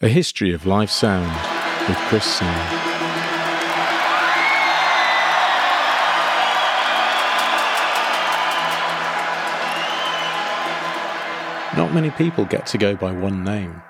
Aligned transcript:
A 0.00 0.06
History 0.06 0.52
of 0.52 0.64
Live 0.64 0.92
Sound 0.92 1.26
with 1.88 1.98
Chris 2.06 2.22
Singer. 2.22 2.52
Not 11.76 11.92
many 11.92 12.12
people 12.12 12.44
get 12.44 12.64
to 12.66 12.78
go 12.78 12.94
by 12.94 13.10
one 13.10 13.42
name, 13.42 13.82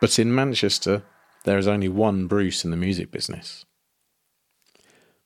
but 0.00 0.18
in 0.18 0.34
Manchester 0.34 1.04
there 1.44 1.56
is 1.56 1.68
only 1.68 1.88
one 1.88 2.26
Bruce 2.26 2.64
in 2.64 2.72
the 2.72 2.76
music 2.76 3.12
business. 3.12 3.64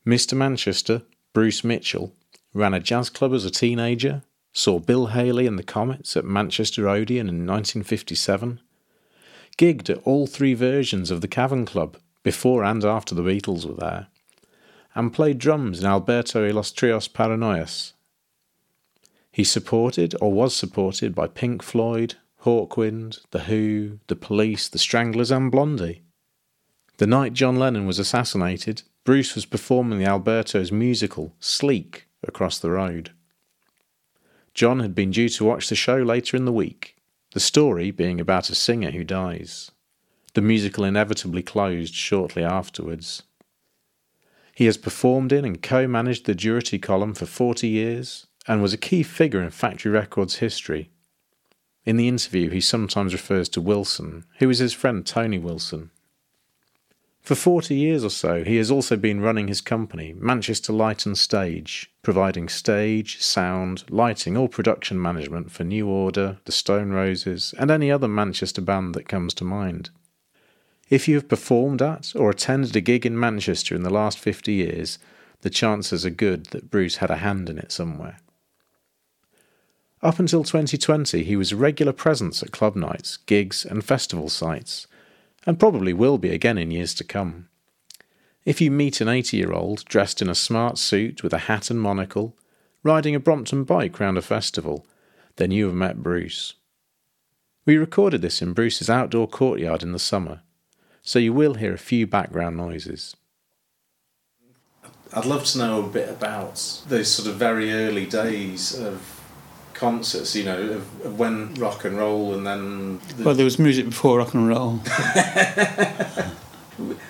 Mr. 0.07 0.35
Manchester, 0.35 1.05
Bruce 1.33 1.65
Mitchell, 1.65 2.13
ran 2.53 2.75
a 2.75 2.81
jazz 2.81 3.09
club 3.09 3.33
as 3.33 3.47
a 3.47 3.51
teenager, 3.51 4.25
saw 4.53 4.79
Bill 4.79 5.07
Haley 5.07 5.47
and 5.47 5.59
the 5.59 5.63
Comets 5.63 6.19
at 6.19 6.27
Manchester 6.27 6.87
Odeon 6.87 7.31
in 7.31 7.47
1957 7.47 8.61
gigged 9.63 9.89
at 9.89 10.03
all 10.05 10.27
three 10.27 10.55
versions 10.55 11.09
of 11.09 11.21
the 11.21 11.29
Cavern 11.29 11.65
Club 11.65 11.97
before 12.25 12.65
and 12.65 12.85
after 12.85 13.15
the 13.15 13.23
Beatles 13.23 13.65
were 13.65 13.77
there, 13.77 14.09
and 14.93 15.13
played 15.13 15.39
drums 15.39 15.79
in 15.79 15.87
Alberto 15.87 16.45
y 16.45 16.51
Lost 16.51 16.77
Trios 16.77 17.07
Paranoias. 17.07 17.93
He 19.31 19.45
supported 19.45 20.17
or 20.21 20.33
was 20.33 20.53
supported 20.53 21.15
by 21.15 21.29
Pink 21.29 21.63
Floyd, 21.63 22.17
Hawkwind, 22.45 23.21
The 23.31 23.45
Who, 23.45 24.01
The 24.09 24.17
Police, 24.17 24.69
The 24.69 24.81
Stranglers, 24.81 25.31
and 25.31 25.49
Blondie. 25.49 26.03
The 26.97 27.07
night 27.07 27.33
John 27.33 27.55
Lennon 27.55 27.87
was 27.87 28.01
assassinated, 28.01 28.83
Bruce 29.05 29.37
was 29.37 29.47
performing 29.47 30.01
the 30.01 30.07
Alberto's 30.07 30.73
musical 30.73 31.37
Sleak 31.39 32.09
across 32.27 32.59
the 32.59 32.73
road. 32.73 33.13
John 34.55 34.81
had 34.81 34.97
been 34.97 35.13
due 35.13 35.29
to 35.29 35.45
watch 35.45 35.69
the 35.69 35.77
show 35.77 35.99
later 35.99 36.37
in 36.37 36.47
the 36.47 36.53
week, 36.53 36.97
the 37.33 37.41
story 37.41 37.91
being 37.91 38.21
about 38.21 38.51
a 38.51 38.55
singer 38.55 38.91
who 38.91 39.05
dies. 39.05 39.71
The 40.35 40.43
musical 40.43 40.85
inevitably 40.85 41.43
closed 41.43 41.95
shortly 41.95 42.45
afterwards. 42.45 43.23
He 44.55 44.67
has 44.67 44.77
performed 44.77 45.33
in 45.33 45.45
and 45.45 45.63
co 45.63 45.87
managed 45.87 46.27
the 46.27 46.35
Durutti 46.35 46.81
column 46.81 47.15
for 47.15 47.27
40 47.27 47.69
years 47.69 48.27
and 48.47 48.61
was 48.61 48.75
a 48.75 48.79
key 48.79 49.03
figure 49.03 49.43
in 49.43 49.51
Factory 49.51 49.91
Records 49.91 50.37
history. 50.37 50.91
In 51.85 51.97
the 51.97 52.09
interview, 52.09 52.51
he 52.51 52.61
sometimes 52.61 53.13
refers 53.13 53.49
to 53.51 53.61
Wilson, 53.61 54.25
who 54.39 54.51
is 54.51 54.59
his 54.59 54.73
friend 54.73 55.05
Tony 55.05 55.39
Wilson. 55.39 55.91
For 57.23 57.37
40 57.37 57.77
years 57.77 58.03
or 58.03 58.11
so, 58.11 58.43
he 58.43 58.57
has 58.57 58.69
also 58.69 58.97
been 58.97 59.21
running 59.21 59.47
his 59.47 59.61
company, 59.61 60.13
Manchester 60.13 60.73
Light 60.73 61.07
and 61.07 61.17
Stage, 61.17 61.89
providing 62.03 62.49
stage, 62.49 63.23
sound, 63.23 63.85
lighting, 63.89 64.37
or 64.37 64.49
production 64.49 65.01
management 65.01 65.53
for 65.53 65.63
New 65.63 65.87
Order, 65.87 66.39
the 66.47 66.53
Stone 66.53 66.91
Roses, 66.91 67.55
and 67.61 67.71
any 67.71 67.93
other 67.93 68.09
Manchester 68.09 68.61
band 68.61 68.97
that 68.97 69.09
comes 69.09 69.35
to 69.35 69.45
mind. 69.45 69.91
If 70.91 71.07
you 71.07 71.15
have 71.15 71.29
performed 71.29 71.81
at 71.81 72.13
or 72.17 72.29
attended 72.29 72.75
a 72.75 72.81
gig 72.81 73.07
in 73.07 73.19
Manchester 73.19 73.77
in 73.77 73.85
the 73.85 73.89
last 73.89 74.19
50 74.19 74.53
years, 74.53 74.99
the 75.43 75.51
chances 75.51 76.05
are 76.05 76.11
good 76.11 76.47
that 76.47 76.73
Bruce 76.73 76.97
had 76.97 77.11
a 77.13 77.19
hand 77.19 77.49
in 77.49 77.57
it 77.57 77.71
somewhere. 77.71 78.19
Up 80.03 80.19
until 80.19 80.43
2020, 80.43 81.23
he 81.23 81.37
was 81.37 81.53
a 81.53 81.57
regular 81.57 81.93
presence 81.93 82.43
at 82.43 82.51
club 82.51 82.75
nights, 82.75 83.19
gigs, 83.19 83.65
and 83.65 83.85
festival 83.85 84.29
sites 84.29 84.89
and 85.47 85.59
probably 85.59 85.93
will 85.93 86.19
be 86.19 86.31
again 86.31 86.59
in 86.59 86.71
years 86.71 86.95
to 86.95 87.05
come. 87.05 87.49
If 88.45 88.61
you 88.61 88.71
meet 88.71 89.01
an 89.01 89.09
80 89.09 89.37
year 89.37 89.53
old 89.53 89.85
dressed 89.85 90.21
in 90.21 90.29
a 90.29 90.35
smart 90.35 90.79
suit 90.79 91.23
with 91.23 91.33
a 91.33 91.39
hat 91.39 91.71
and 91.71 91.81
monocle, 91.81 92.37
riding 92.83 93.15
a 93.15 93.21
Brompton 93.21 93.65
bike 93.65 94.01
round 94.01 94.19
a 94.19 94.23
festival, 94.23 94.87
then 95.37 95.51
you 95.51 95.67
have 95.67 95.75
met 95.75 96.03
Bruce. 96.03 96.55
We 97.65 97.77
recorded 97.77 98.23
this 98.23 98.43
in 98.43 98.55
Bruce's 98.55 98.91
outdoor 98.91 99.29
courtyard 99.29 99.83
in 99.85 99.93
the 99.93 99.99
summer, 100.01 100.43
so 101.01 101.19
you 101.19 101.33
will 101.33 101.55
hear 101.55 101.73
a 101.73 101.79
few 101.79 102.07
background 102.07 102.57
noises. 102.57 103.15
I'd 105.13 105.27
love 105.27 105.45
to 105.47 105.59
know 105.59 105.85
a 105.85 105.89
bit 105.89 106.09
about 106.09 106.83
those 106.89 107.09
sort 107.09 107.29
of 107.29 107.37
very 107.37 107.73
early 107.73 108.07
days 108.07 108.77
of 108.77 109.22
concerts, 109.83 110.35
you 110.37 110.45
know, 110.45 110.61
of, 110.61 111.05
of 111.05 111.19
when 111.19 111.53
rock 111.55 111.85
and 111.85 111.99
roll 111.99 112.35
and 112.35 112.47
then. 112.47 113.01
The 113.17 113.25
well, 113.25 113.35
there 113.35 113.45
was 113.45 113.59
music 113.59 113.87
before 113.87 114.19
rock 114.19 114.33
and 114.33 114.49
roll. 114.49 114.75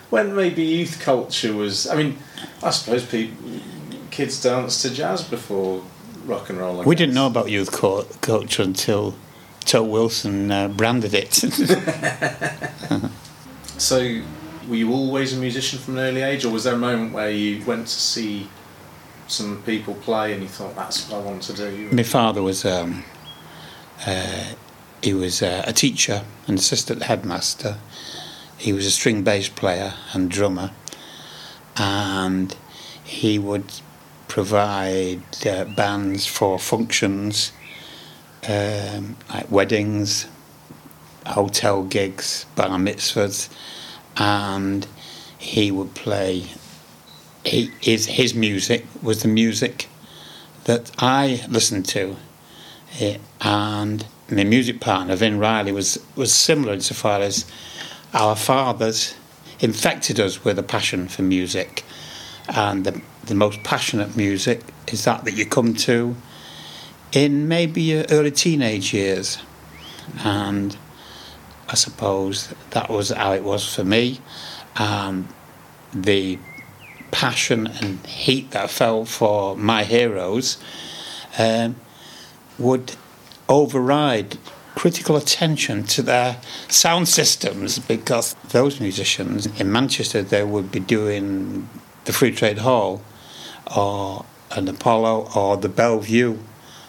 when 0.08 0.34
maybe 0.34 0.62
youth 0.62 0.98
culture 0.98 1.52
was. 1.52 1.86
I 1.86 1.96
mean, 1.96 2.16
I 2.62 2.70
suppose 2.70 3.04
people, 3.04 3.36
kids 4.10 4.42
danced 4.42 4.80
to 4.82 4.90
jazz 4.90 5.22
before 5.22 5.82
rock 6.24 6.48
and 6.48 6.58
roll. 6.58 6.80
I 6.80 6.84
we 6.84 6.94
guess. 6.94 7.00
didn't 7.00 7.14
know 7.14 7.26
about 7.26 7.50
youth 7.50 7.72
culture 8.22 8.62
until 8.62 9.16
Tony 9.60 9.90
Wilson 9.90 10.50
uh, 10.50 10.68
branded 10.68 11.12
it. 11.12 11.34
so, 13.78 13.98
were 14.66 14.76
you 14.76 14.94
always 14.94 15.36
a 15.36 15.38
musician 15.38 15.78
from 15.78 15.98
an 15.98 16.04
early 16.04 16.22
age, 16.22 16.46
or 16.46 16.50
was 16.50 16.64
there 16.64 16.74
a 16.74 16.78
moment 16.78 17.12
where 17.12 17.30
you 17.30 17.62
went 17.66 17.86
to 17.86 17.92
see 17.92 18.48
some 19.32 19.62
people 19.62 19.94
play 19.94 20.32
and 20.32 20.43
you 20.43 20.48
thought 20.48 20.76
that's 20.76 21.09
what 21.09 21.22
I 21.22 21.25
want 21.25 21.43
to 21.44 21.53
do? 21.54 21.88
My 21.93 22.03
father 22.03 22.43
was 22.43 22.65
um, 22.65 23.04
uh, 24.06 24.54
he 25.03 25.15
was 25.15 25.43
uh, 25.43 25.65
a 25.66 25.72
teacher, 25.72 26.25
an 26.47 26.54
assistant 26.54 27.04
headmaster. 27.04 27.78
He 28.59 28.72
was 28.72 28.87
a 28.87 28.91
string 28.91 29.22
bass 29.22 29.48
player 29.48 29.94
and 30.12 30.31
drummer, 30.31 30.70
and 31.76 32.54
he 33.03 33.38
would 33.38 33.72
provide 34.28 35.22
uh, 35.47 35.64
bands 35.64 36.26
for 36.26 36.59
functions 36.59 37.53
um, 38.49 39.16
like 39.28 39.50
weddings, 39.50 40.26
hotel 41.26 41.84
gigs, 41.84 42.47
bar 42.56 42.78
mitzvahs, 42.78 43.49
and 44.16 44.87
he 45.38 45.70
would 45.70 45.94
play 45.94 46.47
he, 47.44 47.70
his, 47.80 48.06
his 48.06 48.34
music 48.34 48.86
was 49.03 49.22
the 49.22 49.28
music 49.28 49.88
that 50.64 50.91
I 50.98 51.44
listened 51.48 51.86
to. 51.86 52.16
Eh, 53.00 53.19
and 53.41 54.06
my 54.30 54.44
music 54.44 54.80
partner, 54.80 55.16
Vin 55.16 55.38
Riley, 55.38 55.72
was, 55.72 56.02
was 56.16 56.32
similar 56.32 56.72
insofar 56.75 57.20
as 57.20 57.50
our 58.14 58.36
fathers 58.36 59.14
infected 59.60 60.20
us 60.20 60.44
with 60.44 60.58
a 60.58 60.62
passion 60.62 61.08
for 61.08 61.22
music. 61.22 61.84
And 62.48 62.84
the, 62.84 63.00
the 63.25 63.34
most 63.34 63.62
passionate 63.62 64.16
music 64.16 64.62
is 64.88 65.04
that 65.04 65.25
that 65.25 65.34
you 65.34 65.47
come 65.47 65.75
to 65.75 66.16
in 67.12 67.47
maybe 67.48 67.82
your 67.82 68.04
early 68.10 68.31
teenage 68.31 68.92
years. 68.92 69.38
And 70.25 70.76
I 71.69 71.75
suppose 71.75 72.52
that 72.70 72.91
was 72.91 73.10
how 73.10 73.32
it 73.32 73.44
was 73.44 73.75
for 73.75 73.84
me. 73.84 74.20
Um, 74.76 75.28
the 75.94 76.38
passion 77.12 77.68
and 77.68 78.04
heat 78.06 78.50
that 78.50 78.64
I 78.64 78.66
felt 78.66 79.06
for 79.06 79.56
my 79.56 79.84
heroes 79.84 80.58
um, 81.38 81.76
would 82.58 82.96
override 83.48 84.38
critical 84.74 85.16
attention 85.16 85.84
to 85.84 86.02
their 86.02 86.38
sound 86.68 87.06
systems 87.06 87.78
because 87.78 88.34
those 88.48 88.80
musicians 88.80 89.46
in 89.60 89.70
Manchester 89.70 90.22
they 90.22 90.42
would 90.42 90.72
be 90.72 90.80
doing 90.80 91.68
the 92.06 92.12
Free 92.12 92.32
Trade 92.32 92.58
Hall 92.58 93.02
or 93.76 94.24
an 94.50 94.66
Apollo 94.68 95.30
or 95.36 95.56
the 95.56 95.68
Bellevue 95.68 96.38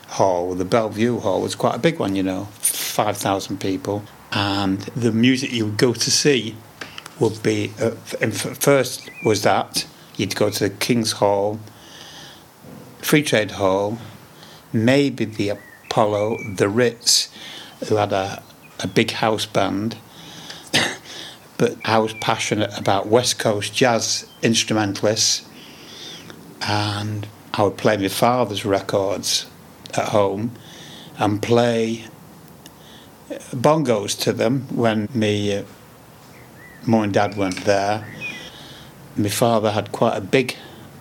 Hall. 0.08 0.56
The 0.56 0.66
Bellevue 0.66 1.20
Hall 1.20 1.42
was 1.42 1.56
quite 1.56 1.76
a 1.76 1.80
big 1.80 2.00
one, 2.00 2.16
you 2.16 2.24
know, 2.24 2.46
5,000 2.62 3.60
people. 3.60 4.04
And 4.32 4.80
the 4.96 5.12
music 5.12 5.52
you 5.52 5.66
would 5.66 5.78
go 5.78 5.94
to 5.94 6.12
see 6.12 6.56
would 7.20 7.44
be, 7.44 7.72
uh, 7.80 7.92
first 7.92 9.10
was 9.24 9.44
that, 9.44 9.86
You'd 10.16 10.36
go 10.36 10.50
to 10.50 10.70
the 10.70 10.70
King's 10.70 11.14
Hall, 11.14 11.60
Free 13.00 13.24
Trade 13.24 13.52
Hall, 13.52 13.98
maybe 14.72 15.26
the 15.26 15.50
Apollo, 15.50 16.38
the 16.56 16.70
Ritz, 16.70 17.30
who 17.88 17.96
had 17.96 18.14
a, 18.14 18.44
a 18.80 18.88
big 18.88 19.12
house 19.12 19.46
band. 19.46 19.98
but 21.58 21.76
I 21.86 21.98
was 22.00 22.14
passionate 22.16 22.78
about 22.78 23.08
West 23.08 23.40
Coast 23.40 23.74
jazz 23.74 24.30
instrumentalists, 24.42 25.48
and 26.62 27.28
I 27.54 27.64
would 27.64 27.78
play 27.78 27.98
my 27.98 28.08
father's 28.08 28.66
records 28.66 29.48
at 29.96 30.10
home 30.10 30.52
and 31.18 31.42
play 31.42 32.06
bongos 33.52 34.20
to 34.22 34.34
them 34.34 34.68
when 34.76 35.10
me 35.14 35.56
uh, 35.56 35.64
mum 36.86 37.04
and 37.04 37.14
dad 37.14 37.36
weren't 37.38 37.64
there 37.66 38.06
my 39.18 39.30
father 39.30 39.72
had 39.72 39.92
quite 39.92 40.18
a 40.18 40.22
big 40.22 40.56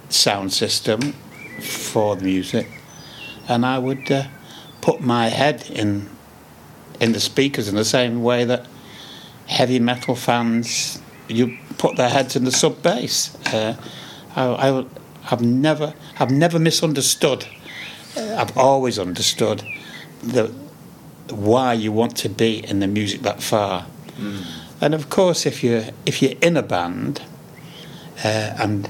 sound 0.08 0.52
system 0.52 1.14
for 1.60 2.16
the 2.16 2.24
music, 2.24 2.68
and 3.48 3.64
I 3.64 3.78
would 3.78 4.10
uh, 4.10 4.24
put 4.80 5.00
my 5.00 5.28
head 5.28 5.70
in 5.70 6.08
in 7.00 7.12
the 7.12 7.20
speakers 7.20 7.68
in 7.68 7.74
the 7.74 7.84
same 7.84 8.22
way 8.22 8.44
that 8.44 8.66
heavy 9.46 9.78
metal 9.78 10.14
fans 10.14 11.00
you 11.28 11.58
put 11.78 11.96
their 11.96 12.08
heads 12.08 12.36
in 12.36 12.44
the 12.44 12.52
sub 12.52 12.82
bass. 12.82 13.34
Uh, 13.46 13.76
I, 14.36 14.86
have 15.22 15.40
never 15.40 15.94
I've 16.18 16.30
never 16.30 16.58
misunderstood. 16.58 17.46
Uh, 18.16 18.36
I've 18.36 18.56
always 18.56 18.98
understood 18.98 19.62
the 20.22 20.52
why 21.30 21.72
you 21.74 21.92
want 21.92 22.16
to 22.18 22.28
be 22.28 22.64
in 22.64 22.80
the 22.80 22.86
music 22.86 23.22
that 23.22 23.42
far. 23.42 23.86
Mm. 24.16 24.44
And 24.80 24.94
of 24.94 25.08
course, 25.08 25.46
if 25.46 25.62
you're 25.62 25.84
if 26.06 26.22
you're 26.22 26.38
in 26.40 26.56
a 26.56 26.62
band, 26.62 27.22
uh, 28.24 28.54
and 28.58 28.88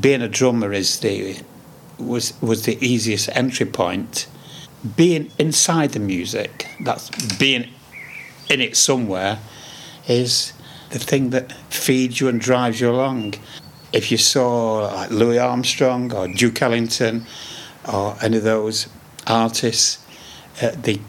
being 0.00 0.22
a 0.22 0.28
drummer 0.28 0.72
is 0.72 1.00
the 1.00 1.42
was 1.98 2.40
was 2.40 2.64
the 2.64 2.78
easiest 2.84 3.28
entry 3.34 3.66
point. 3.66 4.28
Being 4.96 5.30
inside 5.38 5.90
the 5.90 6.00
music, 6.00 6.68
that's 6.80 7.10
being 7.36 7.68
in 8.48 8.60
it 8.60 8.76
somewhere, 8.76 9.40
is 10.06 10.52
the 10.90 10.98
thing 10.98 11.30
that 11.30 11.52
feeds 11.72 12.20
you 12.20 12.28
and 12.28 12.40
drives 12.40 12.80
you 12.80 12.90
along. 12.90 13.34
If 13.92 14.12
you 14.12 14.18
saw 14.18 14.86
like 14.94 15.10
Louis 15.10 15.38
Armstrong 15.38 16.12
or 16.12 16.28
Duke 16.28 16.62
Ellington 16.62 17.26
or 17.92 18.16
any 18.22 18.36
of 18.36 18.44
those 18.44 18.88
artists 19.26 19.98
at 20.60 20.84
the 20.84 21.00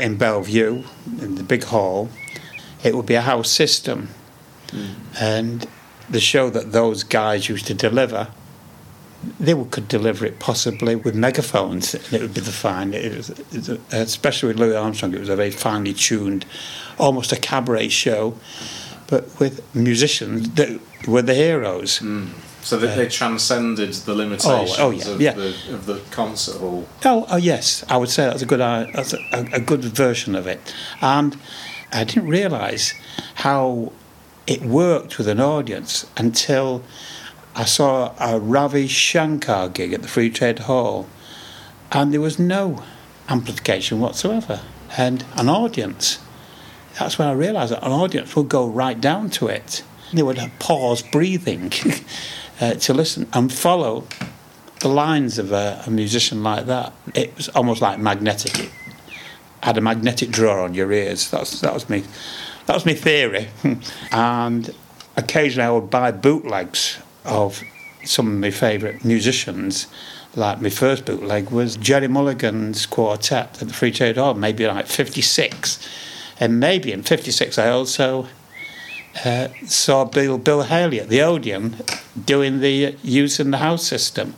in 0.00 0.16
Bellevue 0.16 0.82
in 1.20 1.34
the 1.36 1.42
big 1.42 1.64
hall, 1.64 2.08
it 2.82 2.94
would 2.94 3.06
be 3.06 3.14
a 3.14 3.20
house 3.20 3.50
system, 3.50 4.08
mm. 4.68 4.94
and 5.20 5.66
the 6.08 6.20
show 6.20 6.50
that 6.50 6.72
those 6.72 7.04
guys 7.04 7.48
used 7.48 7.66
to 7.66 7.74
deliver 7.74 8.28
they 9.40 9.54
could 9.70 9.88
deliver 9.88 10.24
it 10.24 10.38
possibly 10.38 10.94
with 10.94 11.14
megaphones, 11.14 11.94
and 11.94 12.12
it 12.12 12.22
would 12.22 12.34
be 12.34 12.40
the 12.40 12.52
fine. 12.52 12.94
It 12.94 13.16
was, 13.16 13.30
it 13.30 13.68
was, 13.68 13.68
especially 13.90 14.48
with 14.48 14.58
Louis 14.58 14.76
Armstrong, 14.76 15.14
it 15.14 15.20
was 15.20 15.28
a 15.28 15.36
very 15.36 15.50
finely 15.50 15.94
tuned, 15.94 16.44
almost 16.98 17.32
a 17.32 17.36
cabaret 17.36 17.88
show, 17.88 18.38
but 19.08 19.38
with 19.38 19.62
musicians 19.74 20.50
that 20.50 20.80
were 21.06 21.22
the 21.22 21.34
heroes. 21.34 22.00
Mm. 22.00 22.28
So 22.62 22.76
that 22.78 22.94
uh, 22.94 22.96
they 22.96 23.08
transcended 23.08 23.92
the 23.92 24.14
limitations 24.14 24.74
oh, 24.78 24.86
oh, 24.86 24.90
yeah, 24.90 25.08
of, 25.08 25.20
yeah. 25.20 25.32
The, 25.32 25.54
of 25.74 25.86
the 25.86 26.00
concert 26.10 26.58
hall. 26.58 26.88
Oh, 27.04 27.24
oh, 27.30 27.36
yes, 27.36 27.84
I 27.88 27.96
would 27.96 28.10
say 28.10 28.24
that's 28.24 28.42
a 28.42 28.46
good 28.46 28.60
uh, 28.60 28.86
that's 28.92 29.12
a, 29.12 29.48
a 29.52 29.60
good 29.60 29.84
version 29.84 30.34
of 30.34 30.48
it, 30.48 30.74
and 31.00 31.36
I 31.92 32.04
didn't 32.04 32.28
realise 32.28 32.94
how 33.36 33.92
it 34.46 34.62
worked 34.62 35.18
with 35.18 35.28
an 35.28 35.40
audience 35.40 36.06
until 36.16 36.82
I 37.54 37.64
saw 37.64 38.14
a 38.20 38.38
Ravi 38.38 38.86
Shankar 38.86 39.68
gig 39.68 39.92
at 39.92 40.02
the 40.02 40.08
Free 40.08 40.30
Trade 40.30 40.60
Hall, 40.60 41.06
and 41.90 42.12
there 42.12 42.20
was 42.20 42.38
no 42.38 42.82
amplification 43.28 44.00
whatsoever, 44.00 44.60
and 44.96 45.24
an 45.36 45.48
audience. 45.48 46.18
That's 46.98 47.18
when 47.18 47.28
I 47.28 47.32
realised 47.32 47.72
that 47.72 47.82
an 47.82 47.92
audience 47.92 48.34
would 48.36 48.48
go 48.48 48.66
right 48.66 49.00
down 49.00 49.30
to 49.30 49.48
it. 49.48 49.82
They 50.12 50.22
would 50.22 50.40
pause 50.58 51.02
breathing 51.02 51.72
uh, 52.60 52.74
to 52.74 52.94
listen 52.94 53.26
and 53.32 53.52
follow 53.52 54.06
the 54.80 54.88
lines 54.88 55.38
of 55.38 55.52
a, 55.52 55.82
a, 55.86 55.90
musician 55.90 56.42
like 56.42 56.66
that. 56.66 56.92
It 57.14 57.34
was 57.36 57.48
almost 57.50 57.82
like 57.82 57.98
magnetic. 57.98 58.58
It 58.58 58.70
had 59.62 59.76
a 59.76 59.80
magnetic 59.80 60.30
draw 60.30 60.64
on 60.64 60.74
your 60.74 60.92
ears. 60.92 61.30
That 61.30 61.40
was 61.74 61.88
me. 61.88 62.04
That 62.66 62.74
was 62.74 62.86
my 62.86 62.94
theory. 62.94 63.48
and 64.12 64.74
occasionally 65.16 65.66
I 65.66 65.70
would 65.70 65.90
buy 65.90 66.10
bootlegs 66.10 66.98
of 67.24 67.62
some 68.04 68.26
of 68.26 68.34
my 68.34 68.50
favourite 68.50 69.04
musicians. 69.04 69.86
Like 70.34 70.60
my 70.60 70.68
first 70.68 71.06
bootleg 71.06 71.50
was 71.50 71.76
Gerry 71.76 72.08
Mulligan's 72.08 72.86
quartet 72.86 73.62
at 73.62 73.68
the 73.68 73.74
Free 73.74 73.90
Trade 73.90 74.16
Hall, 74.16 74.34
maybe 74.34 74.66
like 74.66 74.86
56. 74.86 75.88
And 76.38 76.60
maybe 76.60 76.92
in 76.92 77.02
56 77.02 77.58
I 77.58 77.70
also 77.70 78.26
uh, 79.24 79.48
saw 79.64 80.04
Bill, 80.04 80.36
Bill 80.36 80.62
Haley 80.62 81.00
at 81.00 81.08
the 81.08 81.22
Odeon 81.22 81.76
doing 82.22 82.60
the 82.60 82.86
uh, 82.86 82.92
use 83.02 83.40
in 83.40 83.50
the 83.50 83.58
house 83.58 83.86
system. 83.86 84.34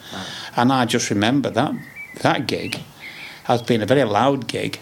And 0.56 0.72
I 0.72 0.84
just 0.84 1.10
remember 1.10 1.50
that, 1.50 1.74
that 2.22 2.46
gig 2.46 2.80
as 3.48 3.62
being 3.62 3.82
a 3.82 3.86
very 3.86 4.04
loud 4.04 4.46
gig, 4.46 4.78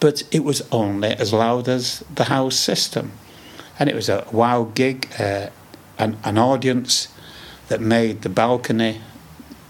but 0.00 0.22
it 0.30 0.44
was 0.44 0.66
only 0.72 1.10
as 1.10 1.32
loud 1.32 1.68
as 1.68 2.02
the 2.14 2.24
house 2.24 2.56
system. 2.56 3.12
And 3.78 3.88
it 3.88 3.94
was 3.94 4.08
a 4.08 4.26
wow 4.32 4.64
gig, 4.74 5.08
uh, 5.18 5.48
an, 5.98 6.18
an 6.24 6.38
audience 6.38 7.08
that 7.68 7.80
made 7.80 8.22
the 8.22 8.28
balcony 8.28 9.00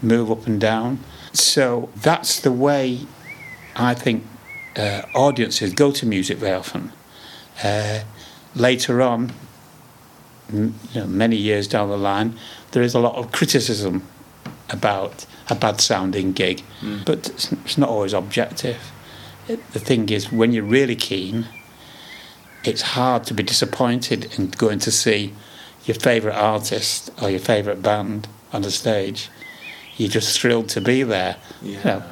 move 0.01 0.31
up 0.31 0.47
and 0.47 0.59
down. 0.59 0.99
So 1.33 1.89
that's 1.95 2.39
the 2.39 2.51
way 2.51 3.01
I 3.75 3.93
think 3.93 4.25
uh, 4.75 5.03
audiences 5.13 5.73
go 5.73 5.91
to 5.91 6.05
music 6.05 6.37
very 6.37 6.55
often. 6.55 6.91
Uh, 7.63 8.01
later 8.55 9.01
on, 9.01 9.33
m- 10.49 10.75
you 10.93 11.01
know, 11.01 11.07
many 11.07 11.35
years 11.35 11.67
down 11.67 11.89
the 11.89 11.97
line, 11.97 12.37
there 12.71 12.83
is 12.83 12.93
a 12.93 12.99
lot 12.99 13.15
of 13.15 13.31
criticism 13.31 14.07
about 14.69 15.25
a 15.49 15.55
bad 15.55 15.81
sounding 15.81 16.31
gig, 16.31 16.63
mm. 16.81 17.03
but 17.05 17.29
it's, 17.29 17.51
it's, 17.51 17.77
not 17.77 17.89
always 17.89 18.13
objective. 18.13 18.91
The 19.55 19.79
thing 19.79 20.09
is, 20.09 20.31
when 20.31 20.51
you're 20.53 20.63
really 20.63 20.95
keen, 20.95 21.47
it's 22.63 22.81
hard 22.81 23.23
to 23.25 23.33
be 23.33 23.43
disappointed 23.43 24.37
in 24.37 24.49
going 24.51 24.79
to 24.79 24.91
see 24.91 25.33
your 25.85 25.95
favourite 25.95 26.35
artist 26.35 27.11
or 27.21 27.29
your 27.29 27.39
favourite 27.39 27.81
band 27.81 28.27
on 28.53 28.61
the 28.61 28.71
stage, 28.71 29.29
you're 29.97 30.09
just 30.09 30.39
thrilled 30.39 30.69
to 30.69 30.81
be 30.81 31.03
there. 31.03 31.37
Yeah. 31.61 31.77
You 31.77 31.83
know, 31.83 32.03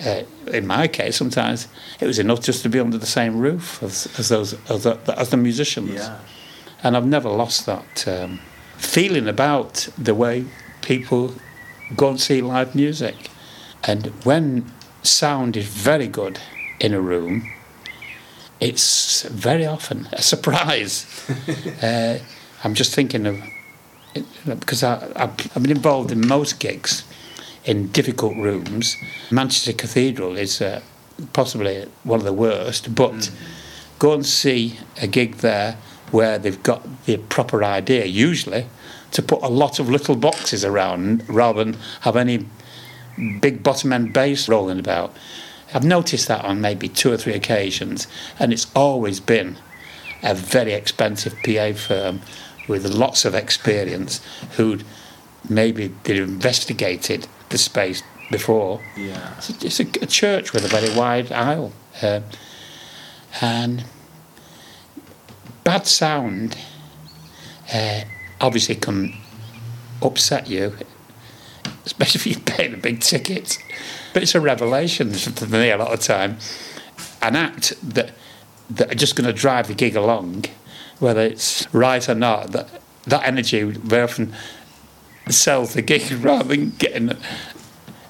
uh, 0.00 0.50
in 0.52 0.66
my 0.66 0.88
case, 0.88 1.16
sometimes 1.16 1.68
it 2.00 2.06
was 2.06 2.18
enough 2.18 2.40
just 2.40 2.62
to 2.62 2.68
be 2.68 2.78
under 2.78 2.98
the 2.98 3.06
same 3.06 3.38
roof 3.38 3.82
as, 3.82 4.06
as 4.18 4.28
those 4.28 4.54
as 4.70 4.84
the, 4.84 4.98
as 5.16 5.30
the 5.30 5.36
musicians. 5.36 5.94
Yeah. 5.94 6.18
And 6.82 6.96
I've 6.96 7.06
never 7.06 7.28
lost 7.28 7.66
that 7.66 8.08
um, 8.08 8.40
feeling 8.76 9.28
about 9.28 9.88
the 9.98 10.14
way 10.14 10.46
people 10.80 11.34
go 11.96 12.10
and 12.10 12.20
see 12.20 12.40
live 12.40 12.74
music. 12.74 13.30
And 13.84 14.06
when 14.24 14.70
sound 15.02 15.56
is 15.56 15.66
very 15.66 16.06
good 16.06 16.40
in 16.80 16.94
a 16.94 17.00
room, 17.00 17.50
it's 18.58 19.22
very 19.22 19.66
often 19.66 20.08
a 20.12 20.22
surprise. 20.22 21.06
uh, 21.82 22.18
I'm 22.64 22.74
just 22.74 22.94
thinking 22.94 23.26
of 23.26 23.42
because 24.44 24.82
I, 24.82 24.98
have 25.16 25.62
been 25.62 25.70
involved 25.70 26.10
in 26.10 26.26
most 26.26 26.58
gigs 26.58 27.04
in 27.64 27.88
difficult 27.88 28.36
rooms. 28.36 28.96
Manchester 29.30 29.72
Cathedral 29.72 30.36
is 30.36 30.60
uh, 30.60 30.80
possibly 31.32 31.86
one 32.02 32.18
of 32.18 32.24
the 32.24 32.32
worst, 32.32 32.94
but 32.94 33.12
mm. 33.12 33.30
go 33.98 34.12
and 34.14 34.26
see 34.26 34.78
a 35.00 35.06
gig 35.06 35.36
there 35.36 35.76
where 36.10 36.38
they've 36.38 36.62
got 36.62 36.82
the 37.04 37.18
proper 37.18 37.62
idea, 37.62 38.04
usually, 38.04 38.66
to 39.12 39.22
put 39.22 39.42
a 39.42 39.48
lot 39.48 39.78
of 39.78 39.88
little 39.88 40.16
boxes 40.16 40.64
around 40.64 41.28
rather 41.28 41.64
than 41.64 41.80
have 42.00 42.16
any 42.16 42.46
big 43.40 43.62
bottom 43.62 43.92
end 43.92 44.12
bass 44.12 44.48
rolling 44.48 44.78
about. 44.78 45.14
I've 45.74 45.84
noticed 45.84 46.28
that 46.28 46.44
on 46.44 46.60
maybe 46.60 46.88
two 46.88 47.12
or 47.12 47.16
three 47.16 47.34
occasions, 47.34 48.06
and 48.38 48.52
it's 48.52 48.66
always 48.74 49.20
been 49.20 49.56
a 50.22 50.34
very 50.34 50.72
expensive 50.72 51.34
PA 51.44 51.72
firm 51.72 52.20
with 52.68 52.86
lots 52.86 53.24
of 53.24 53.34
experience 53.34 54.20
who'd 54.56 54.84
maybe 55.48 55.92
they'd 56.04 56.16
investigated 56.18 57.26
the 57.48 57.58
space 57.58 58.02
before. 58.30 58.80
Yeah. 58.96 59.34
It's 59.38 59.50
a, 59.50 59.66
it's 59.66 59.80
a, 59.80 60.04
a 60.04 60.06
church 60.06 60.52
with 60.52 60.64
a 60.64 60.68
very 60.68 60.94
wide 60.96 61.32
aisle. 61.32 61.72
Uh, 62.00 62.20
and 63.40 63.84
bad 65.64 65.86
sound 65.86 66.56
uh, 67.72 68.02
obviously 68.40 68.74
can 68.74 69.14
upset 70.02 70.48
you, 70.48 70.76
especially 71.86 72.18
if 72.20 72.26
you're 72.26 72.56
paying 72.56 72.74
a 72.74 72.78
big 72.78 73.00
ticket. 73.00 73.58
But 74.12 74.22
it's 74.22 74.34
a 74.34 74.40
revelation 74.40 75.12
for 75.12 75.46
me 75.46 75.70
a 75.70 75.76
lot 75.76 75.92
of 75.92 76.00
time. 76.00 76.38
An 77.22 77.36
act 77.36 77.74
that 77.82 78.12
that 78.70 78.92
are 78.92 78.94
just 78.94 79.16
going 79.16 79.26
to 79.26 79.32
drive 79.32 79.66
the 79.66 79.74
gig 79.74 79.96
along 79.96 80.44
whether 81.00 81.22
it's 81.22 81.66
right 81.74 82.08
or 82.08 82.14
not, 82.14 82.52
that, 82.52 82.68
that 83.04 83.26
energy 83.26 83.62
very 83.62 84.02
often 84.02 84.32
sells 85.28 85.74
the 85.74 85.82
gig 85.82 86.10
rather 86.24 86.48
than 86.54 86.70
getting. 86.70 87.12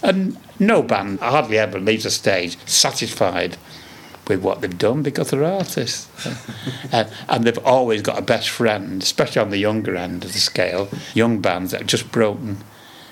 And 0.02 0.36
no 0.58 0.82
band 0.82 1.20
hardly 1.20 1.58
ever 1.58 1.78
leaves 1.78 2.04
a 2.04 2.10
stage 2.10 2.58
satisfied 2.66 3.56
with 4.28 4.42
what 4.42 4.60
they've 4.60 4.78
done 4.78 5.02
because 5.02 5.30
they're 5.30 5.44
artists. 5.44 6.08
uh, 6.92 7.08
and 7.28 7.44
they've 7.44 7.64
always 7.64 8.02
got 8.02 8.18
a 8.18 8.22
best 8.22 8.50
friend, 8.50 9.02
especially 9.02 9.40
on 9.40 9.50
the 9.50 9.58
younger 9.58 9.96
end 9.96 10.24
of 10.24 10.32
the 10.32 10.38
scale, 10.38 10.88
young 11.14 11.40
bands 11.40 11.72
that 11.72 11.82
are 11.82 11.86
just 11.86 12.12
broken. 12.12 12.58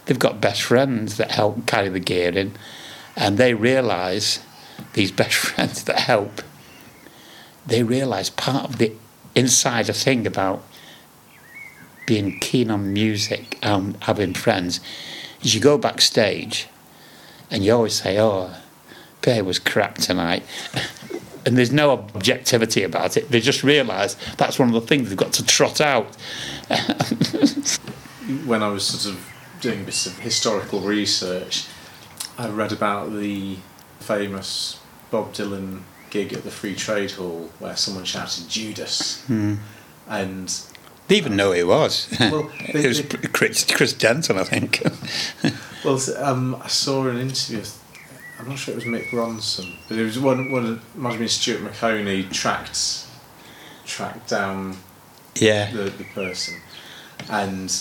They've 0.08 0.18
got 0.18 0.40
best 0.40 0.62
friends 0.62 1.18
that 1.18 1.32
help 1.32 1.66
carry 1.66 1.90
the 1.90 2.00
gear 2.00 2.30
in, 2.36 2.54
and 3.14 3.36
they 3.36 3.52
realise, 3.52 4.40
these 4.94 5.12
best 5.12 5.34
friends 5.48 5.84
that 5.84 5.98
help, 5.98 6.40
they 7.66 7.82
realise 7.82 8.30
part 8.30 8.64
of 8.64 8.78
the 8.78 8.94
inside 9.34 9.90
a 9.90 9.92
thing 9.92 10.26
about 10.26 10.64
being 12.06 12.40
keen 12.40 12.70
on 12.70 12.90
music 12.94 13.58
and 13.62 14.02
having 14.04 14.32
friends 14.32 14.80
is 15.42 15.54
you 15.54 15.60
go 15.60 15.76
backstage 15.76 16.68
and 17.50 17.62
you 17.62 17.74
always 17.74 18.00
say, 18.00 18.18
oh, 18.18 18.54
Bear 19.20 19.44
was 19.44 19.58
crap 19.58 19.96
tonight. 19.96 20.42
and 21.44 21.58
there's 21.58 21.70
no 21.70 21.90
objectivity 21.90 22.82
about 22.82 23.18
it. 23.18 23.30
They 23.30 23.40
just 23.40 23.62
realise 23.62 24.16
that's 24.38 24.58
one 24.58 24.68
of 24.68 24.74
the 24.74 24.80
things 24.80 25.10
they've 25.10 25.18
got 25.18 25.34
to 25.34 25.44
trot 25.44 25.82
out. 25.82 26.06
when 28.46 28.62
I 28.62 28.68
was 28.68 28.86
sort 28.86 29.14
of 29.14 29.37
doing 29.60 29.84
bits 29.84 30.06
of 30.06 30.18
historical 30.18 30.80
research, 30.80 31.66
I 32.36 32.48
read 32.48 32.72
about 32.72 33.12
the 33.12 33.56
famous 34.00 34.78
Bob 35.10 35.32
Dylan 35.34 35.82
gig 36.10 36.32
at 36.32 36.44
the 36.44 36.50
Free 36.50 36.74
Trade 36.74 37.12
Hall 37.12 37.50
where 37.58 37.76
someone 37.76 38.04
shouted 38.04 38.48
Judas, 38.48 39.22
Hmm. 39.26 39.56
and 40.08 40.48
They 41.08 41.16
even 41.16 41.36
know 41.36 41.48
who 41.52 41.58
he 41.58 41.64
was. 41.64 42.08
Well, 42.20 42.50
they- 42.72 42.84
it 42.84 42.88
was 42.88 43.02
they- 43.02 43.28
Chris, 43.28 43.64
Chris 43.64 43.92
Denton, 43.92 44.38
I 44.38 44.44
think. 44.44 44.82
well, 45.84 45.98
um, 46.18 46.54
I 46.62 46.68
saw 46.68 47.06
an 47.08 47.18
interview. 47.18 47.58
With, 47.58 47.82
I'm 48.38 48.48
not 48.48 48.58
sure 48.58 48.72
it 48.72 48.76
was 48.76 48.84
Mick 48.84 49.10
Ronson, 49.10 49.74
but 49.88 49.98
it 49.98 50.04
was 50.04 50.18
one. 50.18 50.52
One 50.52 50.80
might 50.94 51.10
have 51.10 51.18
been 51.18 51.28
Stuart 51.28 51.60
Maconie 51.62 52.22
tracked 52.30 53.06
tracked 53.84 54.28
down 54.28 54.76
yeah. 55.34 55.70
the, 55.72 55.84
the 55.90 56.04
person, 56.14 56.60
and 57.30 57.74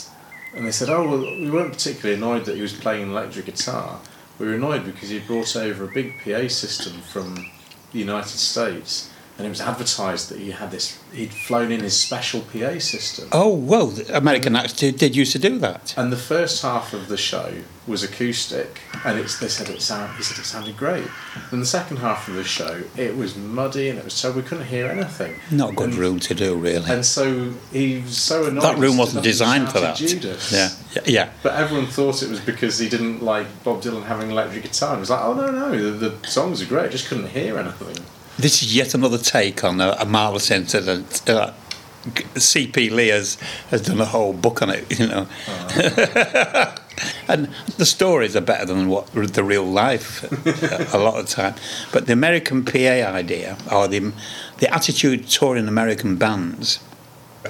and 0.57 0.65
they 0.65 0.71
said, 0.71 0.89
oh 0.89 1.07
well, 1.07 1.19
we 1.19 1.49
weren't 1.49 1.71
particularly 1.71 2.15
annoyed 2.15 2.45
that 2.45 2.55
he 2.55 2.61
was 2.61 2.73
playing 2.73 3.11
electric 3.11 3.45
guitar. 3.45 3.99
We 4.39 4.47
were 4.47 4.55
annoyed 4.55 4.85
because 4.85 5.09
he 5.09 5.19
brought 5.19 5.55
over 5.55 5.85
a 5.85 5.93
big 5.93 6.19
PA 6.23 6.47
system 6.47 6.93
from 7.01 7.35
the 7.91 7.99
United 7.99 8.37
States, 8.39 9.11
and 9.37 9.45
it 9.45 9.49
was 9.49 9.61
advertised 9.61 10.29
that 10.29 10.39
he 10.39 10.51
had 10.51 10.71
this. 10.71 10.99
He'd 11.13 11.31
flown 11.31 11.71
in 11.71 11.81
his 11.81 11.95
special 11.95 12.41
PA 12.41 12.79
system. 12.79 13.29
Oh, 13.31 13.53
well, 13.53 13.87
the 13.87 14.17
American 14.17 14.55
acts 14.55 14.73
did, 14.73 14.97
did 14.97 15.15
used 15.15 15.31
to 15.33 15.39
do 15.39 15.59
that. 15.59 15.93
And 15.95 16.11
the 16.11 16.17
first 16.17 16.63
half 16.63 16.91
of 16.91 17.07
the 17.07 17.17
show 17.17 17.53
was 17.85 18.03
acoustic, 18.03 18.81
and 19.05 19.19
it's, 19.19 19.39
they 19.39 19.47
said 19.47 19.69
it 19.69 19.81
sound, 19.81 20.17
he 20.17 20.23
said 20.23 20.39
it 20.39 20.45
sounded 20.45 20.75
great. 20.75 21.07
And 21.51 21.61
the 21.61 21.67
second 21.67 21.97
half 21.97 22.27
of 22.27 22.33
the 22.33 22.43
show, 22.43 22.83
it 22.97 23.15
was 23.15 23.37
muddy 23.37 23.89
and 23.89 23.99
it 23.99 24.03
was 24.03 24.13
so 24.13 24.31
we 24.31 24.41
couldn't 24.41 24.65
hear 24.65 24.87
anything. 24.87 25.35
Not 25.51 25.71
a 25.71 25.75
good 25.75 25.89
and, 25.89 25.95
room 25.97 26.19
to 26.21 26.33
do, 26.33 26.55
really. 26.55 26.91
And 26.91 27.05
so 27.05 27.53
he 27.71 27.99
was 27.99 28.17
so 28.17 28.47
annoyed. 28.47 28.63
that 28.63 28.77
room 28.79 28.97
wasn't 28.97 29.23
designed 29.23 29.69
for 29.69 29.79
that. 29.79 29.97
Judas. 29.97 30.51
Yeah, 30.51 31.01
yeah. 31.05 31.29
But 31.43 31.53
everyone 31.53 31.85
thought 31.85 32.23
it 32.23 32.29
was 32.29 32.39
because 32.39 32.79
he 32.79 32.89
didn't 32.89 33.21
like 33.21 33.47
Bob 33.63 33.83
Dylan 33.83 34.03
having 34.03 34.31
electric 34.31 34.63
guitar. 34.63 34.93
And 34.93 34.99
was 34.99 35.11
like, 35.11 35.23
oh 35.23 35.35
no, 35.35 35.51
no, 35.51 35.91
the, 35.91 36.09
the 36.09 36.27
songs 36.27 36.61
are 36.61 36.65
great, 36.65 36.91
just 36.91 37.07
couldn't 37.07 37.29
hear 37.29 37.59
anything. 37.59 38.03
This 38.37 38.61
is 38.61 38.75
yet 38.75 38.93
another 38.93 39.17
take 39.17 39.63
on 39.63 39.81
a, 39.81 39.95
a 39.99 40.05
marvellous 40.05 40.51
incident. 40.51 41.27
Uh, 41.27 41.53
C.P. 42.35 42.89
Lee 42.91 43.07
has, 43.07 43.35
has 43.69 43.81
done 43.81 43.99
a 43.99 44.05
whole 44.05 44.31
book 44.31 44.61
on 44.61 44.69
it, 44.69 44.85
you 44.99 45.07
know. 45.07 45.27
and 47.27 47.49
the 47.77 47.85
stories 47.85 48.35
are 48.35 48.41
better 48.41 48.65
than 48.65 48.87
what 48.89 49.07
the 49.11 49.43
real 49.43 49.65
life 49.65 50.23
a, 50.45 50.97
a 50.97 50.99
lot 50.99 51.19
of 51.19 51.27
the 51.27 51.31
time. 51.33 51.55
But 51.91 52.05
the 52.05 52.13
American 52.13 52.63
PA 52.63 52.77
idea, 52.77 53.57
or 53.71 53.87
the, 53.87 54.13
the 54.59 54.73
attitude 54.73 55.27
touring 55.27 55.67
American 55.67 56.15
bands, 56.17 56.79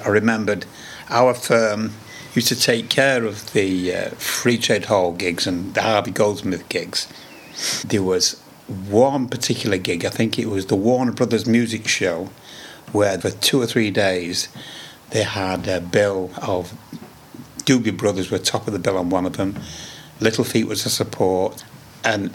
I 0.02 0.08
remembered 0.08 0.64
our 1.10 1.34
firm 1.34 1.92
used 2.34 2.48
to 2.48 2.56
take 2.58 2.88
care 2.88 3.24
of 3.24 3.52
the 3.52 3.94
uh, 3.94 4.08
Free 4.10 4.58
Trade 4.58 4.86
Hall 4.86 5.12
gigs 5.12 5.46
and 5.46 5.74
the 5.74 5.82
Harvey 5.82 6.12
Goldsmith 6.12 6.68
gigs. 6.68 7.08
There 7.84 8.02
was 8.02 8.40
one 8.68 9.28
particular 9.28 9.78
gig, 9.78 10.04
I 10.04 10.10
think 10.10 10.38
it 10.38 10.46
was 10.46 10.66
the 10.66 10.76
Warner 10.76 11.12
Brothers 11.12 11.46
Music 11.46 11.88
Show, 11.88 12.30
where 12.92 13.18
for 13.18 13.30
two 13.30 13.60
or 13.60 13.66
three 13.66 13.90
days 13.90 14.48
they 15.10 15.22
had 15.22 15.66
a 15.66 15.80
bill 15.80 16.30
of 16.42 16.74
Doobie 17.64 17.96
Brothers 17.96 18.30
were 18.30 18.38
top 18.38 18.66
of 18.66 18.72
the 18.72 18.78
bill 18.78 18.96
on 18.96 19.10
one 19.10 19.26
of 19.26 19.36
them, 19.36 19.58
Little 20.20 20.44
Feat 20.44 20.64
was 20.64 20.84
a 20.84 20.90
support, 20.90 21.64
and 22.04 22.30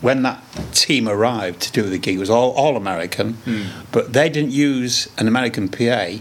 when 0.00 0.22
that 0.22 0.42
team 0.72 1.08
arrived 1.08 1.60
to 1.62 1.72
do 1.72 1.82
the 1.82 1.98
gig, 1.98 2.16
it 2.16 2.18
was 2.18 2.30
all, 2.30 2.52
all 2.52 2.76
American, 2.76 3.34
hmm. 3.34 3.64
but 3.90 4.12
they 4.12 4.28
didn't 4.28 4.52
use 4.52 5.08
an 5.18 5.28
American 5.28 5.68
PA. 5.68 6.16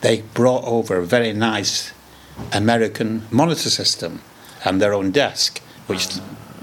They 0.00 0.22
brought 0.34 0.64
over 0.64 0.96
a 0.96 1.06
very 1.06 1.32
nice 1.32 1.92
American 2.52 3.24
monitor 3.30 3.70
system 3.70 4.22
and 4.64 4.80
their 4.80 4.94
own 4.94 5.10
desk, 5.10 5.60
which 5.86 6.08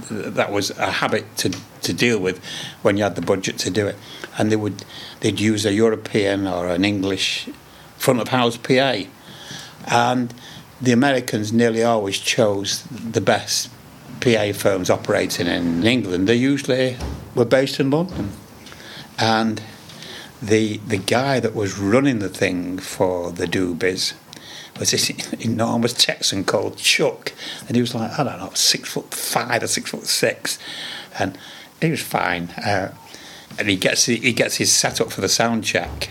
that 0.09 0.51
was 0.51 0.71
a 0.71 0.91
habit 0.91 1.37
to, 1.37 1.49
to 1.81 1.93
deal 1.93 2.19
with 2.19 2.43
when 2.81 2.97
you 2.97 3.03
had 3.03 3.15
the 3.15 3.21
budget 3.21 3.57
to 3.59 3.69
do 3.69 3.87
it. 3.87 3.95
And 4.37 4.51
they 4.51 4.55
would 4.55 4.83
they'd 5.21 5.39
use 5.39 5.65
a 5.65 5.73
European 5.73 6.47
or 6.47 6.67
an 6.67 6.83
English 6.83 7.49
front 7.97 8.19
of 8.19 8.29
house 8.29 8.57
PA, 8.57 9.03
and 9.87 10.33
the 10.81 10.91
Americans 10.91 11.53
nearly 11.53 11.83
always 11.83 12.19
chose 12.19 12.83
the 12.83 13.21
best 13.21 13.69
PA 14.19 14.51
firms 14.53 14.89
operating 14.89 15.47
in 15.47 15.85
England. 15.85 16.27
They 16.27 16.35
usually 16.35 16.97
were 17.33 17.45
based 17.45 17.79
in 17.79 17.89
London, 17.91 18.31
and 19.17 19.61
the 20.41 20.77
the 20.87 20.97
guy 20.97 21.39
that 21.39 21.55
was 21.55 21.79
running 21.79 22.19
the 22.19 22.29
thing 22.29 22.77
for 22.77 23.31
the 23.31 23.47
Doobies 23.47 24.13
was 24.79 24.91
this 24.91 25.09
enormous 25.33 25.93
Texan 25.93 26.43
called 26.43 26.77
Chuck, 26.77 27.33
and 27.67 27.75
he 27.75 27.81
was 27.81 27.95
like 27.95 28.17
I 28.19 28.23
don't 28.23 28.39
know 28.39 28.51
six 28.53 28.89
foot 28.89 29.13
five 29.13 29.63
or 29.63 29.67
six 29.67 29.91
foot 29.91 30.05
six, 30.05 30.59
and 31.17 31.37
he 31.81 31.91
was 31.91 32.01
fine. 32.01 32.49
Uh, 32.51 32.93
and 33.57 33.69
he 33.69 33.75
gets 33.75 34.05
he 34.05 34.33
gets 34.33 34.57
his 34.57 34.71
setup 34.71 35.11
for 35.11 35.21
the 35.21 35.29
sound 35.29 35.63
check, 35.63 36.09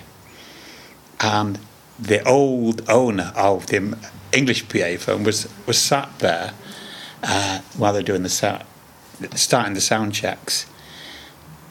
and 1.20 1.58
the 1.98 2.26
old 2.26 2.88
owner 2.88 3.32
of 3.36 3.66
the 3.66 3.96
English 4.32 4.68
PA 4.68 4.96
firm 4.98 5.24
was 5.24 5.48
was 5.66 5.78
sat 5.78 6.18
there 6.18 6.52
uh, 7.22 7.60
while 7.76 7.92
they're 7.92 8.02
doing 8.02 8.22
the 8.22 8.28
sound, 8.28 8.64
starting 9.34 9.74
the 9.74 9.80
sound 9.80 10.14
checks, 10.14 10.66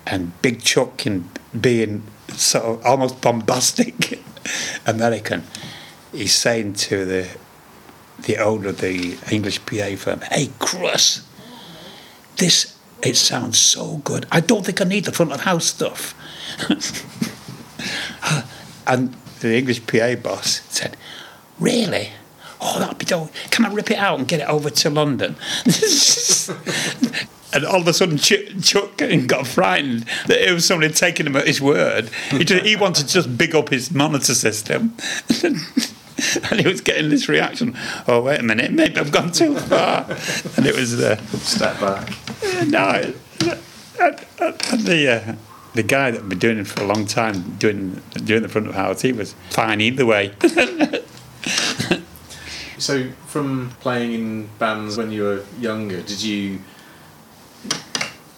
and 0.06 0.40
Big 0.42 0.62
Chuck 0.62 1.06
and 1.06 1.28
being 1.60 2.04
sort 2.30 2.66
of 2.66 2.86
almost 2.86 3.22
bombastic 3.22 4.20
American, 4.86 5.44
he's 6.14 6.34
saying 6.34 6.74
to 6.74 7.06
the 7.06 7.28
the 8.20 8.38
owner 8.38 8.70
of 8.70 8.80
the 8.80 9.18
English 9.32 9.66
PA 9.66 9.96
firm, 9.96 10.22
"Hey, 10.32 10.50
Chris, 10.60 11.22
this 12.38 12.78
it 13.02 13.18
sounds 13.18 13.60
so 13.60 13.98
good. 13.98 14.26
I 14.32 14.40
don't 14.40 14.66
think 14.66 14.82
I 14.82 14.86
need 14.86 15.06
the 15.06 15.12
front 15.12 15.34
of 15.34 15.42
house 15.42 15.66
stuff." 15.66 16.16
and 18.88 19.16
the 19.42 19.58
English 19.58 19.86
PA 19.88 20.16
boss 20.16 20.62
said, 20.70 20.96
"Really?" 21.60 22.12
Oh, 22.66 22.80
that'd 22.80 22.98
be 22.98 23.06
dope. 23.06 23.30
Can 23.52 23.66
I 23.66 23.74
rip 23.74 23.92
it 23.92 23.98
out 23.98 24.20
and 24.20 24.28
get 24.28 24.40
it 24.40 24.48
over 24.48 24.70
to 24.70 24.90
London? 24.90 25.36
and 27.54 27.66
all 27.66 27.82
of 27.82 27.88
a 27.90 27.94
sudden, 27.94 28.18
Chuck, 28.18 28.40
Chuck 28.62 29.02
got 29.28 29.48
frightened 29.48 30.06
that 30.28 30.50
it 30.50 30.54
was 30.54 30.66
somebody 30.66 30.94
taking 30.94 31.26
him 31.26 31.36
at 31.36 31.46
his 31.46 31.60
word. 31.60 32.10
He, 32.32 32.46
just, 32.46 32.66
he 32.66 32.78
wanted 32.78 33.08
to 33.08 33.14
just 33.14 33.38
big 33.38 33.54
up 33.54 33.68
his 33.68 33.92
monitor 33.92 34.34
system. 34.34 34.96
and 36.52 36.60
he 36.60 36.68
was 36.68 36.82
getting 36.82 37.10
this 37.10 37.28
reaction 37.28 37.76
oh, 38.08 38.22
wait 38.22 38.40
a 38.40 38.44
minute, 38.44 38.72
maybe 38.72 38.98
I've 38.98 39.12
gone 39.12 39.32
too 39.32 39.56
far. 39.56 40.06
And 40.58 40.66
it 40.66 40.76
was 40.76 41.02
uh, 41.02 41.18
Step 41.38 41.80
back. 41.80 42.14
no, 42.68 43.14
and, 44.00 44.26
and 44.40 44.82
the 44.82 45.08
uh, 45.10 45.36
the 45.74 45.84
guy 45.84 46.12
that 46.12 46.22
had 46.22 46.30
been 46.30 46.40
doing 46.40 46.60
it 46.60 46.68
for 46.68 46.84
a 46.84 46.88
long 46.88 47.06
time, 47.06 47.56
doing 47.58 48.02
doing 48.24 48.44
the 48.44 48.50
front 48.50 48.68
of 48.68 48.76
house, 48.76 49.02
he 49.02 49.12
was 49.12 49.34
fine 49.50 49.82
either 49.82 50.06
way. 50.06 50.34
So, 52.84 53.12
from 53.28 53.70
playing 53.80 54.14
in 54.14 54.50
bands 54.60 54.98
when 54.98 55.10
you 55.10 55.24
were 55.24 55.46
younger, 55.58 56.02
did 56.02 56.22
you 56.22 56.60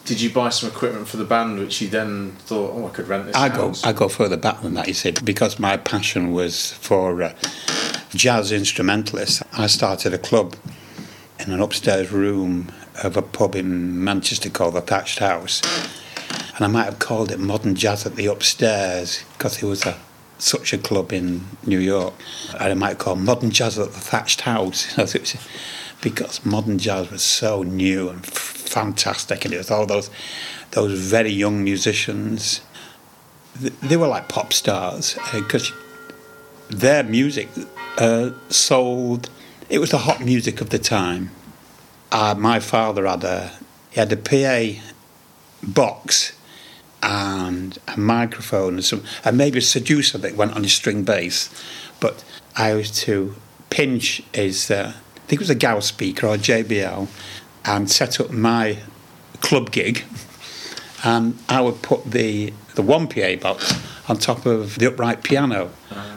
did 0.06 0.20
you 0.20 0.30
buy 0.30 0.48
some 0.48 0.70
equipment 0.70 1.08
for 1.08 1.16
the 1.16 1.24
band, 1.24 1.58
which 1.58 1.82
you 1.82 1.88
then 1.88 2.30
thought, 2.38 2.72
oh, 2.74 2.86
I 2.86 2.90
could 2.90 3.08
rent 3.08 3.26
this 3.26 3.36
I 3.36 3.48
go? 3.48 3.74
I 3.84 3.92
go 3.92 4.08
further 4.08 4.36
back 4.36 4.62
than 4.62 4.74
that. 4.74 4.88
You 4.88 4.94
see, 4.94 5.10
because 5.10 5.58
my 5.58 5.76
passion 5.76 6.32
was 6.32 6.72
for 6.74 7.22
uh, 7.22 7.34
jazz 8.14 8.52
instrumentalists. 8.52 9.42
I 9.52 9.66
started 9.66 10.14
a 10.14 10.18
club 10.18 10.54
in 11.40 11.52
an 11.52 11.60
upstairs 11.60 12.12
room 12.12 12.72
of 13.02 13.16
a 13.16 13.22
pub 13.22 13.56
in 13.56 14.02
Manchester 14.02 14.48
called 14.48 14.74
the 14.74 14.80
Thatched 14.80 15.18
House, 15.18 15.60
and 16.54 16.64
I 16.64 16.68
might 16.68 16.84
have 16.84 17.00
called 17.00 17.32
it 17.32 17.40
Modern 17.40 17.74
Jazz 17.74 18.06
at 18.06 18.14
the 18.14 18.26
Upstairs 18.26 19.24
because 19.32 19.62
it 19.62 19.66
was 19.66 19.84
a 19.84 19.98
such 20.38 20.72
a 20.72 20.78
club 20.78 21.12
in 21.12 21.46
New 21.64 21.78
York. 21.78 22.14
And 22.60 22.64
I 22.64 22.74
might 22.74 22.98
call 22.98 23.16
Modern 23.16 23.50
Jazz 23.50 23.78
at 23.78 23.92
the 23.92 24.00
Thatched 24.00 24.42
House 24.42 24.96
because 26.02 26.44
modern 26.44 26.78
jazz 26.78 27.10
was 27.10 27.22
so 27.22 27.62
new 27.62 28.08
and 28.08 28.24
fantastic, 28.24 29.44
and 29.44 29.54
it 29.54 29.58
was 29.58 29.70
all 29.70 29.86
those 29.86 30.10
those 30.72 30.98
very 30.98 31.30
young 31.30 31.64
musicians. 31.64 32.60
They 33.58 33.96
were 33.96 34.08
like 34.08 34.28
pop 34.28 34.52
stars 34.52 35.18
because 35.32 35.72
their 36.68 37.02
music 37.02 37.48
uh, 37.98 38.30
sold. 38.48 39.30
It 39.68 39.78
was 39.78 39.90
the 39.90 39.98
hot 39.98 40.20
music 40.20 40.60
of 40.60 40.70
the 40.70 40.78
time. 40.78 41.30
Uh, 42.12 42.34
my 42.36 42.60
father 42.60 43.06
had 43.06 43.24
a 43.24 43.52
he 43.90 44.00
had 44.00 44.12
a 44.12 44.16
PA 44.16 44.80
box 45.62 46.32
and 47.02 47.78
a 47.88 47.98
microphone 47.98 48.74
and 48.74 48.84
some 48.84 49.02
and 49.24 49.36
maybe 49.36 49.58
a 49.58 49.62
seducer 49.62 50.18
that 50.18 50.36
went 50.36 50.54
on 50.54 50.62
his 50.62 50.72
string 50.72 51.02
bass. 51.02 51.50
But 52.00 52.24
I 52.56 52.74
was 52.74 52.90
to 53.02 53.34
pinch 53.70 54.22
his 54.32 54.70
uh, 54.70 54.94
I 55.26 55.28
think 55.28 55.40
it 55.40 55.44
was 55.44 55.50
a 55.50 55.56
Gauss 55.56 55.86
speaker 55.86 56.28
or 56.28 56.36
JBL 56.36 57.08
and 57.64 57.90
set 57.90 58.20
up 58.20 58.30
my 58.30 58.78
club 59.40 59.72
gig 59.72 60.04
and 61.02 61.36
I 61.48 61.60
would 61.60 61.82
put 61.82 62.04
the 62.04 62.52
the 62.76 62.82
one 62.82 63.08
PA 63.08 63.34
box 63.34 63.74
on 64.08 64.18
top 64.18 64.46
of 64.46 64.78
the 64.78 64.86
upright 64.86 65.24
piano 65.24 65.70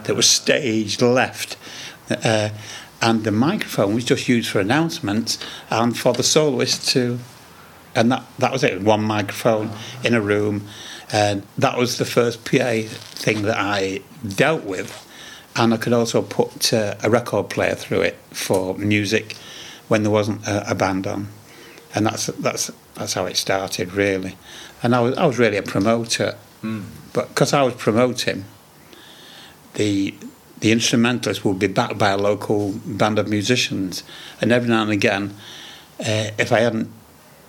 that 0.03 0.15
was 0.15 0.29
staged 0.29 1.01
left. 1.01 1.57
Uh, 2.09 2.49
and 3.01 3.23
the 3.23 3.31
microphone 3.31 3.95
was 3.95 4.03
just 4.03 4.27
used 4.27 4.49
for 4.49 4.59
announcements 4.59 5.39
and 5.71 5.97
for 5.97 6.13
the 6.13 6.21
soloist 6.23 6.87
to 6.89 7.17
and 7.95 8.11
that, 8.11 8.23
that 8.37 8.51
was 8.51 8.63
it 8.63 8.81
one 8.81 9.01
microphone 9.01 9.71
in 10.03 10.13
a 10.13 10.21
room 10.21 10.67
And 11.11 11.41
that 11.57 11.77
was 11.77 11.97
the 11.97 12.05
first 12.05 12.45
PA 12.45 12.83
thing 12.85 13.41
that 13.43 13.57
I 13.57 14.01
dealt 14.27 14.63
with. 14.63 15.07
And 15.59 15.73
I 15.73 15.77
could 15.77 15.93
also 15.93 16.21
put 16.21 16.73
uh, 16.73 16.95
a 17.03 17.09
record 17.09 17.49
player 17.49 17.75
through 17.75 18.01
it 18.01 18.17
for 18.31 18.75
music 18.77 19.35
when 19.89 20.03
there 20.03 20.11
wasn't 20.11 20.47
a, 20.47 20.71
a 20.71 20.73
band 20.73 21.05
on. 21.05 21.27
And 21.93 22.05
that's, 22.05 22.27
that's, 22.27 22.71
that's 22.95 23.13
how 23.13 23.25
it 23.25 23.35
started, 23.35 23.93
really. 23.93 24.37
And 24.81 24.95
I 24.95 25.01
was, 25.01 25.17
I 25.17 25.25
was 25.25 25.37
really 25.37 25.57
a 25.57 25.61
promoter. 25.61 26.35
Mm. 26.63 26.85
But 27.11 27.27
because 27.29 27.51
I 27.51 27.63
was 27.63 27.73
promoting, 27.75 28.45
the 29.73 30.13
the 30.59 30.71
instrumentalist 30.73 31.45
would 31.45 31.57
be 31.57 31.67
backed 31.67 31.97
by 31.97 32.09
a 32.09 32.17
local 32.17 32.73
band 32.85 33.17
of 33.17 33.29
musicians, 33.29 34.03
and 34.41 34.51
every 34.51 34.69
now 34.69 34.81
and 34.81 34.91
again, 34.91 35.33
uh, 36.01 36.31
if 36.37 36.51
I 36.51 36.59
hadn't 36.59 36.89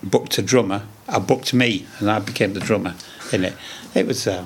booked 0.03 0.39
a 0.39 0.43
drummer, 0.43 0.87
I 1.09 1.19
booked 1.19 1.53
me, 1.53 1.87
and 1.99 2.09
I 2.09 2.21
became 2.21 2.55
the 2.55 2.61
drummer 2.61 2.95
in 3.33 3.45
it. 3.45 3.55
It 3.95 4.07
was, 4.07 4.29
uh, 4.29 4.45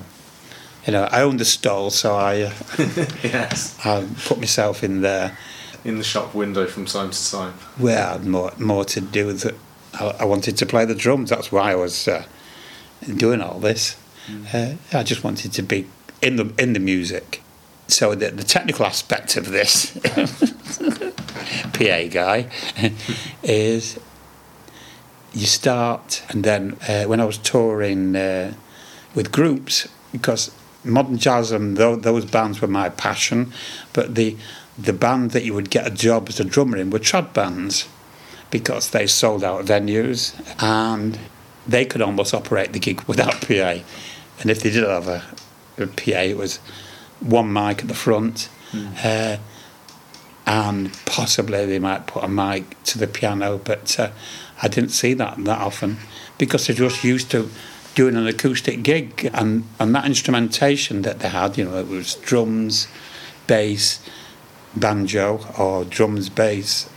you 0.85 0.93
know, 0.93 1.07
I 1.11 1.21
owned 1.21 1.39
the 1.39 1.45
stall, 1.45 1.89
so 1.89 2.15
I 2.15 2.43
uh, 2.43 2.53
yes. 3.23 3.77
I 3.83 4.05
put 4.25 4.39
myself 4.39 4.83
in 4.83 5.01
there 5.01 5.37
In 5.83 5.97
the 5.97 6.03
shop 6.03 6.35
window 6.35 6.67
from 6.67 6.85
time 6.85 7.11
to 7.11 7.31
time. 7.31 7.53
Well, 7.79 8.09
I 8.09 8.13
had 8.13 8.25
more 8.25 8.51
more 8.57 8.85
to 8.85 9.01
do 9.01 9.27
with 9.27 9.45
it. 9.45 9.55
I, 9.93 10.15
I 10.21 10.25
wanted 10.25 10.57
to 10.57 10.65
play 10.65 10.85
the 10.85 10.95
drums. 10.95 11.29
That's 11.29 11.51
why 11.51 11.71
I 11.71 11.75
was 11.75 12.07
uh, 12.07 12.25
doing 13.17 13.41
all 13.41 13.59
this. 13.59 13.97
Uh, 14.53 14.75
I 14.91 15.03
just 15.03 15.23
wanted 15.23 15.53
to 15.53 15.61
be 15.61 15.87
in 16.21 16.35
the 16.35 16.53
in 16.57 16.73
the 16.73 16.79
music. 16.79 17.41
So 17.87 18.15
the, 18.15 18.31
the 18.31 18.43
technical 18.43 18.85
aspect 18.85 19.37
of 19.37 19.51
this 19.51 19.91
PA 21.73 22.07
guy 22.09 22.49
is 23.43 23.99
you 25.33 25.45
start, 25.45 26.23
and 26.29 26.43
then 26.43 26.77
uh, 26.87 27.03
when 27.03 27.19
I 27.19 27.25
was 27.25 27.37
touring 27.37 28.15
uh, 28.15 28.53
with 29.13 29.31
groups, 29.31 29.87
because 30.11 30.51
modern 30.85 31.17
jazz 31.17 31.51
and 31.51 31.77
tho- 31.77 31.95
those 31.95 32.25
bands 32.25 32.61
were 32.61 32.67
my 32.67 32.89
passion, 32.89 33.51
but 33.93 34.15
the 34.15 34.37
the 34.77 34.93
band 34.93 35.31
that 35.31 35.43
you 35.43 35.53
would 35.53 35.69
get 35.69 35.87
a 35.87 35.89
job 35.89 36.27
as 36.27 36.39
a 36.39 36.43
drummer 36.43 36.77
in 36.77 36.89
were 36.89 36.99
trad 36.99 37.33
bands 37.33 37.87
because 38.51 38.89
they 38.89 39.07
sold 39.07 39.43
out 39.43 39.65
venues 39.65 40.33
and 40.61 41.17
they 41.65 41.85
could 41.85 42.01
almost 42.01 42.33
operate 42.33 42.73
the 42.73 42.79
gig 42.79 43.01
without 43.03 43.41
PA. 43.41 43.79
And 44.39 44.49
if 44.49 44.61
they 44.61 44.69
did 44.69 44.83
have 44.83 45.07
a, 45.07 45.23
a 45.77 45.87
PA, 45.87 46.21
it 46.21 46.37
was 46.37 46.57
one 47.21 47.51
mic 47.51 47.81
at 47.81 47.87
the 47.87 47.93
front, 47.93 48.49
uh, 49.03 49.37
and 50.45 50.93
possibly 51.05 51.65
they 51.65 51.79
might 51.79 52.05
put 52.05 52.23
a 52.23 52.27
mic 52.27 52.81
to 52.83 52.99
the 52.99 53.07
piano, 53.07 53.57
but 53.57 53.97
uh, 53.99 54.11
I 54.61 54.67
didn't 54.67 54.91
see 54.91 55.13
that 55.15 55.43
that 55.45 55.59
often 55.59 55.97
because 56.37 56.67
they're 56.67 56.75
just 56.75 57.03
used 57.03 57.31
to 57.31 57.49
doing 57.95 58.15
an 58.15 58.27
acoustic 58.27 58.83
gig 58.83 59.29
and, 59.33 59.63
and 59.79 59.95
that 59.95 60.05
instrumentation 60.05 61.01
that 61.03 61.19
they 61.19 61.29
had, 61.29 61.57
you 61.57 61.63
know, 61.63 61.77
it 61.77 61.87
was 61.87 62.15
drums, 62.15 62.87
bass, 63.47 64.05
banjo, 64.75 65.39
or 65.57 65.85
drums, 65.85 66.29
bass, 66.29 66.89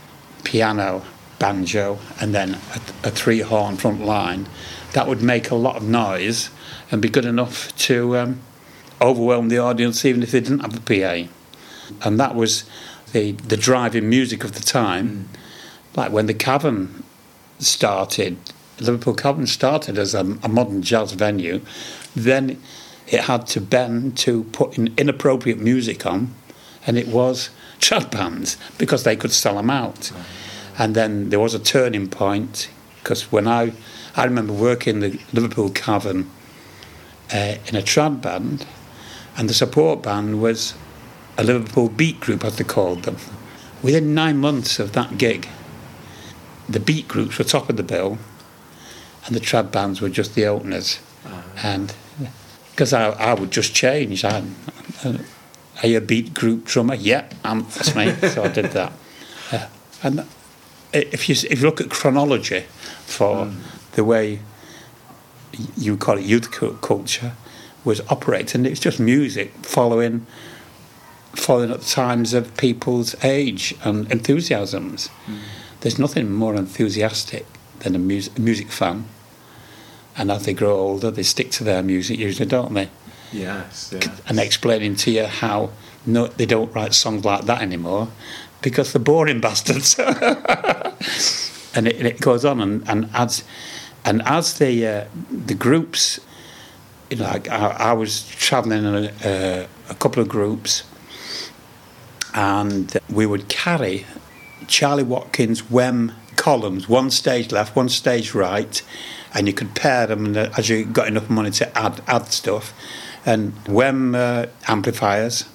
piano, 0.43 1.03
banjo, 1.39 1.97
and 2.19 2.35
then 2.35 2.55
a, 2.55 3.07
a 3.07 3.11
three 3.11 3.39
horn 3.39 3.77
front 3.77 4.01
line. 4.01 4.47
That 4.93 5.07
would 5.07 5.21
make 5.21 5.49
a 5.49 5.55
lot 5.55 5.77
of 5.77 5.83
noise 5.83 6.49
and 6.91 7.01
be 7.01 7.09
good 7.09 7.25
enough 7.25 7.75
to 7.77 8.17
um, 8.17 8.41
overwhelm 9.01 9.47
the 9.47 9.57
audience 9.57 10.03
even 10.03 10.21
if 10.21 10.31
they 10.31 10.41
didn't 10.41 10.59
have 10.59 10.75
a 10.75 10.81
PA. 10.81 11.29
And 12.03 12.19
that 12.19 12.35
was 12.35 12.65
the, 13.13 13.31
the 13.31 13.57
driving 13.57 14.09
music 14.09 14.43
of 14.43 14.53
the 14.53 14.59
time. 14.59 15.29
Like 15.95 16.11
when 16.11 16.25
the 16.25 16.33
Cavern 16.33 17.03
started, 17.59 18.37
Liverpool 18.85 19.13
Cavern 19.13 19.47
started 19.47 19.97
as 19.97 20.13
a, 20.13 20.37
a 20.43 20.49
modern 20.49 20.81
jazz 20.81 21.13
venue, 21.13 21.61
then 22.15 22.61
it 23.07 23.21
had 23.21 23.47
to 23.47 23.61
bend 23.61 24.17
to 24.19 24.43
put 24.45 24.77
in 24.77 24.93
inappropriate 24.97 25.59
music 25.59 26.05
on, 26.05 26.33
and 26.85 26.97
it 26.97 27.07
was 27.07 27.49
trad 27.79 28.11
bands 28.11 28.57
because 28.77 29.03
they 29.03 29.15
could 29.15 29.31
sell 29.31 29.55
them 29.55 29.69
out. 29.69 30.11
And 30.77 30.95
then 30.95 31.29
there 31.29 31.39
was 31.39 31.53
a 31.53 31.59
turning 31.59 32.09
point 32.09 32.69
because 33.01 33.31
when 33.31 33.47
I, 33.47 33.73
I 34.15 34.25
remember 34.25 34.53
working 34.53 34.99
the 34.99 35.19
Liverpool 35.33 35.69
Cavern 35.69 36.29
uh, 37.33 37.55
in 37.67 37.75
a 37.75 37.81
trad 37.81 38.21
band, 38.21 38.65
and 39.37 39.49
the 39.49 39.53
support 39.53 40.03
band 40.03 40.41
was 40.41 40.73
a 41.37 41.43
Liverpool 41.43 41.89
beat 41.89 42.19
group, 42.19 42.43
as 42.43 42.57
they 42.57 42.63
called 42.63 43.03
them. 43.03 43.17
Within 43.81 44.13
nine 44.13 44.37
months 44.37 44.79
of 44.79 44.91
that 44.93 45.17
gig, 45.17 45.47
the 46.67 46.79
beat 46.79 47.07
groups 47.07 47.37
were 47.37 47.45
top 47.45 47.69
of 47.69 47.77
the 47.77 47.83
bill, 47.83 48.17
and 49.25 49.35
the 49.35 49.39
trad 49.39 49.71
bands 49.71 50.01
were 50.01 50.09
just 50.09 50.35
the 50.35 50.45
openers. 50.45 50.99
And 51.63 51.93
because 52.71 52.93
I, 52.93 53.09
I 53.09 53.33
would 53.33 53.51
just 53.51 53.73
change, 53.73 54.23
I, 54.23 54.43
uh, 55.03 55.17
are 55.81 55.87
you 55.87 55.97
a 55.97 56.01
beat 56.01 56.33
group 56.33 56.65
drummer? 56.65 56.95
Yeah, 56.95 57.29
um, 57.43 57.67
that's 57.75 57.95
me. 57.95 58.13
so 58.29 58.43
I 58.43 58.47
did 58.49 58.71
that. 58.71 58.93
Uh, 59.51 59.67
and 60.03 60.27
if 60.93 61.27
you 61.27 61.33
if 61.49 61.59
you 61.59 61.65
look 61.65 61.81
at 61.81 61.89
chronology 61.89 62.65
for 63.07 63.51
the 63.93 64.03
way 64.03 64.41
you 65.75 65.97
call 65.97 66.19
it 66.19 66.23
youth 66.23 66.51
culture 66.51 67.33
was 67.83 67.99
operating, 68.09 68.63
it's 68.67 68.79
just 68.79 68.99
music 68.99 69.51
following 69.63 70.27
following 71.33 71.71
at 71.71 71.79
the 71.79 71.85
times 71.85 72.35
of 72.35 72.55
people's 72.57 73.15
age 73.23 73.73
and 73.83 74.11
enthusiasms. 74.11 75.09
There's 75.81 75.97
nothing 75.97 76.31
more 76.31 76.55
enthusiastic 76.55 77.47
than 77.81 77.95
a 77.95 77.99
music, 77.99 78.37
music 78.37 78.69
fan. 78.69 79.05
And 80.17 80.31
as 80.31 80.45
they 80.45 80.53
grow 80.53 80.75
older, 80.75 81.11
they 81.11 81.23
stick 81.23 81.51
to 81.51 81.63
their 81.63 81.81
music 81.81 82.19
usually, 82.19 82.47
don't 82.47 82.73
they? 82.73 82.89
Yes, 83.31 83.91
yes. 83.93 84.21
and 84.27 84.39
explaining 84.39 84.95
to 84.95 85.11
you 85.11 85.25
how 85.25 85.69
no, 86.05 86.27
they 86.27 86.45
don't 86.45 86.73
write 86.73 86.93
songs 86.93 87.23
like 87.23 87.45
that 87.45 87.61
anymore 87.61 88.07
because 88.61 88.91
they're 88.91 89.01
boring 89.01 89.39
bastards. 89.47 89.97
and 91.75 91.87
it, 91.87 92.05
it 92.05 92.21
goes 92.21 92.45
on 92.45 92.59
and, 92.59 92.89
and 92.89 93.09
as 93.13 93.43
and 94.05 94.21
as 94.23 94.57
the 94.57 94.87
uh, 94.87 95.05
the 95.29 95.53
groups, 95.53 96.19
you 97.09 97.17
know, 97.17 97.25
like 97.25 97.49
I, 97.49 97.67
I 97.67 97.93
was 97.93 98.27
travelling 98.29 98.83
in 98.83 98.95
a, 98.95 99.07
uh, 99.23 99.67
a 99.89 99.95
couple 99.95 100.21
of 100.21 100.29
groups, 100.29 100.83
and 102.33 102.97
we 103.09 103.25
would 103.25 103.47
carry 103.49 104.05
Charlie 104.67 105.03
Watkins 105.03 105.69
Wem 105.69 106.13
columns, 106.39 106.87
one 106.89 107.11
stage 107.11 107.51
left, 107.51 107.75
one 107.75 107.89
stage 107.89 108.33
right, 108.33 108.81
and 109.33 109.45
you 109.45 109.53
could 109.53 109.75
pair 109.75 110.07
them 110.07 110.25
and, 110.25 110.37
uh, 110.37 110.49
as 110.57 110.69
you 110.69 110.85
got 110.85 111.07
enough 111.07 111.29
money 111.29 111.51
to 111.51 111.77
add 111.77 112.01
add 112.07 112.31
stuff, 112.31 112.73
and 113.25 113.53
Wem 113.67 114.15
uh, 114.15 114.47
amplifiers. 114.67 115.45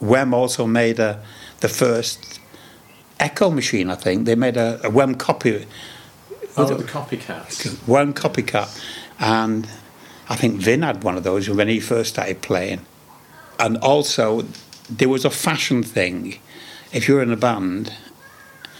Wem 0.00 0.34
also 0.34 0.66
made 0.66 0.98
a, 0.98 1.22
the 1.60 1.68
first 1.68 2.40
echo 3.20 3.50
machine, 3.50 3.88
I 3.88 3.94
think. 3.94 4.26
They 4.26 4.34
made 4.34 4.56
a, 4.56 4.80
a 4.82 4.90
Wem 4.90 5.14
copy, 5.14 5.66
Oh, 6.56 6.64
the 6.64 6.84
Copicats. 6.84 7.86
Wem 7.86 8.12
Copicat, 8.12 8.68
and 9.20 9.68
I 10.28 10.36
think 10.36 10.60
Vin 10.60 10.82
had 10.82 11.04
one 11.04 11.16
of 11.16 11.22
those 11.22 11.48
when 11.48 11.68
he 11.68 11.80
first 11.80 12.14
started 12.14 12.42
playing. 12.42 12.80
And 13.58 13.76
also, 13.78 14.44
there 14.90 15.08
was 15.08 15.24
a 15.24 15.30
fashion 15.30 15.82
thing. 15.82 16.38
If 16.92 17.08
you 17.08 17.14
were 17.14 17.22
in 17.22 17.30
a 17.30 17.36
band, 17.36 17.92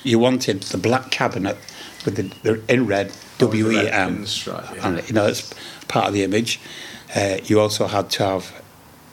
you 0.02 0.18
wanted 0.18 0.62
the 0.62 0.78
black 0.78 1.10
cabinet 1.10 1.56
with 2.04 2.16
the, 2.16 2.22
the 2.42 2.72
in 2.72 2.86
red 2.86 3.12
W 3.38 3.70
E 3.70 3.76
red 3.76 3.86
M, 3.86 4.26
yeah. 4.46 4.86
and 4.86 5.08
you 5.08 5.14
know 5.14 5.26
it's 5.26 5.52
part 5.88 6.08
of 6.08 6.14
the 6.14 6.22
image. 6.22 6.60
Uh, 7.14 7.38
you 7.44 7.60
also 7.60 7.86
had 7.86 8.08
to 8.10 8.24
have, 8.24 8.62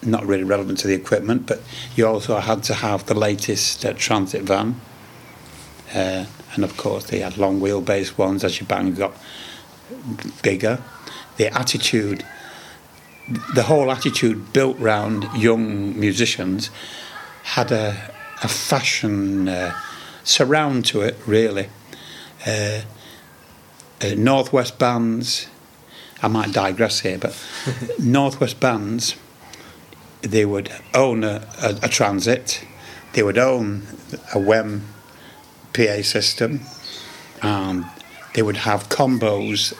not 0.01 0.25
really 0.25 0.43
relevant 0.43 0.79
to 0.79 0.87
the 0.87 0.93
equipment, 0.93 1.45
but 1.45 1.61
you 1.95 2.07
also 2.07 2.39
had 2.39 2.63
to 2.63 2.73
have 2.73 3.05
the 3.07 3.13
latest 3.13 3.85
uh, 3.85 3.93
transit 3.93 4.43
van. 4.43 4.79
Uh, 5.93 6.25
and 6.53 6.63
of 6.63 6.77
course, 6.77 7.05
they 7.07 7.19
had 7.19 7.37
long 7.37 7.59
wheelbase 7.59 8.17
ones 8.17 8.43
as 8.43 8.59
your 8.59 8.67
band 8.67 8.95
got 8.95 9.13
bigger. 10.41 10.81
The 11.37 11.53
attitude, 11.53 12.23
the 13.55 13.63
whole 13.63 13.91
attitude 13.91 14.53
built 14.53 14.79
round 14.79 15.27
young 15.35 15.99
musicians 15.99 16.69
had 17.43 17.71
a, 17.71 18.13
a 18.43 18.47
fashion 18.47 19.47
uh, 19.49 19.73
surround 20.23 20.85
to 20.87 21.01
it, 21.01 21.17
really. 21.25 21.69
Uh, 22.45 22.81
uh, 24.01 24.15
Northwest 24.15 24.79
bands, 24.79 25.47
I 26.21 26.27
might 26.27 26.51
digress 26.51 27.01
here, 27.01 27.17
but 27.17 27.35
Northwest 27.99 28.59
bands, 28.59 29.15
they 30.21 30.45
would 30.45 30.71
own 30.93 31.23
a, 31.23 31.47
a, 31.61 31.79
a 31.83 31.87
transit, 31.89 32.63
they 33.13 33.23
would 33.23 33.37
own 33.37 33.83
a 34.33 34.39
WEM 34.39 34.87
PA 35.73 36.01
system, 36.01 36.61
and 37.41 37.85
they 38.33 38.41
would 38.41 38.57
have 38.57 38.89
combos 38.89 39.73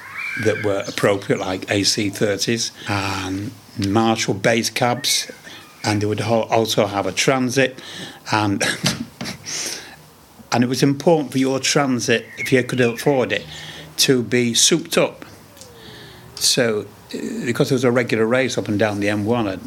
that 0.44 0.64
were 0.64 0.84
appropriate, 0.88 1.40
like 1.40 1.66
AC30s 1.68 2.72
and 2.90 3.52
Marshall 3.92 4.34
bass 4.34 4.70
cabs, 4.70 5.32
and 5.84 6.02
they 6.02 6.06
would 6.06 6.22
ho- 6.22 6.44
also 6.50 6.88
have 6.88 7.06
a 7.06 7.12
transit, 7.12 7.82
and 8.32 8.64
and 10.52 10.64
it 10.64 10.68
was 10.68 10.84
important 10.84 11.32
for 11.32 11.38
your 11.38 11.60
transit, 11.60 12.26
if 12.38 12.52
you 12.52 12.64
could 12.64 12.82
afford 12.82 13.32
it, 13.32 13.46
to 13.98 14.24
be 14.24 14.54
souped 14.54 14.98
up. 14.98 15.26
So 16.36 16.88
because 17.46 17.70
there 17.70 17.76
was 17.76 17.84
a 17.84 17.92
regular 17.92 18.26
race 18.26 18.58
up 18.58 18.68
and 18.68 18.78
down 18.78 19.00
the 19.00 19.08
M1. 19.08 19.60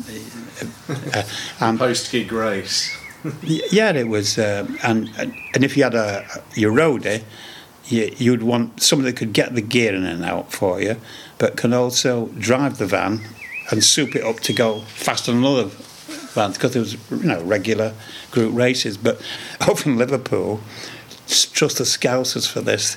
Uh, 1.14 1.22
and 1.60 1.78
Post 1.78 2.12
gig 2.12 2.30
race. 2.30 2.96
yeah, 3.42 3.92
it 3.92 4.08
was, 4.08 4.38
uh, 4.38 4.66
and 4.82 5.10
and 5.16 5.64
if 5.64 5.76
you 5.76 5.84
had 5.84 5.94
a 5.94 6.24
your 6.54 6.72
roadie, 6.72 7.22
you, 7.86 8.12
you'd 8.16 8.42
want 8.42 8.82
someone 8.82 9.06
that 9.06 9.16
could 9.16 9.32
get 9.32 9.54
the 9.54 9.60
gear 9.60 9.94
in 9.94 10.04
and 10.04 10.24
out 10.24 10.52
for 10.52 10.80
you, 10.80 10.96
but 11.38 11.56
can 11.56 11.72
also 11.72 12.26
drive 12.38 12.78
the 12.78 12.86
van 12.86 13.20
and 13.70 13.82
soup 13.82 14.14
it 14.14 14.24
up 14.24 14.40
to 14.40 14.52
go 14.52 14.80
faster 14.80 15.32
than 15.32 15.44
other 15.44 15.70
vans 16.32 16.56
because 16.56 16.72
there 16.72 16.82
was 16.82 16.94
you 17.10 17.28
know 17.28 17.42
regular 17.42 17.94
group 18.30 18.54
races. 18.54 18.96
But 18.96 19.20
in 19.86 19.96
Liverpool, 19.96 20.60
trust 21.26 21.78
the 21.78 21.84
Scousers 21.84 22.50
for 22.50 22.60
this. 22.60 22.96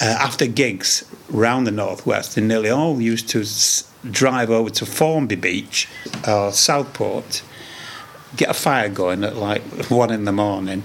Uh, 0.00 0.04
after 0.04 0.46
gigs 0.46 1.04
round 1.28 1.66
the 1.66 1.72
northwest, 1.72 2.36
they 2.36 2.40
nearly 2.40 2.70
all 2.70 3.00
used 3.00 3.28
to 3.30 3.40
s- 3.40 3.90
drive 4.08 4.48
over 4.48 4.70
to 4.70 4.86
Formby 4.86 5.34
Beach 5.34 5.88
or 6.26 6.52
Southport, 6.52 7.42
get 8.36 8.48
a 8.48 8.54
fire 8.54 8.88
going 8.88 9.24
at 9.24 9.34
like 9.34 9.62
one 9.90 10.12
in 10.12 10.24
the 10.24 10.32
morning, 10.32 10.84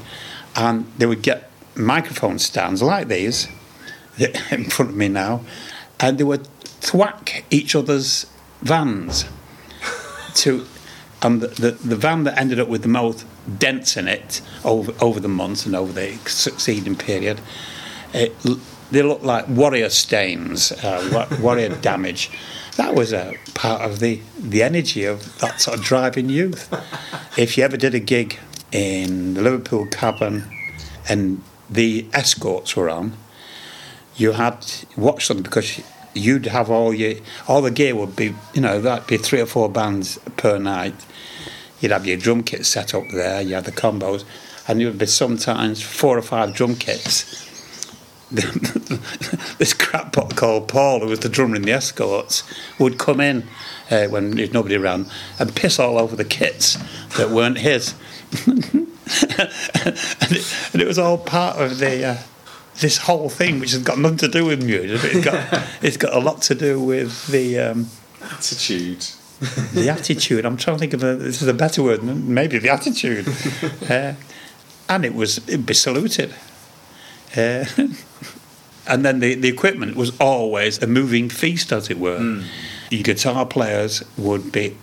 and 0.56 0.92
they 0.98 1.06
would 1.06 1.22
get 1.22 1.52
microphone 1.76 2.40
stands 2.40 2.82
like 2.82 3.08
these 3.08 3.48
in 4.52 4.66
front 4.66 4.92
of 4.92 4.98
me 4.98 5.10
now, 5.10 5.42
and 6.00 6.18
they 6.18 6.24
would 6.24 6.48
thwack 6.82 7.46
each 7.52 7.76
other's 7.76 8.26
vans 8.62 9.26
to 10.34 10.66
and 11.24 11.42
the, 11.42 11.48
the, 11.48 11.72
the 11.72 11.96
van 11.96 12.26
that 12.26 12.38
ended 12.38 12.60
up 12.60 12.68
with 12.68 12.82
the 12.82 12.90
most 12.90 13.26
dents 13.58 13.96
in 13.98 14.08
it 14.08 14.42
over 14.64 14.94
over 15.02 15.20
the 15.20 15.30
months 15.30 15.66
and 15.66 15.76
over 15.76 15.94
the 15.94 16.18
succeeding 16.28 16.96
period, 16.96 17.40
it, 18.14 18.36
they 18.92 19.02
looked 19.02 19.24
like 19.24 19.48
warrior 19.48 19.90
stains, 19.90 20.72
uh, 20.72 21.28
warrior 21.42 21.70
damage. 21.70 22.30
That 22.76 22.94
was 22.94 23.14
a 23.14 23.36
part 23.54 23.82
of 23.82 24.00
the 24.00 24.20
the 24.38 24.64
energy 24.64 25.06
of 25.06 25.40
that 25.40 25.62
sort 25.62 25.80
of 25.80 25.84
driving 25.84 26.30
youth. 26.30 26.72
If 27.38 27.58
you 27.58 27.64
ever 27.64 27.78
did 27.78 27.96
a 27.96 28.00
gig 28.00 28.38
in 28.72 29.36
the 29.36 29.42
Liverpool 29.42 29.88
Cavern 29.88 30.44
and 31.08 31.42
the 31.70 32.06
escorts 32.14 32.76
were 32.76 32.90
on, 32.90 33.14
you 34.18 34.34
had 34.34 34.62
to 34.62 35.00
watch 35.00 35.28
them 35.28 35.42
because 35.42 35.82
you'd 36.14 36.46
have 36.46 36.70
all 36.70 36.94
your 36.94 37.16
all 37.48 37.62
the 37.62 37.72
gear 37.72 37.96
would 37.96 38.16
be 38.16 38.36
you 38.54 38.62
know 38.62 38.80
that'd 38.82 39.08
be 39.08 39.18
three 39.18 39.42
or 39.42 39.46
four 39.46 39.70
bands 39.70 40.20
per 40.38 40.58
night. 40.60 40.94
You'd 41.84 41.92
have 41.92 42.08
your 42.08 42.16
drum 42.16 42.44
kit 42.44 42.66
set 42.66 42.94
up 42.94 43.10
there. 43.10 43.42
You 43.42 43.56
had 43.56 43.66
the 43.66 43.72
combos, 43.74 44.24
and 44.70 44.80
there 44.80 44.88
would 44.88 44.98
be 44.98 45.06
sometimes 45.06 45.82
four 45.82 46.18
or 46.18 46.22
five 46.22 46.54
drum 46.54 46.76
kits. 46.76 47.46
this 48.32 49.74
crackpot 49.74 50.38
called 50.38 50.70
Paul, 50.70 51.02
who 51.02 51.08
was 51.08 51.20
the 51.20 51.28
drummer 51.28 51.58
in 51.58 51.64
the 51.64 51.74
Escorts, 51.74 52.44
would 52.80 52.98
come 52.98 53.20
in 53.20 53.44
uh, 53.92 54.06
when 54.06 54.32
there's 54.32 54.54
nobody 54.54 54.78
around 54.78 55.12
and 55.38 55.54
piss 55.54 55.78
all 55.78 55.98
over 56.00 56.16
the 56.16 56.24
kits 56.24 56.78
that 57.18 57.32
weren't 57.32 57.58
his. 57.58 57.96
and, 58.48 58.88
it, 60.32 60.56
and 60.72 60.82
it 60.82 60.88
was 60.88 60.98
all 60.98 61.18
part 61.18 61.58
of 61.58 61.80
the 61.80 62.06
uh, 62.06 62.18
this 62.80 62.98
whole 63.00 63.28
thing, 63.28 63.60
which 63.60 63.74
has 63.74 63.84
got 63.84 64.00
nothing 64.00 64.20
to 64.20 64.30
do 64.30 64.46
with 64.46 64.64
music. 64.64 65.02
It's 65.14 65.26
got 65.26 65.68
it's 65.82 65.98
got 65.98 66.14
a 66.14 66.20
lot 66.20 66.42
to 66.44 66.56
do 66.56 66.82
with 66.82 67.28
the 67.28 67.60
um, 67.60 67.88
Attitude. 68.32 69.06
the 69.74 69.90
attitude. 69.90 70.46
I'm 70.46 70.58
trying 70.58 70.78
to 70.78 70.80
think 70.80 70.94
of 70.94 71.04
a 71.04 71.16
this 71.16 71.42
is 71.42 71.48
a 71.48 71.54
better 71.54 71.84
word, 71.84 72.02
than 72.02 72.34
maybe 72.34 72.60
the 72.60 72.70
attitude. 72.70 73.28
Uh, 73.90 74.14
and 74.90 75.06
it 75.06 75.14
was 75.14 75.38
it'd 75.48 75.66
be 75.66 75.74
saluted. 75.74 76.34
Uh, 77.36 77.66
and 78.88 79.06
then 79.06 79.20
the, 79.20 79.36
the 79.36 79.48
equipment 79.48 79.96
was 79.96 80.18
always 80.20 80.82
a 80.82 80.88
moving 80.88 81.30
feast, 81.30 81.72
as 81.72 81.90
it 81.90 82.00
were. 82.00 82.44
Your 82.90 83.04
guitar 83.04 83.46
players 83.46 84.04
would 84.18 84.52
be 84.52 84.78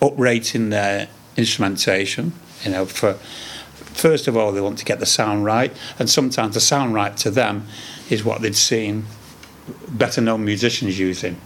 uprating 0.00 0.70
their 0.70 1.08
instrumentation, 1.36 2.32
you 2.64 2.70
know, 2.70 2.86
for 2.86 3.14
first 3.14 4.26
of 4.26 4.36
all 4.36 4.52
they 4.52 4.60
want 4.60 4.78
to 4.78 4.84
get 4.84 5.00
the 5.00 5.06
sound 5.06 5.44
right, 5.44 5.72
and 5.98 6.08
sometimes 6.10 6.54
the 6.54 6.60
sound 6.60 6.94
right 6.94 7.16
to 7.18 7.30
them 7.30 7.66
is 8.10 8.24
what 8.24 8.42
they'd 8.42 8.56
seen 8.56 9.04
better 9.88 10.20
known 10.20 10.44
musicians 10.44 10.98
using. 10.98 11.40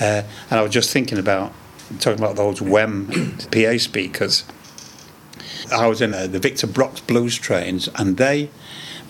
Uh, 0.00 0.22
and 0.50 0.60
I 0.60 0.62
was 0.62 0.72
just 0.72 0.90
thinking 0.90 1.18
about 1.18 1.52
talking 2.00 2.18
about 2.18 2.36
those 2.36 2.60
WEM 2.60 3.38
PA 3.50 3.78
speakers. 3.78 4.44
I 5.72 5.86
was 5.86 6.00
in 6.00 6.14
uh, 6.14 6.26
the 6.26 6.38
Victor 6.38 6.66
Brox 6.66 7.00
Blues 7.00 7.36
Trains, 7.38 7.88
and 7.94 8.16
they, 8.16 8.50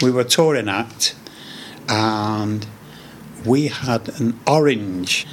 we 0.01 0.11
were 0.11 0.25
touring 0.25 0.69
act, 0.69 1.15
and 1.89 2.67
we 3.45 3.69
had 3.69 4.09
an 4.21 4.39
orange 4.47 5.27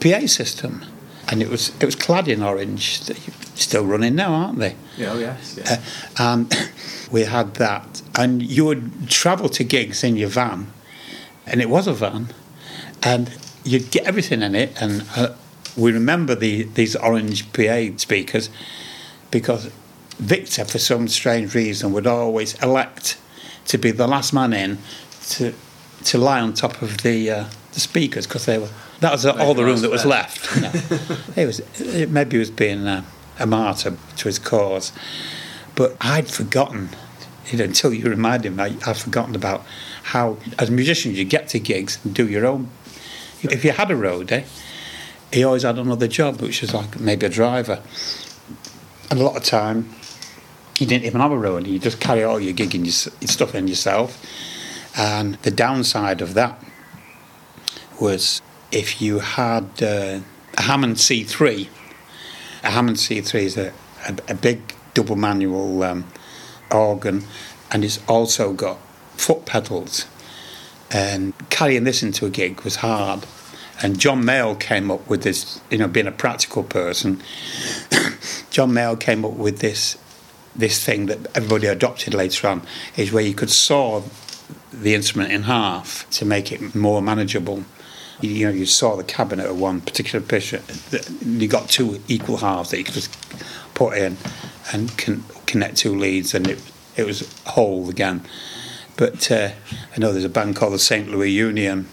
PA 0.00 0.26
system, 0.26 0.84
and 1.28 1.42
it 1.42 1.48
was 1.48 1.70
it 1.80 1.84
was 1.84 1.96
clad 1.96 2.28
in 2.28 2.42
orange. 2.42 3.00
They're 3.06 3.16
Still 3.54 3.86
running 3.86 4.16
now, 4.16 4.32
aren't 4.32 4.58
they? 4.58 4.74
Yeah, 4.96 5.12
oh 5.12 5.18
yes. 5.18 5.56
Yeah. 5.58 5.80
Uh, 6.18 6.34
and 6.34 6.70
we 7.10 7.22
had 7.22 7.54
that, 7.54 8.02
and 8.16 8.42
you 8.42 8.64
would 8.64 9.08
travel 9.08 9.48
to 9.50 9.62
gigs 9.62 10.02
in 10.02 10.16
your 10.16 10.28
van, 10.28 10.72
and 11.46 11.60
it 11.60 11.70
was 11.70 11.86
a 11.86 11.92
van, 11.92 12.28
and 13.02 13.28
you'd 13.64 13.90
get 13.90 14.04
everything 14.04 14.42
in 14.42 14.54
it. 14.54 14.80
And 14.80 15.04
uh, 15.16 15.34
we 15.76 15.92
remember 15.92 16.34
the 16.34 16.64
these 16.64 16.94
orange 16.96 17.52
PA 17.52 17.96
speakers 17.96 18.50
because 19.30 19.70
Victor, 20.18 20.64
for 20.64 20.78
some 20.78 21.08
strange 21.08 21.54
reason, 21.54 21.92
would 21.92 22.06
always 22.06 22.54
elect 22.62 23.18
to 23.66 23.78
be 23.78 23.90
the 23.90 24.06
last 24.06 24.32
man 24.32 24.52
in 24.52 24.78
to 25.30 25.54
to 26.04 26.18
lie 26.18 26.40
on 26.40 26.54
top 26.54 26.82
of 26.82 26.98
the 26.98 27.30
uh, 27.30 27.44
the 27.72 27.80
speakers 27.80 28.26
because 28.26 28.46
they 28.46 28.58
were 28.58 28.68
that 29.00 29.12
was 29.12 29.26
all 29.26 29.54
the 29.54 29.64
room 29.64 29.80
that 29.80 29.90
was 29.90 30.06
left. 30.06 30.56
Yeah. 30.60 30.72
it 31.42 31.46
was 31.46 31.60
it, 31.80 32.10
maybe 32.10 32.36
he 32.36 32.38
was 32.38 32.50
being 32.50 32.86
uh, 32.86 33.04
a 33.38 33.46
martyr 33.46 33.96
to 34.16 34.24
his 34.24 34.38
cause, 34.38 34.92
but 35.74 35.96
I'd 36.00 36.28
forgotten. 36.28 36.90
You 37.50 37.58
know, 37.58 37.64
until 37.64 37.92
you 37.92 38.08
reminded 38.08 38.56
me, 38.56 38.62
I, 38.62 38.66
I'd 38.86 38.96
forgotten 38.96 39.36
about 39.36 39.66
how, 40.04 40.38
as 40.58 40.70
musicians, 40.70 41.18
you 41.18 41.26
get 41.26 41.48
to 41.48 41.58
gigs 41.58 41.98
and 42.02 42.14
do 42.14 42.26
your 42.26 42.46
own. 42.46 42.70
If 43.44 43.64
you 43.64 43.72
had 43.72 43.90
a 43.90 43.94
roadie, 43.94 44.44
he 45.32 45.44
always 45.44 45.62
had 45.62 45.78
another 45.78 46.08
job, 46.08 46.40
which 46.40 46.60
was 46.62 46.72
like 46.72 46.98
maybe 46.98 47.26
a 47.26 47.28
driver. 47.28 47.82
And 49.10 49.20
a 49.20 49.22
lot 49.22 49.36
of 49.36 49.44
time, 49.44 49.90
you 50.78 50.86
didn't 50.86 51.04
even 51.04 51.20
have 51.20 51.32
a 51.32 51.36
roadie. 51.36 51.68
You 51.68 51.78
just 51.78 52.00
carry 52.00 52.24
all 52.24 52.40
your 52.40 52.52
gig 52.52 52.74
and 52.74 52.86
your, 52.86 53.12
your 53.20 53.28
stuff 53.28 53.54
in 53.54 53.68
yourself. 53.68 54.22
And 54.96 55.34
the 55.36 55.50
downside 55.50 56.20
of 56.20 56.34
that 56.34 56.62
was 58.00 58.42
if 58.70 59.00
you 59.00 59.20
had 59.20 59.64
uh, 59.82 60.20
a 60.56 60.62
Hammond 60.62 60.96
C3. 60.96 61.68
A 62.62 62.70
Hammond 62.70 62.96
C3 62.96 63.34
is 63.42 63.56
a, 63.56 63.72
a, 64.06 64.16
a 64.28 64.34
big 64.34 64.74
double 64.94 65.16
manual 65.16 65.82
um, 65.82 66.04
organ, 66.70 67.24
and 67.70 67.84
it's 67.84 68.00
also 68.08 68.52
got 68.52 68.78
foot 69.16 69.44
pedals. 69.44 70.06
And 70.94 71.34
carrying 71.50 71.82
this 71.82 72.04
into 72.04 72.24
a 72.24 72.30
gig 72.30 72.60
was 72.60 72.76
hard. 72.76 73.26
And 73.82 73.98
John 73.98 74.22
Mayall 74.22 74.58
came 74.58 74.92
up 74.92 75.08
with 75.08 75.24
this, 75.24 75.60
you 75.68 75.78
know, 75.78 75.88
being 75.88 76.06
a 76.06 76.12
practical 76.12 76.62
person. 76.62 77.20
John 78.50 78.70
Mayall 78.70 78.98
came 78.98 79.24
up 79.24 79.32
with 79.32 79.58
this 79.58 79.98
this 80.56 80.84
thing 80.84 81.06
that 81.06 81.18
everybody 81.36 81.66
adopted 81.66 82.14
later 82.14 82.46
on, 82.46 82.62
is 82.96 83.10
where 83.10 83.24
you 83.24 83.34
could 83.34 83.50
saw 83.50 84.02
the 84.72 84.94
instrument 84.94 85.32
in 85.32 85.42
half 85.42 86.08
to 86.10 86.24
make 86.24 86.52
it 86.52 86.76
more 86.76 87.02
manageable. 87.02 87.64
You, 88.20 88.30
you 88.30 88.46
know, 88.46 88.52
you 88.52 88.64
saw 88.66 88.94
the 88.94 89.02
cabinet 89.02 89.46
at 89.46 89.56
one 89.56 89.80
particular 89.80 90.24
pitch. 90.24 90.54
Uh, 90.54 90.60
you 91.24 91.48
got 91.48 91.68
two 91.68 92.00
equal 92.06 92.36
halves 92.36 92.70
that 92.70 92.78
you 92.78 92.84
could 92.84 92.94
just 92.94 93.12
put 93.74 93.98
in 93.98 94.16
and 94.72 94.96
con- 94.96 95.24
connect 95.46 95.78
two 95.78 95.96
leads, 95.96 96.34
and 96.34 96.46
it 96.46 96.60
it 96.96 97.04
was 97.04 97.28
whole 97.46 97.90
again. 97.90 98.24
But 98.96 99.30
uh, 99.30 99.50
I 99.94 99.98
know 99.98 100.12
there's 100.12 100.24
a 100.24 100.28
band 100.28 100.56
called 100.56 100.74
the 100.74 100.78
St. 100.78 101.10
Louis 101.10 101.30
Union 101.30 101.88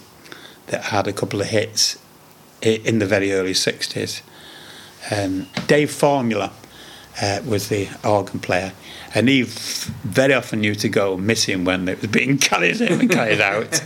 that 0.67 0.85
had 0.85 1.07
a 1.07 1.13
couple 1.13 1.41
of 1.41 1.47
hits 1.47 1.97
in 2.61 2.99
the 2.99 3.05
very 3.05 3.33
early 3.33 3.53
60s. 3.53 4.21
Um, 5.09 5.47
Dave 5.67 5.91
Formula 5.91 6.51
uh, 7.21 7.41
was 7.45 7.69
the 7.69 7.89
organ 8.03 8.39
player, 8.39 8.71
and 9.15 9.27
he 9.27 9.41
f- 9.41 9.85
very 10.03 10.33
often 10.33 10.61
knew 10.61 10.75
to 10.75 10.89
go 10.89 11.17
missing 11.17 11.65
when 11.65 11.87
it 11.89 12.01
was 12.01 12.11
being 12.11 12.37
carried 12.49 12.79
in 12.79 13.01
and 13.01 13.09
carried 13.09 13.41
out. 13.41 13.81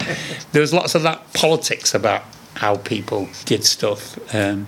there 0.51 0.61
was 0.61 0.73
lots 0.73 0.93
of 0.93 1.03
that 1.03 1.33
politics 1.33 1.93
about 1.93 2.23
how 2.55 2.77
people 2.77 3.29
did 3.45 3.63
stuff. 3.63 4.17
Um, 4.35 4.67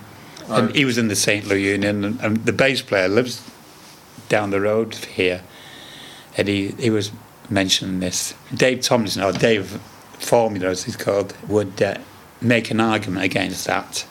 and 0.49 0.73
he 0.73 0.85
was 0.85 0.97
in 0.97 1.09
the 1.09 1.15
St. 1.15 1.45
Louis 1.45 1.63
Union, 1.63 2.05
and, 2.05 2.21
and 2.21 2.45
the 2.45 2.53
bass 2.53 2.81
player 2.81 3.09
lives 3.09 3.43
down 4.29 4.49
the 4.49 4.61
road 4.61 4.95
here, 4.95 5.43
and 6.37 6.47
he, 6.47 6.69
he 6.71 6.89
was 6.89 7.11
mentioning 7.49 7.99
this. 7.99 8.33
Dave 8.53 8.81
Tomlinson, 8.81 9.23
or 9.23 9.31
Dave 9.31 9.79
Formula 10.19 10.69
as 10.69 10.83
he's 10.83 10.95
called, 10.95 11.35
would 11.47 11.81
uh, 11.81 11.97
make 12.41 12.71
an 12.71 12.79
argument 12.79 13.25
against 13.25 13.65
that. 13.67 14.05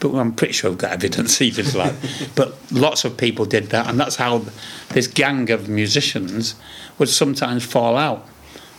But 0.00 0.14
I'm 0.14 0.32
pretty 0.32 0.52
sure 0.52 0.70
I've 0.70 0.78
got 0.78 0.92
evidence 0.92 1.40
even 1.40 1.64
for 1.64 1.78
that. 1.78 1.94
but 2.34 2.56
lots 2.72 3.04
of 3.04 3.16
people 3.16 3.44
did 3.44 3.66
that, 3.70 3.88
and 3.88 3.98
that's 3.98 4.16
how 4.16 4.44
this 4.90 5.06
gang 5.06 5.50
of 5.50 5.68
musicians 5.68 6.54
would 6.98 7.08
sometimes 7.08 7.64
fall 7.64 7.96
out. 7.96 8.26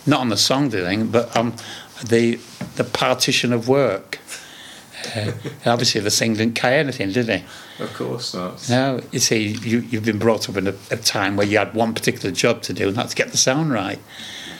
Not 0.06 0.20
on 0.20 0.28
the 0.28 0.36
song 0.36 0.70
thing, 0.70 1.06
but 1.06 1.34
on 1.36 1.54
the 2.04 2.38
the 2.76 2.84
partition 2.84 3.52
of 3.52 3.68
work. 3.68 4.18
Uh, 5.16 5.32
obviously, 5.66 6.00
the 6.00 6.10
thing 6.10 6.34
didn't 6.34 6.54
care 6.54 6.78
anything, 6.78 7.10
did 7.12 7.28
he? 7.28 7.42
Of 7.82 7.92
course 7.94 8.34
not. 8.34 8.68
No, 8.68 9.00
you 9.12 9.18
see, 9.18 9.48
you, 9.48 9.80
you've 9.80 10.04
been 10.04 10.18
brought 10.18 10.48
up 10.48 10.56
in 10.56 10.66
a, 10.68 10.74
a 10.90 10.96
time 10.96 11.36
where 11.36 11.46
you 11.46 11.58
had 11.58 11.74
one 11.74 11.94
particular 11.94 12.30
job 12.34 12.62
to 12.62 12.72
do, 12.72 12.88
and 12.88 12.96
that's 12.96 13.10
to 13.10 13.16
get 13.16 13.30
the 13.32 13.36
sound 13.36 13.72
right. 13.72 13.98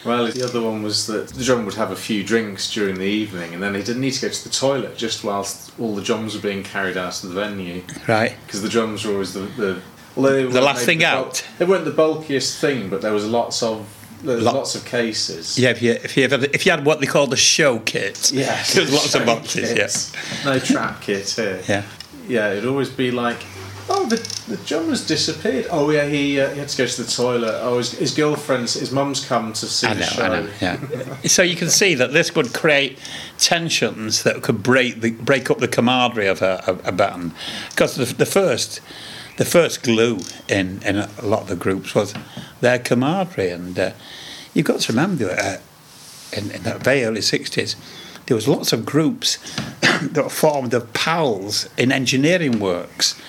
Well, 0.05 0.27
the 0.31 0.45
other 0.45 0.61
one 0.61 0.83
was 0.83 1.07
that 1.07 1.29
the 1.29 1.43
drum 1.43 1.65
would 1.65 1.75
have 1.75 1.91
a 1.91 1.97
few 1.97 2.23
drinks 2.23 2.73
during 2.73 2.97
the 2.97 3.07
evening, 3.07 3.55
and 3.55 3.63
then 3.63 3.75
he 3.75 3.83
didn't 3.83 4.03
need 4.03 4.13
to 4.13 4.27
go 4.27 4.33
to 4.33 4.45
the 4.45 4.51
toilet 4.55 4.97
just 4.99 5.25
whilst 5.25 5.73
all 5.81 5.95
the 5.95 6.03
drums 6.03 6.35
were 6.35 6.43
being 6.43 6.63
carried 6.63 6.97
out 6.99 7.23
of 7.23 7.31
the 7.31 7.35
venue. 7.35 7.83
Right. 8.07 8.37
Because 8.47 8.61
the 8.63 8.69
drums 8.69 9.05
were 9.05 9.13
always 9.15 9.33
the, 9.33 9.41
the 9.41 9.81
although 10.17 10.47
they 10.47 10.53
The 10.53 10.61
last 10.61 10.85
thing 10.85 10.99
the 10.99 11.05
bul- 11.05 11.25
out. 11.27 11.47
They 11.59 11.65
weren't 11.65 11.87
the 11.87 11.91
bulkiest 11.91 12.61
thing, 12.61 12.91
but 12.91 13.01
there 13.01 13.15
was 13.15 13.27
lots 13.27 13.63
of 13.63 13.87
there 14.25 14.37
was 14.37 14.45
Lot- 14.45 14.55
lots 14.55 14.75
of 14.75 14.85
cases. 14.85 15.59
Yeah, 15.59 15.71
if 15.71 15.83
you 15.83 15.93
if 15.93 16.17
you 16.17 16.29
had 16.29 16.43
if 16.55 16.65
you 16.67 16.73
had 16.73 16.85
what 16.85 17.01
they 17.01 17.07
call 17.07 17.27
the 17.27 17.37
show 17.37 17.79
kit, 17.81 18.33
Yeah, 18.33 18.63
there's 18.75 18.93
lots 18.93 19.15
of 19.15 19.27
boxes. 19.27 19.73
kits. 19.73 20.13
No 20.45 20.59
trap 20.59 21.01
kit 21.03 21.29
here. 21.31 21.61
Yeah, 21.69 21.83
Yeah, 22.29 22.51
it'd 22.53 22.67
always 22.67 22.89
be 22.91 23.11
like, 23.11 23.39
oh, 23.89 24.07
the, 24.07 24.17
the 24.49 24.57
drummer's 24.65 25.07
disappeared. 25.07 25.67
Oh, 25.71 25.91
yeah, 25.91 26.07
he, 26.07 26.41
uh, 26.41 26.49
he 26.55 26.59
had 26.61 26.69
to 26.71 26.77
go 26.79 26.87
to 26.87 27.03
the 27.03 27.11
toilet. 27.11 27.61
Oh, 27.63 27.77
his, 27.79 27.93
his 27.93 28.15
girlfriend's, 28.15 28.75
his 28.75 28.91
mum's 28.91 29.25
come 29.25 29.53
to 29.53 29.67
see 29.67 29.87
yeah. 29.87 29.93
I 29.93 29.97
the 29.97 30.05
show. 30.05 30.23
I 30.23 30.29
know. 30.41 30.49
Yeah. 30.61 31.17
so 31.27 31.43
you 31.43 31.55
can 31.57 31.69
see 31.69 31.95
that 31.95 32.13
this 32.13 32.35
would 32.35 32.55
create 32.55 32.99
tensions 33.39 34.23
that 34.23 34.43
could 34.43 34.63
break 34.63 35.01
the 35.03 35.11
break 35.11 35.51
up 35.51 35.59
the 35.59 35.69
camaraderie 35.69 36.27
of 36.29 36.41
a, 36.43 36.63
a, 36.67 36.89
a 36.89 36.93
band, 36.93 37.33
because 37.71 37.97
the, 37.97 38.07
the 38.07 38.27
first. 38.27 38.81
The 39.37 39.45
first 39.45 39.83
glue 39.83 40.21
in, 40.49 40.81
in 40.85 40.97
a 40.97 41.09
lot 41.23 41.43
of 41.43 41.49
the 41.49 41.57
groups 41.57 41.95
was 41.95 42.15
their 42.61 42.79
camaraderie, 42.79 43.51
and 43.51 43.79
uh, 43.79 43.91
you've 44.53 44.67
got 44.67 44.81
to 44.81 44.93
remember 44.93 45.31
uh, 45.31 45.59
in, 46.33 46.51
in 46.51 46.63
very 46.63 47.05
early 47.05 47.21
60s, 47.21 47.77
there 48.27 48.35
was 48.35 48.49
lots 48.49 48.73
of 48.73 48.87
groups 48.87 49.39
that 49.81 50.23
were 50.23 50.31
formed 50.31 50.73
of 50.75 50.93
pals 50.93 51.69
in 51.77 51.93
engineering 51.93 52.59
works. 52.61 53.21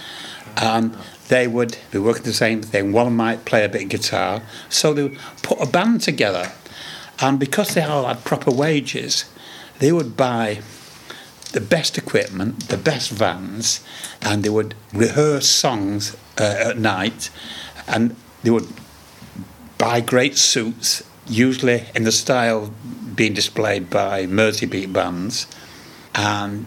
And 0.58 0.96
they 1.28 1.48
would 1.48 1.78
be 1.92 1.98
working 1.98 2.24
the 2.24 2.34
same 2.34 2.62
thing. 2.62 2.92
One 2.92 3.16
might 3.16 3.46
play 3.46 3.66
a 3.66 3.70
bit 3.70 3.84
of 3.84 3.90
guitar. 3.90 4.44
So 4.70 4.94
they 4.94 5.04
would 5.04 5.18
put 5.42 5.62
a 5.62 5.66
band 5.66 6.02
together. 6.02 6.52
And 7.20 7.40
because 7.40 7.74
they 7.74 7.82
all 7.82 8.06
had 8.06 8.24
proper 8.24 8.52
wages, 8.52 9.26
they 9.80 9.92
would 9.92 10.16
buy 10.16 10.60
the 11.56 11.62
best 11.62 11.98
equipment, 11.98 12.68
the 12.68 12.78
best 12.78 13.10
vans, 13.10 13.80
and 14.22 14.44
they 14.44 14.50
would 14.50 14.76
rehearse 14.92 15.48
songs 15.48 16.14
uh, 16.38 16.70
at 16.70 16.78
night. 16.78 17.30
And 17.88 18.14
they 18.44 18.50
would 18.50 18.68
buy 19.78 20.02
great 20.02 20.38
suits, 20.38 21.02
usually 21.26 21.86
in 21.96 22.04
the 22.04 22.12
style 22.12 22.74
being 23.16 23.34
displayed 23.34 23.90
by 23.90 24.26
Merseybeat 24.26 24.92
bands, 24.92 25.48
and 26.14 26.66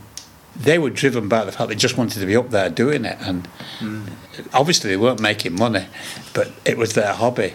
they 0.56 0.78
were 0.78 0.88
driven 0.88 1.28
by 1.28 1.44
the 1.44 1.52
fact 1.52 1.68
they 1.68 1.74
just 1.74 1.98
wanted 1.98 2.20
to 2.20 2.26
be 2.26 2.34
up 2.34 2.48
there 2.48 2.70
doing 2.70 3.04
it. 3.04 3.18
And 3.20 3.46
obviously, 4.54 4.88
they 4.88 4.96
weren't 4.96 5.20
making 5.20 5.54
money, 5.54 5.86
but 6.32 6.50
it 6.64 6.78
was 6.78 6.94
their 6.94 7.12
hobby. 7.12 7.52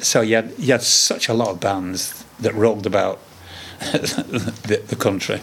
So 0.00 0.20
you 0.20 0.36
had, 0.36 0.52
you 0.58 0.72
had 0.72 0.82
such 0.82 1.30
a 1.30 1.34
lot 1.34 1.48
of 1.48 1.60
bands 1.60 2.24
that 2.40 2.52
rolled 2.54 2.84
about 2.84 3.20
the, 3.80 4.82
the 4.86 4.96
country. 4.96 5.40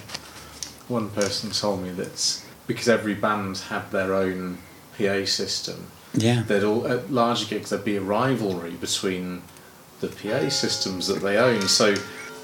One 0.92 1.10
person 1.10 1.52
told 1.52 1.82
me 1.82 1.92
that 1.92 2.42
because 2.68 2.90
every 2.90 3.14
band 3.14 3.58
had 3.70 3.90
their 3.92 4.14
own 4.14 4.58
PA 4.98 5.26
system, 5.26 5.88
Yeah. 6.14 6.44
there'd 6.46 6.66
all, 6.66 6.86
at 6.86 7.12
larger 7.12 7.46
gigs, 7.46 7.70
there'd 7.70 7.86
be 7.86 7.96
a 7.96 8.02
rivalry 8.02 8.72
between 8.72 9.42
the 10.02 10.10
PA 10.10 10.50
systems 10.50 11.08
that 11.08 11.22
they 11.22 11.38
own. 11.38 11.70
So 11.70 11.96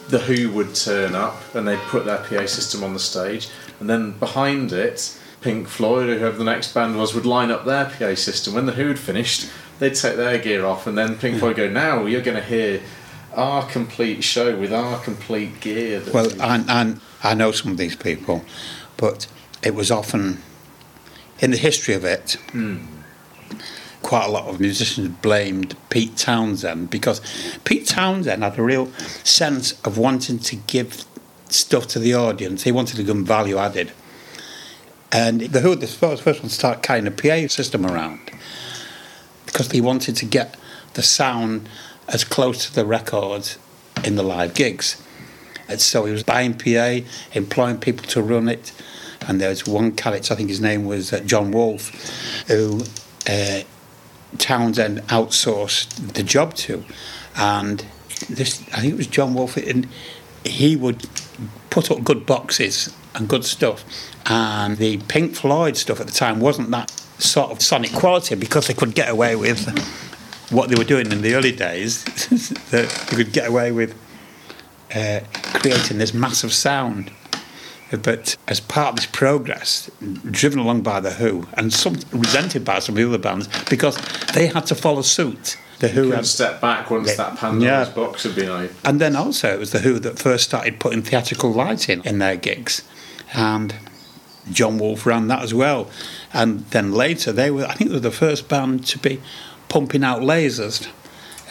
the 0.08 0.20
Who 0.20 0.50
would 0.52 0.74
turn 0.76 1.14
up 1.14 1.54
and 1.54 1.68
they'd 1.68 1.82
put 1.90 2.06
their 2.06 2.20
PA 2.20 2.46
system 2.48 2.86
on 2.86 2.94
the 2.94 3.00
stage, 3.00 3.50
and 3.82 3.90
then 3.90 4.12
behind 4.12 4.72
it, 4.72 5.14
Pink 5.42 5.68
Floyd 5.68 6.10
or 6.10 6.18
whoever 6.18 6.38
the 6.38 6.44
next 6.46 6.74
band 6.74 6.98
was 6.98 7.14
would 7.14 7.26
line 7.26 7.52
up 7.52 7.66
their 7.66 7.86
PA 7.86 8.16
system. 8.16 8.54
When 8.54 8.66
the 8.66 8.72
Who 8.72 8.88
had 8.88 8.98
finished, 8.98 9.48
they'd 9.80 9.94
take 9.94 10.16
their 10.16 10.38
gear 10.38 10.66
off, 10.66 10.88
and 10.88 10.98
then 10.98 11.18
Pink 11.18 11.40
Floyd 11.40 11.58
go, 11.58 11.68
"Now 11.70 12.06
you're 12.06 12.22
going 12.22 12.38
to 12.38 12.44
hear 12.44 12.80
our 13.38 13.66
complete 13.68 14.24
show 14.24 14.58
with 14.58 14.74
our 14.74 15.00
complete 15.00 15.62
gear." 15.62 16.04
Well, 16.14 16.30
we-" 16.30 16.40
and, 16.40 16.70
and 16.70 17.02
I 17.24 17.34
know 17.34 17.52
some 17.52 17.72
of 17.72 17.78
these 17.78 17.96
people, 17.96 18.44
but 18.98 19.28
it 19.64 19.76
was 19.76 19.92
often 19.92 20.42
in 21.40 21.52
the 21.52 21.58
history 21.58 21.94
of 21.94 22.04
it. 22.04 22.38
Hmm. 22.52 22.78
Quite 24.02 24.26
a 24.26 24.32
lot 24.32 24.48
of 24.48 24.60
musicians 24.60 25.10
blamed 25.22 25.76
Pete 25.90 26.16
Townshend 26.16 26.90
because 26.90 27.20
Pete 27.66 27.86
Townshend 27.86 28.44
had 28.44 28.58
a 28.58 28.64
real 28.64 28.92
sense 29.24 29.74
of 29.84 29.98
wanting 29.98 30.40
to 30.40 30.56
give 30.56 31.06
stuff 31.50 31.88
to 31.88 32.00
the 32.00 32.14
audience. 32.14 32.64
He 32.64 32.72
wanted 32.72 32.96
to 32.98 33.04
give 33.04 33.08
them 33.08 33.26
value 33.26 33.58
added. 33.58 33.92
And 35.12 35.42
the 35.42 35.62
Who 35.62 35.76
the 35.76 35.88
first 35.88 36.24
first 36.24 36.42
one 36.42 36.50
to 36.50 36.56
start 36.56 36.84
carrying 36.84 37.08
a 37.08 37.12
PA 37.12 37.48
system 37.48 37.86
around 37.86 38.20
because 39.46 39.72
he 39.72 39.82
wanted 39.82 40.16
to 40.18 40.26
get 40.26 40.56
the 40.94 41.04
sound 41.04 41.68
as 42.08 42.24
close 42.24 42.66
to 42.66 42.74
the 42.74 42.86
records 42.86 43.58
in 44.04 44.16
the 44.16 44.24
live 44.24 44.54
gigs. 44.54 45.02
And 45.68 45.82
so 45.82 46.06
he 46.06 46.12
was 46.12 46.24
buying 46.24 46.54
PA, 46.54 47.00
employing 47.34 47.78
people 47.80 48.06
to 48.08 48.22
run 48.22 48.48
it. 48.48 48.72
And 49.28 49.42
there 49.42 49.50
was 49.50 49.68
one 49.68 49.92
character, 49.94 50.34
I 50.34 50.38
think 50.38 50.50
his 50.50 50.62
name 50.62 50.86
was 50.86 51.12
uh, 51.12 51.20
John 51.20 51.52
Wolff, 51.52 51.90
who 52.48 52.84
uh, 53.28 53.62
Townshend 54.38 55.00
outsourced 55.08 56.14
the 56.14 56.24
job 56.24 56.54
to. 56.56 56.86
And 57.36 57.86
this, 58.30 58.62
I 58.74 58.82
think 58.82 58.94
it 58.94 58.98
was 58.98 59.08
John 59.08 59.34
Wolff, 59.34 59.58
and 59.58 59.88
he 60.46 60.76
would 60.76 61.06
put 61.70 61.92
up 61.92 62.04
good 62.04 62.26
boxes 62.26 62.96
and 63.16 63.28
good 63.28 63.44
stuff. 63.44 63.84
And 64.26 64.78
the 64.78 64.98
Pink 65.08 65.36
Floyd 65.36 65.76
stuff 65.76 66.00
at 66.00 66.08
the 66.08 66.14
time 66.14 66.40
wasn't 66.40 66.72
that 66.72 66.90
sort 67.20 67.52
of 67.52 67.62
sonic 67.62 67.92
quality 67.92 68.36
because 68.36 68.68
they 68.68 68.74
could 68.74 68.94
get 68.94 69.10
away 69.10 69.36
with 69.36 69.66
what 70.50 70.70
they 70.70 70.76
were 70.76 70.84
doing 70.84 71.12
in 71.12 71.22
the 71.22 71.36
early 71.36 71.52
days. 71.52 72.04
that 72.72 72.90
they 73.10 73.16
could 73.16 73.34
get 73.34 73.48
away 73.48 73.72
with 73.72 73.94
uh, 74.96 75.20
creating 75.60 75.98
this 75.98 76.14
massive 76.14 76.54
sound. 76.54 77.12
But 78.04 78.36
as 78.50 78.60
part 78.60 78.90
of 78.90 78.96
this 78.98 79.06
progress, 79.06 79.90
driven 80.30 80.60
along 80.60 80.82
by 80.82 81.00
the 81.00 81.12
Who, 81.12 81.48
and 81.54 81.72
some 81.72 81.96
resented 82.12 82.66
by 82.66 82.80
some 82.80 82.96
of 82.96 82.98
the 82.98 83.08
other 83.08 83.18
bands, 83.18 83.48
because 83.70 83.98
they 84.34 84.48
had 84.48 84.66
to 84.68 84.76
follow 84.76 85.02
suit. 85.02 85.58
The 85.80 85.88
Who 85.90 86.12
had, 86.12 86.26
step 86.26 86.60
back 86.60 86.90
once 86.90 87.16
that 87.16 87.38
Pandora's 87.38 87.88
Yeah. 87.88 87.94
box 87.94 88.24
had 88.24 88.36
been 88.36 88.50
opened. 88.50 88.76
and 88.84 89.00
then 89.00 89.16
also 89.16 89.54
it 89.54 89.60
was 89.60 89.72
the 89.72 89.80
Who 89.80 90.00
that 90.00 90.18
first 90.20 90.44
started 90.46 90.80
putting 90.80 91.02
theatrical 91.02 91.54
lighting 91.54 92.02
in 92.04 92.18
their 92.20 92.36
gigs, 92.36 92.82
and 93.34 93.74
John 94.52 94.80
Wolff 94.80 95.06
ran 95.06 95.28
that 95.28 95.44
as 95.44 95.54
well. 95.54 95.88
And 96.34 96.66
then 96.72 96.92
later 96.92 97.32
they 97.32 97.52
were, 97.52 97.66
I 97.66 97.74
think, 97.76 97.90
they 97.92 97.96
were 97.96 98.02
the 98.02 98.12
first 98.12 98.50
band 98.50 98.86
to 98.88 98.98
be 98.98 99.22
pumping 99.70 100.04
out 100.04 100.22
lasers. 100.22 100.88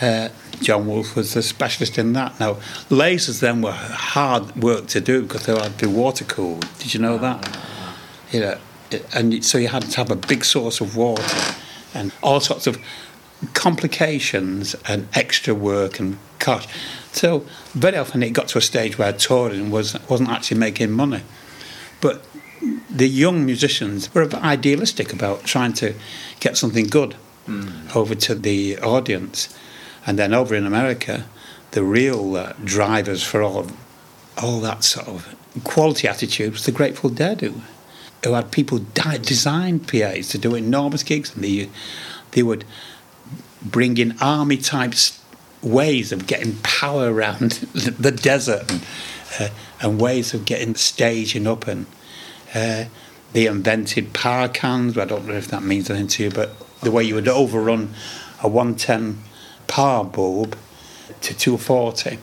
Uh, 0.00 0.28
John 0.60 0.86
Wolff 0.86 1.16
was 1.16 1.34
the 1.34 1.42
specialist 1.42 1.98
in 1.98 2.12
that. 2.14 2.38
Now, 2.38 2.54
lasers 2.90 3.40
then 3.40 3.62
were 3.62 3.72
hard 3.72 4.56
work 4.56 4.86
to 4.88 5.00
do 5.00 5.22
because 5.22 5.46
they 5.46 5.54
had 5.54 5.78
to 5.78 5.86
be 5.88 5.92
water 5.92 6.24
cooled. 6.24 6.66
Did 6.78 6.94
you 6.94 7.00
know 7.00 7.18
that? 7.18 7.58
You 8.32 8.40
know, 8.40 8.58
and 9.14 9.44
so 9.44 9.58
you 9.58 9.68
had 9.68 9.82
to 9.82 9.96
have 9.96 10.10
a 10.10 10.16
big 10.16 10.44
source 10.44 10.80
of 10.80 10.96
water 10.96 11.54
and 11.94 12.12
all 12.22 12.40
sorts 12.40 12.66
of 12.66 12.78
complications 13.54 14.74
and 14.86 15.08
extra 15.14 15.54
work 15.54 15.98
and 16.00 16.18
cost. 16.38 16.68
So 17.12 17.46
very 17.72 17.96
often 17.96 18.22
it 18.22 18.30
got 18.30 18.48
to 18.48 18.58
a 18.58 18.62
stage 18.62 18.98
where 18.98 19.12
touring 19.12 19.70
was 19.70 19.96
wasn't 20.08 20.30
actually 20.30 20.58
making 20.58 20.90
money. 20.90 21.22
But 22.00 22.24
the 22.90 23.08
young 23.08 23.44
musicians 23.44 24.14
were 24.14 24.28
idealistic 24.34 25.12
about 25.12 25.44
trying 25.44 25.72
to 25.74 25.94
get 26.40 26.56
something 26.56 26.86
good 26.86 27.16
over 27.94 28.14
to 28.14 28.34
the 28.34 28.78
audience. 28.78 29.56
And 30.06 30.18
then 30.18 30.32
over 30.34 30.54
in 30.54 30.66
America, 30.66 31.26
the 31.72 31.82
real 31.82 32.36
uh, 32.36 32.52
drivers 32.64 33.22
for 33.22 33.42
all 33.42 33.66
all 34.38 34.60
that 34.60 34.84
sort 34.84 35.08
of 35.08 35.34
quality 35.64 36.06
attitude 36.06 36.52
was 36.52 36.66
the 36.66 36.72
Grateful 36.72 37.08
Dead, 37.08 37.40
who, 37.40 37.54
who 38.22 38.34
had 38.34 38.50
people 38.50 38.78
di- 38.78 39.18
design 39.18 39.80
PAs 39.80 40.28
to 40.28 40.38
do 40.38 40.54
enormous 40.54 41.02
gigs, 41.02 41.34
and 41.34 41.42
they 41.42 41.70
they 42.32 42.42
would 42.42 42.64
bring 43.62 43.96
in 43.98 44.16
army 44.20 44.58
types 44.58 45.22
ways 45.62 46.12
of 46.12 46.26
getting 46.26 46.56
power 46.62 47.12
around 47.12 47.50
the, 47.74 47.90
the 47.90 48.12
desert 48.12 48.70
and, 48.70 48.86
uh, 49.40 49.48
and 49.80 50.00
ways 50.00 50.34
of 50.34 50.44
getting 50.44 50.74
staging 50.74 51.46
up 51.46 51.66
and 51.66 51.86
uh, 52.54 52.84
they 53.32 53.46
invented 53.46 54.12
power 54.12 54.48
cans. 54.48 54.96
I 54.96 55.04
don't 55.04 55.26
know 55.26 55.34
if 55.34 55.48
that 55.48 55.62
means 55.62 55.90
anything 55.90 56.08
to 56.08 56.24
you, 56.24 56.30
but 56.30 56.54
the 56.86 56.92
way 56.92 57.02
you 57.02 57.16
would 57.16 57.26
overrun 57.26 57.92
a 58.44 58.48
110 58.48 59.18
power 59.66 60.04
bulb 60.04 60.56
to 61.20 61.36
240, 61.36 62.18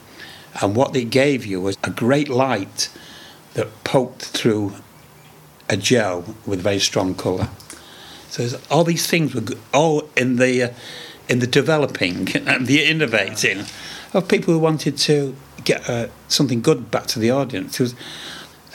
and 0.61 0.73
what 0.73 0.93
they 0.93 1.03
gave 1.03 1.45
you 1.45 1.59
was 1.59 1.77
a 1.83 1.89
great 1.89 2.29
light 2.29 2.89
that 3.55 3.83
poked 3.83 4.23
through 4.23 4.73
a 5.67 5.75
gel 5.75 6.35
with 6.45 6.61
very 6.61 6.79
strong 6.79 7.13
colour. 7.13 7.49
So 8.29 8.57
all 8.71 8.85
these 8.85 9.05
things 9.05 9.35
were 9.35 9.43
all 9.73 10.09
in 10.15 10.37
the 10.37 10.63
uh, 10.63 10.69
in 11.27 11.39
the 11.39 11.47
developing 11.47 12.33
and 12.47 12.65
the 12.65 12.85
innovating 12.85 13.65
of 14.13 14.29
people 14.29 14.53
who 14.53 14.59
wanted 14.59 14.97
to 14.97 15.35
get 15.65 15.89
uh, 15.89 16.07
something 16.29 16.61
good 16.61 16.89
back 16.89 17.07
to 17.07 17.19
the 17.19 17.31
audience. 17.31 17.77
There 17.77 17.85
was 17.85 17.95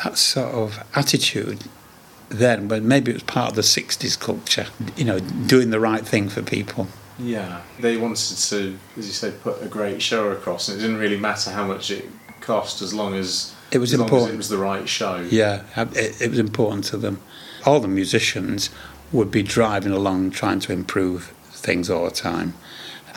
that 0.04 0.18
sort 0.18 0.54
of 0.54 0.84
attitude 0.94 1.64
then, 2.28 2.68
but 2.68 2.82
maybe 2.82 3.10
it 3.10 3.14
was 3.14 3.22
part 3.22 3.50
of 3.50 3.56
the 3.56 3.62
60s 3.62 4.18
culture, 4.18 4.66
you 4.96 5.04
know, 5.04 5.18
doing 5.18 5.70
the 5.70 5.80
right 5.80 6.06
thing 6.06 6.28
for 6.28 6.42
people. 6.42 6.88
Yeah, 7.18 7.62
they 7.80 7.96
wanted 7.96 8.36
to, 8.36 8.78
as 8.96 9.06
you 9.06 9.12
say, 9.12 9.32
put 9.32 9.62
a 9.62 9.66
great 9.66 10.00
show 10.00 10.30
across, 10.30 10.68
and 10.68 10.78
it 10.78 10.82
didn't 10.82 10.98
really 10.98 11.18
matter 11.18 11.50
how 11.50 11.66
much 11.66 11.90
it 11.90 12.04
cost 12.40 12.80
as 12.80 12.94
long 12.94 13.14
as 13.14 13.54
it 13.70 13.78
was 13.78 13.92
as 13.92 14.00
important. 14.00 14.32
it 14.32 14.36
was 14.36 14.48
the 14.48 14.58
right 14.58 14.88
show. 14.88 15.26
Yeah, 15.28 15.64
it, 15.76 16.20
it 16.20 16.30
was 16.30 16.38
important 16.38 16.84
to 16.86 16.96
them. 16.96 17.20
All 17.66 17.80
the 17.80 17.88
musicians 17.88 18.70
would 19.10 19.30
be 19.30 19.42
driving 19.42 19.92
along 19.92 20.30
trying 20.30 20.60
to 20.60 20.72
improve 20.72 21.34
things 21.50 21.90
all 21.90 22.04
the 22.04 22.10
time. 22.10 22.54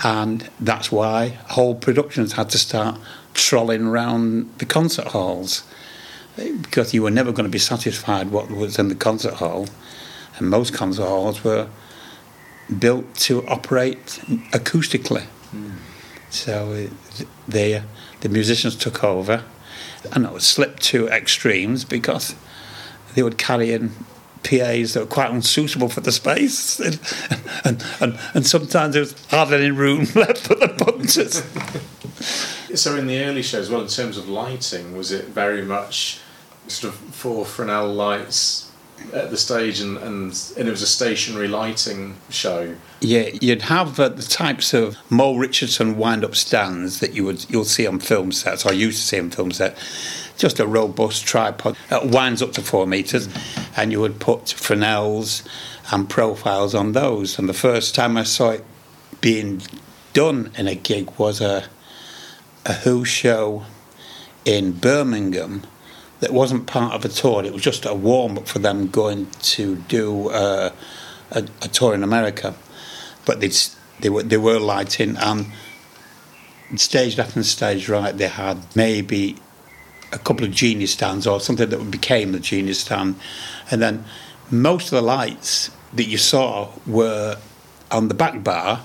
And 0.04 0.50
that's 0.60 0.92
why 0.92 1.40
whole 1.50 1.76
productions 1.76 2.34
had 2.34 2.50
to 2.52 2.58
start 2.58 3.00
trolling 3.34 3.88
around 3.88 4.50
the 4.58 4.66
concert 4.66 5.08
halls 5.08 5.64
because 6.36 6.94
you 6.94 7.04
were 7.04 7.12
never 7.12 7.32
going 7.32 7.46
to 7.46 7.52
be 7.52 7.60
satisfied 7.60 8.32
what 8.32 8.50
was 8.50 8.80
in 8.80 8.88
the 8.88 8.96
concert 8.96 9.36
hall. 9.36 9.68
And 10.38 10.50
most 10.50 10.74
concert 10.74 11.06
halls 11.06 11.44
were 11.44 11.68
built 12.80 13.14
to 13.16 13.46
operate 13.48 14.22
acoustically. 14.52 15.26
Mm. 15.54 15.74
So 16.30 16.88
the, 17.48 17.84
the 18.22 18.30
musicians 18.30 18.76
took 18.76 19.04
over 19.04 19.44
and 20.14 20.26
it 20.26 20.42
slipped 20.42 20.82
to 20.84 21.08
extremes 21.10 21.86
because 21.86 22.36
they 23.16 23.24
would 23.24 23.38
carry 23.38 23.74
in 23.74 23.92
PAs 24.44 24.94
that 24.94 25.02
were 25.02 25.06
quite 25.06 25.30
unsuitable 25.30 25.90
for 25.90 26.02
the 26.02 26.12
space, 26.12 26.80
and 26.80 27.00
and, 27.64 27.86
and, 28.00 28.20
and 28.34 28.48
sometimes 28.48 28.94
there 28.94 29.02
was 29.02 29.14
hardly 29.28 29.58
any 29.58 29.72
room 29.72 30.00
left 30.16 30.40
for 30.40 30.56
the 30.56 30.70
punters. 30.70 31.44
so 32.76 32.96
in 32.96 33.08
the 33.08 33.24
early 33.24 33.44
shows, 33.44 33.70
well, 33.70 33.82
in 33.82 33.88
terms 33.88 34.18
of 34.18 34.28
lighting, 34.28 34.98
was 34.98 35.12
it 35.12 35.26
very 35.26 35.64
much 35.64 36.20
sort 36.68 36.94
of 36.94 37.00
four 37.00 37.46
Fresnel 37.46 37.94
lights 37.94 38.72
at 39.14 39.32
the 39.32 39.38
stage, 39.38 39.80
and, 39.80 39.98
and, 39.98 40.54
and 40.58 40.68
it 40.68 40.72
was 40.72 40.84
a 40.84 40.88
stationary 40.88 41.48
lighting 41.48 42.16
show. 42.30 42.76
Yeah, 43.00 43.30
you'd 43.42 43.64
have 43.64 44.00
uh, 44.00 44.10
the 44.10 44.22
types 44.22 44.74
of 44.74 44.96
Mole-Richardson 45.10 45.98
wind-up 45.98 46.36
stands 46.36 47.00
that 47.00 47.14
you 47.14 47.26
would 47.26 47.50
you'll 47.50 47.66
see 47.66 47.88
on 47.88 48.00
film 48.00 48.32
sets, 48.32 48.66
or 48.66 48.74
used 48.74 49.02
to 49.02 49.08
see 49.08 49.20
on 49.20 49.32
film 49.32 49.52
sets. 49.52 50.30
Just 50.38 50.60
a 50.60 50.68
robust 50.68 51.26
tripod 51.26 51.76
that 51.90 52.08
winds 52.08 52.42
up 52.42 52.54
to 52.54 52.62
four 52.62 52.86
meters, 52.86 53.28
and 53.76 53.92
you 53.92 54.00
would 54.00 54.20
put 54.20 54.50
Fresnels 54.50 55.44
and 55.92 56.08
profiles 56.10 56.76
on 56.76 56.92
those. 56.92 57.40
And 57.40 57.50
the 57.50 57.54
first 57.54 57.96
time 57.96 58.18
I 58.18 58.24
saw 58.24 58.52
it 58.52 58.66
being 59.20 59.62
done 60.14 60.52
in 60.58 60.68
a 60.68 60.76
gig 60.76 61.12
was 61.18 61.42
a 61.42 61.66
a 62.66 62.74
Who 62.74 63.06
show 63.06 63.64
in 64.46 64.74
Birmingham 64.74 65.64
that 66.20 66.32
wasn't 66.32 66.68
part 66.68 66.94
of 66.94 67.04
a 67.04 67.10
tour. 67.10 67.44
It 67.44 67.54
was 67.54 67.64
just 67.64 67.86
a 67.86 67.94
warm 67.94 68.38
up 68.38 68.48
for 68.48 68.60
them 68.60 68.88
going 68.88 69.28
to 69.42 69.76
do 69.76 70.30
uh, 70.30 70.72
a, 71.32 71.38
a, 71.40 71.68
tour 71.68 71.94
in 71.94 72.04
America. 72.04 72.56
But 73.26 73.40
they 73.40 73.52
they 74.00 74.10
were 74.10 74.24
they 74.24 74.38
were 74.38 74.60
lighting 74.60 75.18
and 75.18 75.48
stage 76.76 77.18
left 77.18 77.36
and 77.36 77.46
stage 77.46 77.90
right. 77.90 78.16
They 78.16 78.28
had 78.28 78.58
maybe 78.76 79.38
a 80.12 80.20
couple 80.20 80.46
of 80.46 80.52
genius 80.52 80.92
stands 80.92 81.26
or 81.26 81.40
something 81.40 81.70
that 81.70 81.92
became 81.92 82.32
the 82.32 82.40
genius 82.40 82.80
stand, 82.80 83.16
and 83.70 83.82
then 83.82 84.06
most 84.50 84.86
of 84.86 84.92
the 84.92 85.02
lights 85.02 85.72
that 85.94 86.06
you 86.06 86.18
saw 86.18 86.70
were 86.86 87.38
on 87.90 88.08
the 88.08 88.14
back 88.14 88.44
bar, 88.44 88.82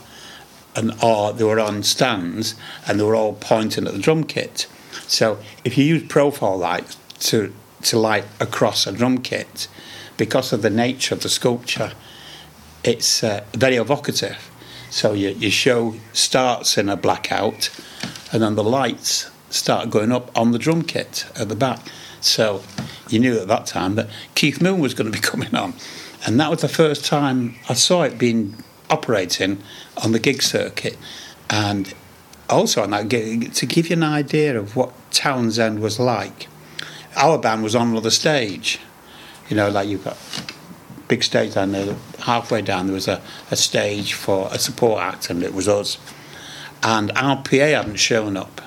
and 0.77 0.93
or 1.03 1.33
they 1.33 1.45
were 1.45 1.61
on 1.61 1.83
stands, 1.83 2.55
and 2.87 3.01
they 3.01 3.05
were 3.05 3.17
all 3.17 3.35
pointing 3.35 3.87
at 3.87 3.93
the 3.93 3.99
drum 3.99 4.25
kit. 4.25 4.67
So 5.09 5.39
if 5.65 5.79
you 5.79 5.85
use 5.85 6.03
profile 6.05 6.57
lights, 6.57 6.97
to, 7.19 7.53
to 7.83 7.99
light 7.99 8.25
across 8.41 8.87
a 8.87 8.93
drum 8.93 9.19
kit 9.19 9.69
because 10.17 10.53
of 10.53 10.63
the 10.63 10.71
nature 10.71 11.15
of 11.15 11.23
the 11.23 11.29
sculpture. 11.29 11.93
It's 12.85 13.23
uh, 13.23 13.45
very 13.53 13.77
evocative. 13.77 14.51
So 14.91 15.13
your 15.13 15.51
show 15.51 15.97
starts 16.13 16.79
in 16.79 16.89
a 16.89 16.97
blackout, 16.97 17.71
and 18.33 18.43
then 18.43 18.55
the 18.55 18.65
lights 18.65 19.31
start 19.51 19.91
going 19.91 20.13
up 20.13 20.37
on 20.39 20.53
the 20.53 20.59
drum 20.59 20.83
kit 20.83 21.27
at 21.35 21.49
the 21.49 21.57
back. 21.57 21.81
So 22.21 22.63
you 23.09 23.19
knew 23.19 23.39
at 23.39 23.49
that 23.49 23.67
time 23.67 23.97
that 23.97 24.09
Keith 24.35 24.63
Moon 24.63 24.81
was 24.81 24.95
going 24.95 25.11
to 25.11 25.17
be 25.17 25.23
coming 25.27 25.55
on. 25.55 25.75
And 26.25 26.41
that 26.41 26.51
was 26.51 26.63
the 26.63 26.69
first 26.69 27.05
time 27.05 27.57
I 27.69 27.75
saw 27.75 28.03
it 28.03 28.19
being 28.19 28.57
operating 28.91 29.63
on 30.03 30.13
the 30.13 30.19
gig 30.19 30.43
circuit. 30.43 30.97
And 31.49 31.93
also 32.49 32.83
on 32.83 32.91
that 32.91 33.09
gig, 33.09 33.53
to 33.55 33.67
give 33.67 33.89
you 33.89 33.97
an 33.97 34.03
idea 34.03 34.59
of 34.59 34.77
what 34.77 34.93
Townshend 35.11 35.81
was 35.81 35.99
like, 35.99 36.49
our 37.17 37.39
band 37.39 37.63
was 37.63 37.75
on 37.75 37.91
another 37.91 38.11
stage. 38.11 38.79
You 39.49 39.57
know, 39.57 39.71
like 39.71 39.89
you've 39.89 40.05
got 40.05 40.19
big 41.09 41.23
stage 41.23 41.55
down 41.55 41.73
there. 41.73 41.97
Halfway 42.21 42.63
down, 42.63 42.87
there 42.87 42.95
was 42.95 43.09
a, 43.09 43.23
a 43.51 43.57
stage 43.57 44.13
for 44.13 44.49
a 44.53 44.59
support 44.59 45.03
act, 45.03 45.31
and 45.31 45.43
it 45.43 45.55
was 45.55 45.69
us. 45.69 45.99
And 46.83 47.11
our 47.13 47.37
PA 47.37 47.57
hadn't 47.57 47.97
shown 47.97 48.37
up. 48.37 48.61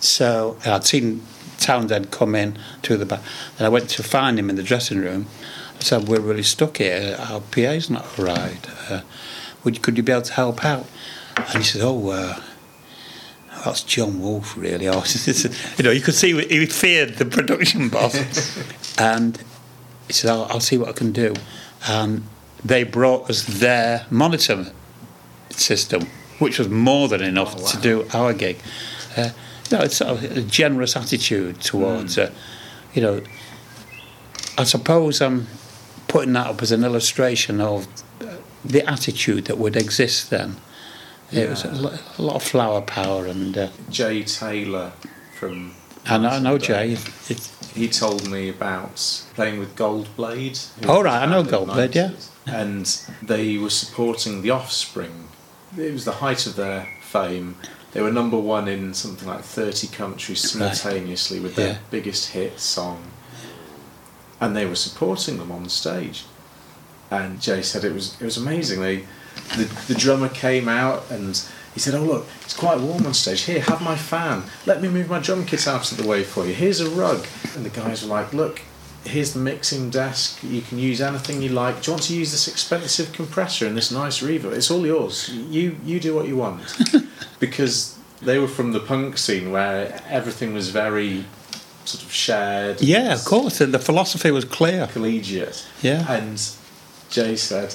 So 0.00 0.58
I'd 0.64 0.84
seen 0.84 1.22
Townshend 1.58 2.10
come 2.10 2.34
in 2.34 2.58
to 2.82 2.96
the 2.96 3.06
back, 3.06 3.22
and 3.58 3.66
I 3.66 3.68
went 3.68 3.88
to 3.90 4.02
find 4.02 4.38
him 4.38 4.50
in 4.50 4.56
the 4.56 4.62
dressing 4.62 4.98
room. 4.98 5.26
Said, 5.84 6.08
We're 6.08 6.20
really 6.20 6.42
stuck 6.42 6.78
here. 6.78 7.16
Our 7.18 7.40
PA's 7.40 7.90
not 7.90 8.18
arrived. 8.18 8.68
Uh, 8.88 9.02
would, 9.64 9.82
could 9.82 9.98
you 9.98 10.02
be 10.02 10.12
able 10.12 10.22
to 10.22 10.32
help 10.32 10.64
out? 10.64 10.86
And 11.36 11.58
he 11.58 11.62
said, 11.62 11.82
Oh, 11.82 12.08
uh, 12.08 12.40
that's 13.64 13.82
John 13.82 14.20
Wolff, 14.20 14.56
really. 14.56 14.84
you 14.86 15.84
know, 15.84 15.90
you 15.90 16.00
could 16.00 16.14
see 16.14 16.32
he 16.46 16.66
feared 16.66 17.16
the 17.16 17.26
production 17.26 17.88
boss. 17.90 18.16
and 18.98 19.38
he 20.06 20.14
said, 20.14 20.30
I'll, 20.30 20.44
I'll, 20.44 20.60
see 20.60 20.78
what 20.78 20.88
I 20.88 20.92
can 20.92 21.12
do. 21.12 21.34
And 21.86 22.24
they 22.64 22.84
brought 22.84 23.28
us 23.28 23.44
their 23.44 24.06
monitor 24.10 24.72
system, 25.50 26.06
which 26.38 26.58
was 26.58 26.70
more 26.70 27.08
than 27.08 27.22
enough 27.22 27.56
oh, 27.58 27.62
wow. 27.62 27.68
to 27.68 27.76
do 27.80 28.06
our 28.14 28.32
gig. 28.32 28.56
Uh, 29.16 29.30
you 29.70 29.76
know, 29.76 29.84
it's 29.84 29.96
sort 29.96 30.12
of 30.12 30.36
a 30.36 30.40
generous 30.40 30.96
attitude 30.96 31.60
towards, 31.60 32.16
mm. 32.16 32.28
uh, 32.28 32.34
you 32.94 33.02
know, 33.02 33.20
I 34.56 34.64
suppose 34.64 35.20
I'm 35.20 35.46
putting 36.14 36.32
that 36.32 36.46
up 36.46 36.62
as 36.62 36.70
an 36.70 36.84
illustration 36.84 37.60
of 37.60 37.88
the 38.64 38.88
attitude 38.88 39.46
that 39.46 39.58
would 39.58 39.74
exist 39.74 40.30
then. 40.30 40.54
Yeah. 41.32 41.40
It 41.40 41.50
was 41.50 41.64
a 41.64 42.22
lot 42.22 42.36
of 42.36 42.42
flower 42.44 42.82
power 42.82 43.26
and. 43.26 43.58
Uh, 43.58 43.70
Jay 43.90 44.22
Taylor 44.22 44.92
from. 45.36 45.74
I 46.06 46.18
know, 46.18 46.28
I 46.28 46.38
know 46.38 46.56
Jay. 46.56 46.96
he 47.74 47.88
told 47.88 48.30
me 48.30 48.48
about 48.48 49.24
playing 49.34 49.58
with 49.58 49.74
Goldblade. 49.74 50.88
Oh 50.88 51.02
right, 51.02 51.20
I 51.20 51.26
know 51.26 51.42
Goldblade. 51.42 51.96
Yeah. 51.96 52.12
And 52.46 52.86
they 53.20 53.58
were 53.58 53.70
supporting 53.70 54.42
the 54.42 54.50
Offspring. 54.50 55.26
It 55.76 55.92
was 55.92 56.04
the 56.04 56.12
height 56.12 56.46
of 56.46 56.54
their 56.54 56.86
fame. 57.00 57.56
They 57.90 58.02
were 58.02 58.12
number 58.12 58.38
one 58.38 58.68
in 58.68 58.94
something 58.94 59.26
like 59.26 59.42
thirty 59.42 59.88
countries 59.88 60.48
simultaneously 60.48 61.40
with 61.40 61.56
their 61.56 61.72
yeah. 61.72 61.78
biggest 61.90 62.30
hit 62.30 62.60
song. 62.60 63.02
And 64.44 64.54
they 64.54 64.66
were 64.66 64.74
supporting 64.74 65.38
them 65.38 65.50
on 65.50 65.64
the 65.64 65.70
stage. 65.70 66.24
And 67.10 67.40
Jay 67.40 67.62
said 67.62 67.82
it 67.82 67.94
was 67.94 68.20
it 68.20 68.24
was 68.24 68.36
amazing. 68.36 68.80
They 68.80 69.04
the, 69.56 69.64
the 69.88 69.94
drummer 69.94 70.28
came 70.28 70.68
out 70.68 71.10
and 71.10 71.42
he 71.72 71.80
said, 71.80 71.94
"Oh 71.94 72.04
look, 72.04 72.26
it's 72.42 72.54
quite 72.54 72.78
warm 72.78 73.06
on 73.06 73.14
stage. 73.14 73.42
Here, 73.42 73.60
have 73.60 73.80
my 73.80 73.96
fan. 73.96 74.42
Let 74.66 74.82
me 74.82 74.88
move 74.88 75.08
my 75.08 75.18
drum 75.18 75.46
kit 75.46 75.66
out 75.66 75.90
of 75.90 75.96
the 75.96 76.06
way 76.06 76.24
for 76.24 76.44
you. 76.46 76.52
Here's 76.52 76.80
a 76.80 76.90
rug." 76.90 77.26
And 77.54 77.64
the 77.64 77.70
guys 77.70 78.02
were 78.02 78.10
like, 78.10 78.34
"Look, 78.34 78.60
here's 79.04 79.32
the 79.32 79.40
mixing 79.40 79.88
desk. 79.88 80.42
You 80.42 80.60
can 80.60 80.78
use 80.78 81.00
anything 81.00 81.40
you 81.40 81.48
like. 81.48 81.82
Do 81.82 81.90
you 81.90 81.92
want 81.94 82.04
to 82.04 82.14
use 82.14 82.32
this 82.32 82.48
expensive 82.48 83.12
compressor 83.12 83.66
and 83.66 83.76
this 83.76 83.90
nice 83.90 84.20
reverb? 84.20 84.52
It's 84.52 84.70
all 84.70 84.86
yours. 84.86 85.30
You 85.30 85.76
you 85.84 86.00
do 86.00 86.14
what 86.14 86.28
you 86.28 86.36
want." 86.36 86.60
because 87.40 87.98
they 88.20 88.38
were 88.38 88.48
from 88.48 88.72
the 88.72 88.80
punk 88.80 89.16
scene 89.16 89.50
where 89.50 90.02
everything 90.08 90.52
was 90.52 90.68
very 90.68 91.24
sort 91.84 92.04
of 92.04 92.12
shared. 92.12 92.80
Yeah, 92.80 93.14
of 93.14 93.24
course. 93.24 93.60
And 93.60 93.72
the 93.72 93.78
philosophy 93.78 94.30
was 94.30 94.44
clear. 94.44 94.88
Collegiate. 94.88 95.66
Yeah. 95.82 96.10
And 96.10 96.40
Jay 97.10 97.36
said, 97.36 97.74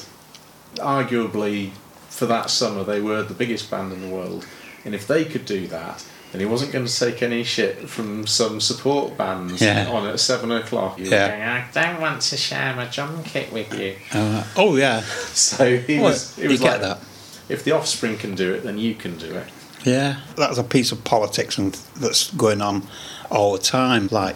arguably 0.76 1.72
for 2.20 2.26
that 2.26 2.50
summer 2.50 2.84
they 2.84 3.00
were 3.00 3.24
the 3.24 3.34
biggest 3.34 3.72
band 3.72 3.94
in 3.94 4.02
the 4.02 4.10
world, 4.10 4.46
and 4.84 4.94
if 4.94 5.08
they 5.08 5.24
could 5.24 5.46
do 5.46 5.68
that, 5.68 6.06
then 6.32 6.42
he 6.42 6.46
wasn't 6.46 6.72
going 6.72 6.86
to 6.86 7.00
take 7.00 7.24
any 7.24 7.44
shit 7.44 7.90
from 7.90 8.28
some 8.28 8.60
support 8.60 9.18
bands 9.18 9.62
yeah. 9.62 9.90
on 9.90 10.06
at 10.06 10.20
seven 10.20 10.52
o'clock. 10.52 11.00
yeah. 11.00 11.30
Going, 11.30 11.42
I 11.42 11.68
don't 11.72 12.02
want 12.02 12.22
to 12.22 12.38
share 12.38 12.76
my 12.76 12.86
drum 12.86 13.24
kit 13.24 13.52
with 13.52 13.74
you. 13.74 13.96
Uh, 14.12 14.44
oh 14.58 14.76
yeah. 14.76 15.02
So 15.02 15.78
he 15.78 15.96
well, 15.96 16.10
was. 16.10 16.36
He 16.36 16.48
was 16.48 16.62
like, 16.62 16.82
that. 16.82 17.00
If 17.48 17.64
the 17.64 17.72
Offspring 17.72 18.18
can 18.18 18.36
do 18.36 18.54
it, 18.54 18.64
then 18.64 18.78
you 18.78 18.94
can 18.94 19.18
do 19.18 19.34
it. 19.34 19.48
Yeah, 19.86 20.20
that's 20.36 20.58
a 20.58 20.64
piece 20.64 20.92
of 20.92 21.04
politics 21.04 21.58
and 21.58 21.74
that's 21.96 22.32
going 22.34 22.62
on 22.62 22.86
all 23.30 23.54
the 23.54 23.60
time. 23.60 24.08
Like 24.12 24.36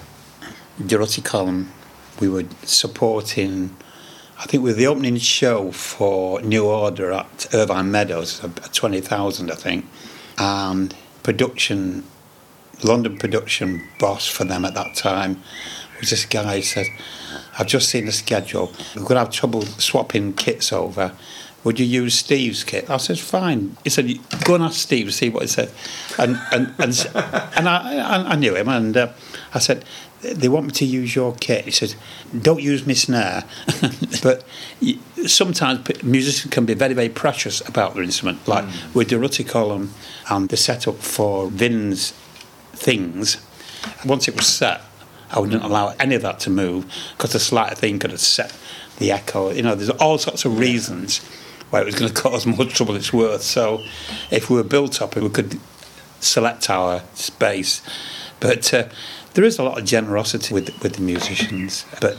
Durutti 0.80 1.24
Column, 1.24 1.72
we 2.20 2.30
were 2.30 2.46
supporting 2.64 3.76
I 4.44 4.46
think 4.46 4.62
with 4.62 4.76
the 4.76 4.88
opening 4.88 5.18
show 5.18 5.72
for 5.72 6.42
New 6.42 6.66
Order 6.66 7.14
at 7.14 7.48
Irvine 7.54 7.92
Meadows, 7.92 8.42
20,000, 8.74 9.50
I 9.50 9.56
think, 9.56 9.86
and 10.38 10.94
production, 11.22 12.04
London 12.84 13.18
production 13.18 13.88
boss 14.00 14.28
for 14.28 14.44
them 14.44 14.66
at 14.66 14.74
that 14.74 14.96
time 14.96 15.42
was 15.98 16.10
this 16.10 16.26
guy 16.26 16.58
who 16.58 16.62
said, 16.62 16.88
I've 17.58 17.68
just 17.68 17.88
seen 17.88 18.06
the 18.06 18.12
schedule. 18.12 18.74
We're 18.96 19.04
going 19.04 19.16
to 19.16 19.20
have 19.20 19.30
trouble 19.30 19.62
swapping 19.62 20.34
kits 20.34 20.74
over. 20.74 21.14
Would 21.64 21.80
you 21.80 21.86
use 21.86 22.16
Steve's 22.16 22.64
kit? 22.64 22.90
I 22.90 22.98
said, 22.98 23.20
fine. 23.20 23.78
He 23.84 23.90
said, 23.90 24.20
go 24.44 24.56
and 24.56 24.64
ask 24.64 24.80
Steve 24.80 25.06
to 25.08 25.12
see 25.12 25.30
what 25.30 25.44
he 25.44 25.48
said. 25.48 25.72
And 26.18 26.40
and 26.52 26.74
and, 26.78 27.10
and 27.56 27.70
I, 27.70 28.32
I 28.32 28.36
knew 28.36 28.56
him, 28.56 28.68
and 28.68 28.96
uh, 28.98 29.14
I 29.54 29.60
said, 29.60 29.86
they 30.22 30.50
want 30.50 30.66
me 30.66 30.72
to 30.72 30.86
use 30.86 31.16
your 31.16 31.36
kit. 31.36 31.66
He 31.66 31.72
said, 31.72 31.96
don't 32.42 32.62
use 32.62 32.86
my 32.88 32.94
snare. 32.94 33.44
but 34.24 34.44
sometimes 35.26 36.04
musicians 36.04 36.52
can 36.52 36.66
be 36.66 36.74
very, 36.74 36.94
very 36.94 37.10
precious 37.10 37.68
about 37.68 37.94
their 37.94 38.04
instrument. 38.04 38.48
Like 38.48 38.66
mm. 38.66 38.96
with 38.96 39.10
Durutti 39.10 39.48
Column 39.48 39.94
and 40.30 40.50
the 40.50 40.58
setup 40.58 40.96
for 40.96 41.50
Vin's 41.50 42.12
things, 42.72 43.46
once 44.06 44.28
it 44.28 44.36
was 44.36 44.48
set, 44.48 44.82
I 45.32 45.40
wouldn't 45.40 45.64
allow 45.64 45.96
any 46.00 46.16
of 46.16 46.22
that 46.22 46.40
to 46.42 46.50
move 46.50 46.86
because 47.18 47.34
the 47.34 47.40
slight 47.40 47.78
thing 47.78 48.00
could 48.00 48.12
have 48.12 48.20
set 48.20 48.56
the 49.00 49.12
echo. 49.12 49.52
You 49.52 49.64
know, 49.64 49.76
there's 49.76 49.90
all 49.90 50.18
sorts 50.18 50.46
of 50.46 50.58
reasons 50.60 51.22
why 51.74 51.82
it 51.82 51.86
was 51.86 51.96
going 51.96 52.14
to 52.14 52.22
cause 52.22 52.46
more 52.46 52.66
trouble 52.66 52.96
it's 52.96 53.12
worth. 53.12 53.42
So 53.42 53.84
if 54.30 54.50
we 54.50 54.58
were 54.58 54.64
built 54.64 55.02
up, 55.02 55.16
we 55.16 55.28
could 55.30 55.60
select 56.20 56.70
our 56.70 57.02
space. 57.16 57.82
But 58.40 58.72
uh, 58.74 58.90
there 59.34 59.44
is 59.44 59.58
a 59.58 59.64
lot 59.64 59.80
of 59.80 59.86
generosity 59.86 60.54
with 60.54 60.70
with 60.82 60.96
the 60.96 61.02
musicians, 61.02 61.86
but. 62.00 62.16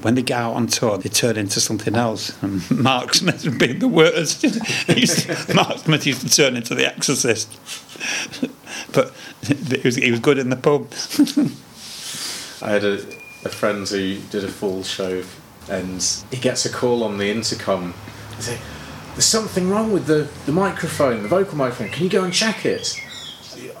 When 0.00 0.14
they 0.14 0.22
get 0.22 0.38
out 0.38 0.54
on 0.54 0.68
tour, 0.68 0.96
they 0.96 1.08
turn 1.08 1.36
into 1.36 1.58
something 1.58 1.96
else. 1.96 2.32
And 2.44 2.70
Mark 2.70 3.14
Smith 3.14 3.58
being 3.58 3.80
the 3.80 3.88
worst. 3.88 4.44
Mark 5.56 5.78
Smith 5.78 6.06
used 6.06 6.20
to 6.20 6.28
turn 6.28 6.54
into 6.54 6.76
the 6.76 6.86
Exorcist, 6.86 7.48
but 8.92 9.12
he 9.42 9.80
was, 9.82 9.96
he 9.96 10.12
was 10.12 10.20
good 10.20 10.38
in 10.38 10.50
the 10.50 10.56
pub. 10.56 10.86
I 12.62 12.70
had 12.70 12.84
a, 12.84 13.04
a 13.44 13.48
friend 13.48 13.88
who 13.88 14.18
did 14.30 14.44
a 14.44 14.48
Fall 14.48 14.84
show, 14.84 15.24
and 15.68 16.00
he 16.30 16.36
gets 16.36 16.64
a 16.64 16.70
call 16.70 17.02
on 17.02 17.18
the 17.18 17.28
intercom. 17.28 17.92
He 18.36 18.42
say, 18.42 18.58
"There's 19.18 19.24
something 19.24 19.68
wrong 19.68 19.92
with 19.92 20.06
the, 20.06 20.28
the 20.46 20.52
microphone, 20.52 21.24
the 21.24 21.28
vocal 21.28 21.58
microphone. 21.58 21.88
Can 21.88 22.04
you 22.04 22.08
go 22.08 22.22
and 22.22 22.32
check 22.32 22.64
it?" 22.64 22.94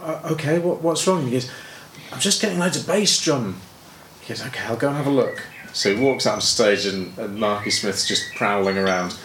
Uh, 0.02 0.32
okay, 0.32 0.58
what 0.58 0.82
what's 0.82 1.06
wrong? 1.06 1.26
He 1.26 1.30
goes, 1.30 1.48
"I'm 2.12 2.18
just 2.18 2.42
getting 2.42 2.58
loads 2.58 2.76
of 2.76 2.88
bass 2.88 3.22
drum." 3.22 3.60
He 4.20 4.30
goes, 4.30 4.44
"Okay, 4.44 4.64
I'll 4.64 4.74
go 4.74 4.88
and 4.88 4.96
have 4.96 5.06
a 5.06 5.10
look." 5.10 5.46
So 5.72 5.94
he 5.94 6.02
walks 6.02 6.26
out 6.26 6.34
on 6.34 6.40
stage, 6.40 6.86
and, 6.86 7.16
and 7.16 7.38
Marky 7.38 7.70
Smith's 7.70 8.08
just 8.08 8.34
prowling 8.34 8.76
around, 8.76 9.16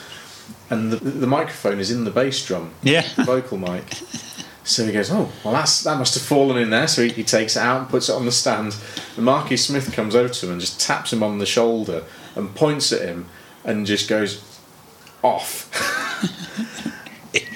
and 0.70 0.91
the 0.91 0.97
the 0.97 1.26
microphone 1.26 1.80
is 1.80 1.89
in 1.89 2.03
the 2.03 2.11
bass 2.11 2.45
drum, 2.45 2.76
yeah, 2.84 3.07
vocal 3.26 3.57
mic. 3.57 3.84
So 4.66 4.86
he 4.86 4.93
goes, 4.93 5.11
oh, 5.11 5.30
well, 5.43 5.55
that's 5.55 5.84
that 5.84 5.97
must 5.97 6.14
have 6.14 6.22
fallen 6.22 6.57
in 6.57 6.70
there. 6.70 6.88
So 6.88 7.01
he, 7.01 7.09
he 7.09 7.24
takes 7.24 7.57
it 7.57 7.59
out 7.59 7.82
and 7.82 7.89
puts 7.89 8.07
it 8.07 8.14
on 8.14 8.26
the 8.26 8.32
stand. 8.32 8.76
And 9.16 9.26
Marky 9.26 9.57
Smith 9.57 9.91
comes 9.91 10.16
over 10.16 10.30
to 10.30 10.45
him 10.45 10.51
and 10.51 10.61
just 10.61 10.80
taps 10.80 11.11
him 11.11 11.24
on 11.24 11.39
the 11.39 11.47
shoulder 11.47 12.03
and 12.36 12.53
points 12.53 12.93
at 12.93 13.01
him 13.01 13.26
and 13.66 13.88
just 13.88 14.07
goes 14.07 14.41
off. 15.24 15.70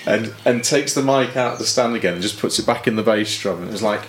and 0.07 0.33
and 0.45 0.63
takes 0.63 0.93
the 0.93 1.01
mic 1.01 1.35
out 1.35 1.53
of 1.53 1.59
the 1.59 1.65
stand 1.65 1.95
again 1.95 2.13
and 2.13 2.21
just 2.21 2.39
puts 2.39 2.57
it 2.59 2.65
back 2.65 2.87
in 2.87 2.95
the 2.95 3.03
bass 3.03 3.37
drum. 3.39 3.63
And 3.63 3.71
it's 3.71 3.81
like, 3.81 4.01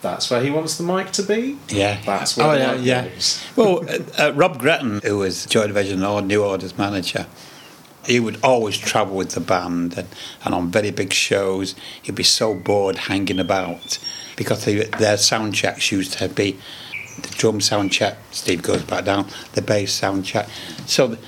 that's 0.00 0.30
where 0.30 0.42
he 0.42 0.50
wants 0.50 0.78
the 0.78 0.84
mic 0.84 1.10
to 1.12 1.22
be. 1.22 1.58
Yeah, 1.68 2.00
that's 2.06 2.36
where. 2.36 2.46
Oh 2.46 2.52
yeah, 2.54 2.74
yeah. 2.74 3.08
well, 3.56 3.84
uh, 3.88 4.28
uh, 4.28 4.32
Rob 4.34 4.58
Gretton, 4.58 5.00
who 5.02 5.18
was 5.18 5.46
Joy 5.46 5.66
Division 5.66 6.02
or 6.02 6.22
New 6.22 6.44
Orders 6.44 6.78
manager, 6.78 7.26
he 8.06 8.20
would 8.20 8.38
always 8.42 8.78
travel 8.78 9.16
with 9.16 9.32
the 9.32 9.40
band 9.40 9.96
and, 9.96 10.08
and 10.44 10.54
on 10.54 10.70
very 10.70 10.90
big 10.90 11.12
shows 11.12 11.74
he'd 12.02 12.14
be 12.14 12.22
so 12.22 12.54
bored 12.54 12.96
hanging 12.96 13.38
about 13.38 13.98
because 14.36 14.64
they, 14.64 14.84
their 14.84 15.16
sound 15.16 15.54
checks 15.54 15.92
used 15.92 16.14
to 16.14 16.28
be 16.28 16.58
the 17.22 17.28
drum 17.30 17.60
sound 17.60 17.92
check 17.92 18.16
Steve 18.30 18.62
goes 18.62 18.82
back 18.82 19.04
down 19.04 19.26
the 19.52 19.60
bass 19.60 19.92
sound 19.92 20.24
check 20.24 20.48
so 20.86 21.18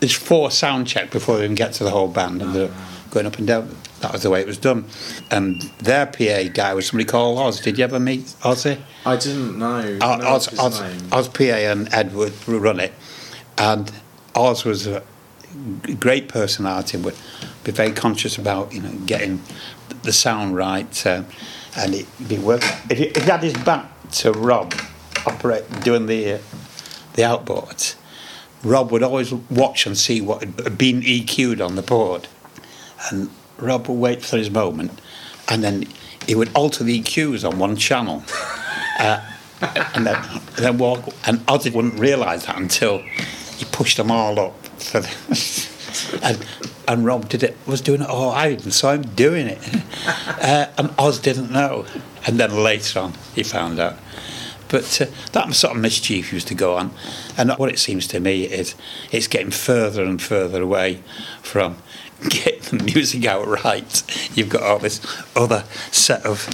there's 0.00 0.14
four 0.14 0.50
sound 0.50 0.86
check 0.86 1.10
before 1.10 1.38
they 1.38 1.44
even 1.44 1.54
get 1.54 1.72
to 1.72 1.84
the 1.84 1.90
whole 1.90 2.08
band 2.08 2.42
and 2.42 2.54
they're 2.54 2.74
going 3.16 3.26
up 3.26 3.38
and 3.38 3.46
down. 3.46 3.74
That 4.00 4.12
was 4.12 4.22
the 4.22 4.30
way 4.30 4.42
it 4.42 4.46
was 4.46 4.58
done. 4.58 4.84
And 5.30 5.62
their 5.78 6.04
PA 6.04 6.52
guy 6.52 6.74
was 6.74 6.86
somebody 6.86 7.06
called 7.06 7.38
Oz. 7.38 7.60
Did 7.60 7.78
you 7.78 7.84
ever 7.84 7.98
meet 7.98 8.24
Ozzy? 8.42 8.78
I 9.06 9.16
didn't 9.16 9.58
know, 9.58 9.98
Oz, 10.02 10.48
Oz, 10.48 10.58
Oz, 10.58 11.12
Oz 11.12 11.28
PA 11.28 11.44
and 11.44 11.92
Ed 11.94 12.14
would 12.14 12.46
run 12.46 12.78
it. 12.78 12.92
And 13.56 13.90
Oz 14.34 14.66
was 14.66 14.86
a 14.86 15.02
great 15.98 16.28
personality, 16.28 16.98
and 16.98 17.06
would 17.06 17.16
be 17.64 17.72
very 17.72 17.92
conscious 17.92 18.36
about 18.36 18.74
you 18.74 18.82
know 18.82 18.92
getting 19.06 19.42
the 20.02 20.12
sound 20.12 20.54
right, 20.54 21.06
uh, 21.06 21.22
and 21.78 21.94
it'd 21.94 22.28
be 22.28 22.36
worth 22.36 22.62
If 22.90 22.98
he, 22.98 23.04
if 23.04 23.24
he 23.24 23.30
had 23.30 23.42
his 23.42 23.54
back 23.54 23.88
to 24.20 24.32
Rob, 24.32 24.74
operate 25.24 25.64
doing 25.80 26.04
the 26.04 26.34
uh, 26.34 26.38
the 27.14 27.22
outboards, 27.22 27.94
Rob 28.62 28.92
would 28.92 29.02
always 29.02 29.32
watch 29.32 29.86
and 29.86 29.96
see 29.96 30.20
what 30.20 30.42
had 30.42 30.76
been 30.76 31.00
EQ'd 31.00 31.62
on 31.62 31.76
the 31.76 31.82
board, 31.82 32.28
and 33.10 33.30
Rob 33.58 33.88
would 33.88 33.98
wait 33.98 34.22
for 34.22 34.36
his 34.36 34.50
moment, 34.50 35.00
and 35.48 35.62
then 35.62 35.86
he 36.26 36.34
would 36.34 36.50
alter 36.54 36.84
the 36.84 37.00
EQs 37.00 37.48
on 37.48 37.58
one 37.58 37.76
channel. 37.76 38.22
Uh, 38.98 39.20
and 39.94 40.06
then, 40.06 40.40
then 40.56 40.78
walk, 40.78 41.04
and 41.26 41.38
Ozzy 41.40 41.70
wouldn't 41.70 41.98
realise 41.98 42.46
that 42.46 42.56
until 42.56 43.00
he 43.58 43.66
pushed 43.66 43.98
them 43.98 44.10
all 44.10 44.40
up 44.40 44.66
for 44.78 45.00
the, 45.00 46.18
and 46.22 46.46
and 46.88 47.04
Rob 47.04 47.28
did 47.28 47.42
it 47.42 47.56
was 47.66 47.80
doing 47.80 48.02
it 48.02 48.08
all 48.08 48.30
I 48.30 48.50
even 48.50 48.70
saw 48.70 48.92
him 48.92 49.02
doing 49.02 49.46
it. 49.46 49.58
Uh, 50.40 50.70
and 50.78 50.94
Oz 50.98 51.18
didn't 51.18 51.50
know. 51.50 51.84
And 52.26 52.38
then 52.38 52.62
later 52.62 53.00
on 53.00 53.14
he 53.34 53.42
found 53.42 53.80
out. 53.80 53.96
But 54.68 55.00
uh, 55.00 55.06
that 55.32 55.52
sort 55.54 55.74
of 55.74 55.82
mischief 55.82 56.32
used 56.32 56.46
to 56.48 56.54
go 56.54 56.76
on. 56.76 56.92
And 57.36 57.50
what 57.52 57.70
it 57.70 57.78
seems 57.78 58.06
to 58.08 58.20
me 58.20 58.44
is 58.44 58.76
it's 59.10 59.26
getting 59.26 59.50
further 59.50 60.04
and 60.04 60.22
further 60.22 60.62
away 60.62 61.02
from 61.42 61.78
getting 62.28 62.78
the 62.78 62.84
music 62.84 63.24
out 63.26 63.46
right 63.46 64.30
you've 64.36 64.48
got 64.48 64.62
all 64.62 64.78
this 64.78 65.00
other 65.34 65.64
set 65.90 66.24
of 66.24 66.38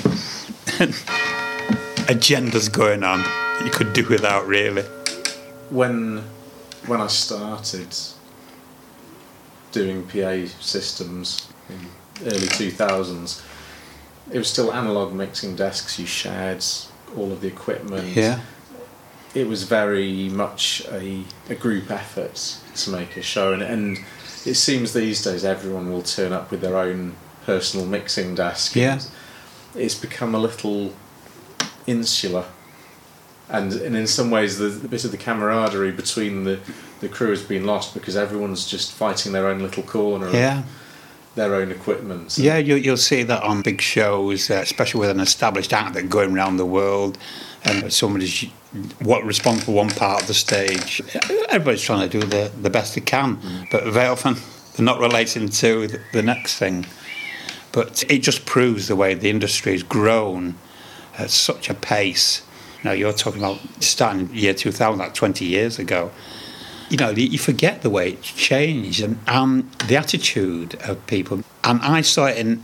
agendas 2.08 2.72
going 2.72 3.02
on 3.04 3.20
that 3.20 3.62
you 3.64 3.70
could 3.70 3.92
do 3.92 4.06
without 4.08 4.46
really 4.46 4.82
when 5.70 6.22
when 6.86 7.00
I 7.00 7.06
started 7.06 7.94
doing 9.72 10.06
PA 10.06 10.46
systems 10.60 11.48
in 11.68 12.26
early 12.26 12.46
2000s, 12.46 13.42
it 14.30 14.38
was 14.38 14.48
still 14.48 14.72
analog 14.72 15.12
mixing 15.14 15.56
desks. 15.56 15.98
You 15.98 16.06
shared 16.06 16.64
all 17.16 17.32
of 17.32 17.40
the 17.40 17.48
equipment. 17.48 18.16
Yeah. 18.16 18.40
It 19.34 19.48
was 19.48 19.62
very 19.62 20.28
much 20.28 20.86
a, 20.90 21.24
a 21.48 21.54
group 21.54 21.90
effort 21.90 22.58
to 22.76 22.90
make 22.90 23.16
a 23.16 23.22
show, 23.22 23.54
and, 23.54 23.62
and 23.62 23.98
it 24.46 24.54
seems 24.54 24.92
these 24.92 25.22
days 25.22 25.44
everyone 25.44 25.92
will 25.92 26.02
turn 26.02 26.32
up 26.32 26.50
with 26.50 26.60
their 26.60 26.76
own 26.76 27.14
personal 27.44 27.86
mixing 27.86 28.34
desk. 28.34 28.76
Yeah. 28.76 29.00
It's 29.74 29.94
become 29.94 30.34
a 30.34 30.38
little 30.38 30.94
insular 31.86 32.44
and 33.52 33.72
and 33.72 33.96
in 33.96 34.06
some 34.06 34.30
ways 34.30 34.58
the, 34.58 34.66
the, 34.66 34.88
bit 34.88 35.04
of 35.04 35.10
the 35.10 35.16
camaraderie 35.16 35.92
between 35.92 36.44
the 36.44 36.58
the 37.00 37.08
crew 37.08 37.30
has 37.30 37.42
been 37.42 37.66
lost 37.66 37.94
because 37.94 38.16
everyone's 38.16 38.66
just 38.66 38.92
fighting 38.92 39.32
their 39.32 39.48
own 39.48 39.60
little 39.60 39.82
corner. 39.82 40.30
Yeah. 40.30 40.62
Their 41.34 41.54
own 41.54 41.70
equipment. 41.70 42.36
Yeah, 42.36 42.58
you, 42.58 42.76
you'll 42.76 42.98
see 42.98 43.22
that 43.22 43.42
on 43.42 43.62
big 43.62 43.80
shows, 43.80 44.50
uh, 44.50 44.56
especially 44.56 45.00
with 45.00 45.08
an 45.08 45.18
established 45.18 45.72
act 45.72 45.94
that 45.94 46.10
going 46.10 46.34
around 46.34 46.58
the 46.58 46.66
world, 46.66 47.16
and 47.64 47.90
somebody's 47.90 48.44
what 49.00 49.24
responsible 49.24 49.72
for 49.72 49.76
one 49.76 49.90
part 49.90 50.22
of 50.22 50.28
the 50.28 50.34
stage. 50.34 51.02
Everybody's 51.50 51.82
trying 51.82 52.08
to 52.08 52.20
do 52.20 52.26
the, 52.26 52.50
the 52.60 52.70
best 52.70 52.94
they 52.94 53.00
can, 53.00 53.38
but 53.70 53.84
very 53.84 54.08
often 54.08 54.36
they're 54.74 54.84
not 54.84 55.00
relating 55.00 55.48
to 55.48 55.88
the, 56.12 56.22
next 56.22 56.58
thing. 56.58 56.86
But 57.72 58.04
it 58.10 58.18
just 58.18 58.46
proves 58.46 58.88
the 58.88 58.96
way 58.96 59.14
the 59.14 59.30
industry 59.30 59.72
has 59.72 59.82
grown 59.82 60.56
at 61.18 61.30
such 61.30 61.68
a 61.68 61.74
pace 61.74 62.42
now 62.84 62.92
you're 62.92 63.12
talking 63.12 63.40
about 63.40 63.60
starting 63.80 64.28
year 64.32 64.54
2000, 64.54 64.98
like 64.98 65.14
20 65.14 65.44
years 65.44 65.78
ago. 65.78 66.10
You 66.88 66.96
know, 66.96 67.10
you 67.10 67.38
forget 67.38 67.82
the 67.82 67.90
way 67.90 68.10
it's 68.10 68.32
changed 68.32 69.02
and 69.02 69.18
um, 69.28 69.70
the 69.86 69.96
attitude 69.96 70.74
of 70.82 71.06
people. 71.06 71.42
And 71.64 71.80
I 71.80 72.02
saw 72.02 72.26
it 72.26 72.36
in 72.36 72.62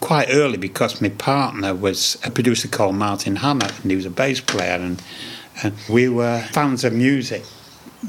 quite 0.00 0.28
early 0.30 0.58
because 0.58 1.00
my 1.00 1.08
partner 1.08 1.74
was 1.74 2.18
a 2.24 2.30
producer 2.30 2.68
called 2.68 2.94
Martin 2.94 3.36
Hannett 3.36 3.80
and 3.82 3.90
he 3.90 3.96
was 3.96 4.06
a 4.06 4.10
bass 4.10 4.40
player 4.40 4.78
and, 4.78 5.02
and 5.62 5.74
we 5.88 6.08
were 6.08 6.40
fans 6.52 6.84
of 6.84 6.92
music 6.92 7.44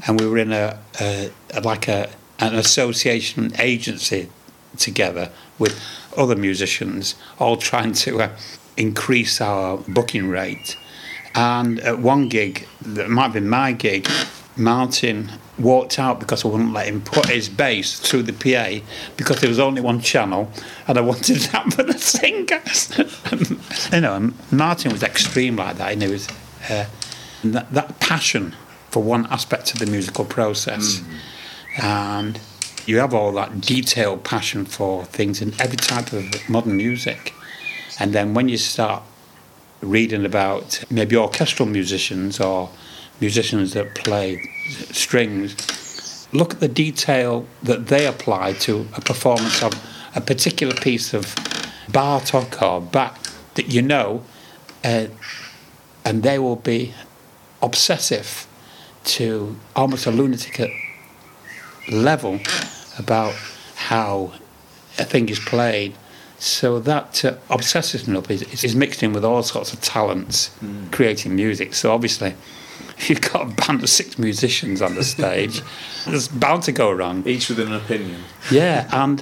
and 0.08 0.20
we 0.20 0.28
were 0.28 0.38
in 0.38 0.52
a, 0.52 0.80
a, 1.00 1.32
a 1.54 1.62
like 1.62 1.88
a 1.88 2.10
an 2.39 2.56
association 2.56 3.54
agency 3.60 4.30
together 4.78 5.30
with 5.58 5.80
other 6.18 6.36
musicians 6.36 7.16
all 7.39 7.56
trying 7.56 7.93
to 7.93 8.22
uh, 8.22 8.30
increase 8.76 9.39
our 9.39 9.78
booking 9.88 10.28
rate 10.28 10.76
and 11.36 11.82
at 11.82 12.00
one 12.00 12.30
gig, 12.30 12.66
that 12.82 13.10
might 13.10 13.24
have 13.24 13.34
been 13.34 13.50
my 13.50 13.74
gig, 13.74 14.08
Martin 14.56 15.30
walked 15.60 16.00
out 16.00 16.18
because 16.22 16.46
I 16.46 16.48
wouldn't 16.48 16.72
let 16.72 16.88
him 16.88 17.02
put 17.02 17.28
his 17.28 17.50
bass 17.50 18.00
through 18.00 18.24
the 18.24 18.32
PA 18.32 18.86
because 19.18 19.41
there 19.41 19.50
was 19.50 19.60
only 19.60 19.82
one 19.82 20.00
channel 20.00 20.50
and 20.88 20.98
I 20.98 21.02
wanted 21.02 21.38
that 21.52 21.74
for 21.74 21.84
the 21.84 22.00
singer. 22.00 22.62
you 23.93 24.02
know, 24.02 24.34
Martin 24.50 24.93
was 24.93 25.04
extreme 25.04 25.58
like 25.58 25.78
that. 25.78 25.91
And 25.91 26.02
he 26.02 26.08
was, 26.08 26.30
uh, 26.70 26.86
And 27.46 27.54
that, 27.54 27.72
that 27.74 28.00
passion 28.00 28.56
for 28.89 29.04
one 29.04 29.28
aspect 29.28 29.72
of 29.72 29.78
the 29.78 29.86
musical 29.86 30.26
process. 30.26 31.04
And 31.78 32.39
you 32.88 32.98
have 32.98 33.14
all 33.14 33.32
that 33.34 33.62
detailed 33.62 34.24
passion 34.24 34.66
for 34.66 35.06
things 35.06 35.43
in 35.43 35.54
every 35.60 35.78
type 35.78 36.12
of 36.12 36.26
modern 36.50 36.76
music. 36.76 37.36
And 38.00 38.14
then 38.14 38.34
when 38.34 38.50
you 38.50 38.58
start 38.58 39.04
reading 39.82 40.26
about 40.26 40.84
maybe 40.89 41.16
orchestral 41.16 41.70
musicians 41.70 42.39
or 42.39 42.72
musicians 43.22 43.74
that 43.74 43.93
play 43.93 44.41
strings, 44.91 46.28
look 46.32 46.56
at 46.56 46.62
the 46.62 46.68
detail 46.68 47.46
that 47.62 47.89
they 47.89 48.08
apply 48.08 48.54
to 48.54 48.88
a 48.96 49.02
performance 49.02 49.62
of 49.62 49.74
a 50.16 50.22
particular 50.22 50.74
piece 50.74 51.14
of 51.14 51.36
Bartok 51.91 52.60
or 52.64 52.82
Bach 52.82 53.20
that 53.54 53.68
you 53.72 53.84
know, 53.84 54.24
uh, 54.84 55.06
and 56.04 56.24
they 56.24 56.39
will 56.39 56.56
be 56.56 56.93
obsessive 57.62 58.47
to 59.06 59.56
almost 59.76 60.06
a 60.06 60.12
lunatic 60.12 60.72
level 61.91 62.39
about 62.97 63.34
how 63.76 64.34
a 64.97 65.06
thing 65.06 65.30
is 65.30 65.39
played. 65.39 65.93
So 66.38 66.80
that 66.80 67.24
uh, 67.24 67.36
obsessiveness 67.49 68.30
is, 68.30 68.64
is 68.64 68.76
mixed 68.76 69.01
in 69.03 69.14
with 69.14 69.24
all 69.24 69.43
sorts 69.43 69.74
of 69.74 69.82
talents 69.82 70.56
mm. 70.64 70.91
creating 70.91 71.36
music. 71.36 71.74
So 71.74 71.91
obviously, 71.91 72.36
if 72.97 73.10
you've 73.10 73.22
got 73.22 73.41
a 73.43 73.56
band 73.66 73.84
of 73.84 73.89
six 73.89 74.20
musicians 74.20 74.82
on 74.82 74.95
the 74.95 75.03
stage, 75.03 75.62
it's 76.08 76.28
bound 76.28 76.64
to 76.64 76.72
go 76.72 76.91
wrong. 76.91 77.24
Each 77.26 77.49
with 77.49 77.60
an 77.60 77.74
opinion. 77.74 78.22
Yeah, 78.51 78.89
and 78.91 79.22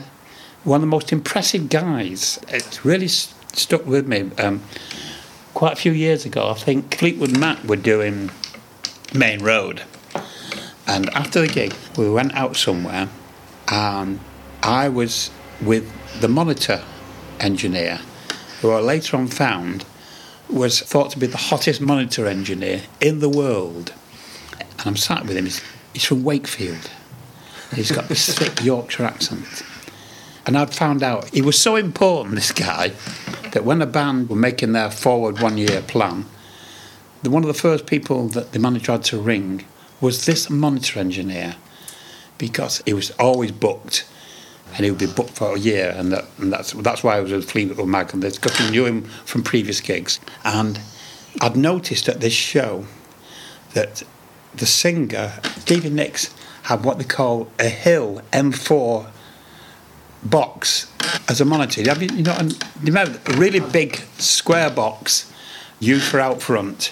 one 0.63 0.77
of 0.77 0.81
the 0.81 0.87
most 0.87 1.11
impressive 1.11 1.69
guys, 1.69 2.39
it 2.47 2.83
really 2.83 3.07
st- 3.07 3.57
stuck 3.57 3.85
with 3.85 4.07
me. 4.07 4.31
Um, 4.39 4.63
quite 5.53 5.73
a 5.73 5.75
few 5.75 5.91
years 5.91 6.25
ago, 6.25 6.49
I 6.49 6.53
think 6.53 6.95
Fleetwood 6.97 7.37
Mac 7.37 7.63
were 7.63 7.75
doing 7.75 8.31
Maine 9.13 9.43
Road. 9.43 9.83
And 10.87 11.09
after 11.11 11.41
the 11.41 11.47
gig, 11.47 11.73
we 11.97 12.09
went 12.09 12.33
out 12.33 12.55
somewhere, 12.55 13.09
and 13.69 14.19
I 14.61 14.89
was 14.89 15.31
with 15.61 15.91
the 16.19 16.27
monitor 16.27 16.83
engineer, 17.39 17.99
who 18.61 18.71
I 18.71 18.79
later 18.79 19.17
on 19.17 19.27
found 19.27 19.85
was 20.49 20.81
thought 20.81 21.11
to 21.11 21.19
be 21.19 21.27
the 21.27 21.37
hottest 21.37 21.81
monitor 21.81 22.27
engineer 22.27 22.83
in 22.99 23.19
the 23.19 23.29
world. 23.29 23.93
And 24.59 24.87
I'm 24.87 24.97
sat 24.97 25.25
with 25.25 25.37
him, 25.37 25.45
he's, 25.45 25.61
he's 25.93 26.05
from 26.05 26.23
Wakefield. 26.23 26.91
He's 27.73 27.91
got 27.91 28.07
this 28.07 28.37
thick 28.37 28.63
Yorkshire 28.63 29.05
accent. 29.05 29.63
And 30.45 30.57
I'd 30.57 30.73
found 30.73 31.03
out 31.03 31.29
he 31.29 31.41
was 31.41 31.59
so 31.59 31.75
important, 31.75 32.35
this 32.35 32.51
guy, 32.51 32.91
that 33.51 33.63
when 33.63 33.81
a 33.81 33.85
band 33.85 34.29
were 34.29 34.35
making 34.35 34.73
their 34.73 34.91
forward 34.91 35.39
one 35.39 35.57
year 35.57 35.81
plan, 35.81 36.25
the, 37.21 37.29
one 37.29 37.43
of 37.43 37.47
the 37.47 37.53
first 37.53 37.85
people 37.85 38.27
that 38.29 38.51
the 38.51 38.59
manager 38.59 38.91
had 38.93 39.03
to 39.05 39.19
ring 39.19 39.65
was 40.01 40.25
this 40.25 40.49
monitor 40.49 40.99
engineer 40.99 41.55
because 42.37 42.81
he 42.85 42.93
was 42.93 43.11
always 43.11 43.51
booked 43.51 44.05
and 44.75 44.83
he 44.83 44.91
would 44.91 44.99
be 44.99 45.05
booked 45.05 45.31
for 45.31 45.55
a 45.55 45.59
year 45.59 45.93
and, 45.95 46.11
that, 46.11 46.25
and 46.37 46.51
that's, 46.51 46.73
that's 46.73 47.03
why 47.03 47.17
I 47.17 47.21
was 47.21 47.31
with 47.31 47.49
Fleetwood 47.49 47.87
Mac 47.87 48.13
and 48.13 48.21
this 48.21 48.37
because 48.37 48.57
he 48.57 48.69
knew 48.69 48.85
him 48.85 49.03
from 49.23 49.43
previous 49.43 49.79
gigs. 49.79 50.19
And 50.43 50.79
I'd 51.39 51.55
noticed 51.55 52.09
at 52.09 52.19
this 52.19 52.33
show 52.33 52.85
that 53.73 54.03
the 54.55 54.65
singer, 54.65 55.33
Stevie 55.59 55.89
Nicks, 55.89 56.33
had 56.63 56.83
what 56.83 56.97
they 56.97 57.03
call 57.03 57.49
a 57.59 57.69
Hill 57.69 58.21
M4 58.31 59.07
box 60.25 60.91
as 61.27 61.41
a 61.41 61.45
monitor. 61.45 61.83
Have 61.83 62.01
you, 62.01 62.09
you 62.15 62.23
know, 62.23 62.37
you 62.83 62.91
know, 62.91 63.03
a 63.03 63.33
really 63.33 63.59
big 63.59 63.97
square 64.17 64.69
box 64.69 65.31
used 65.79 66.05
for 66.05 66.19
out 66.19 66.41
front, 66.41 66.91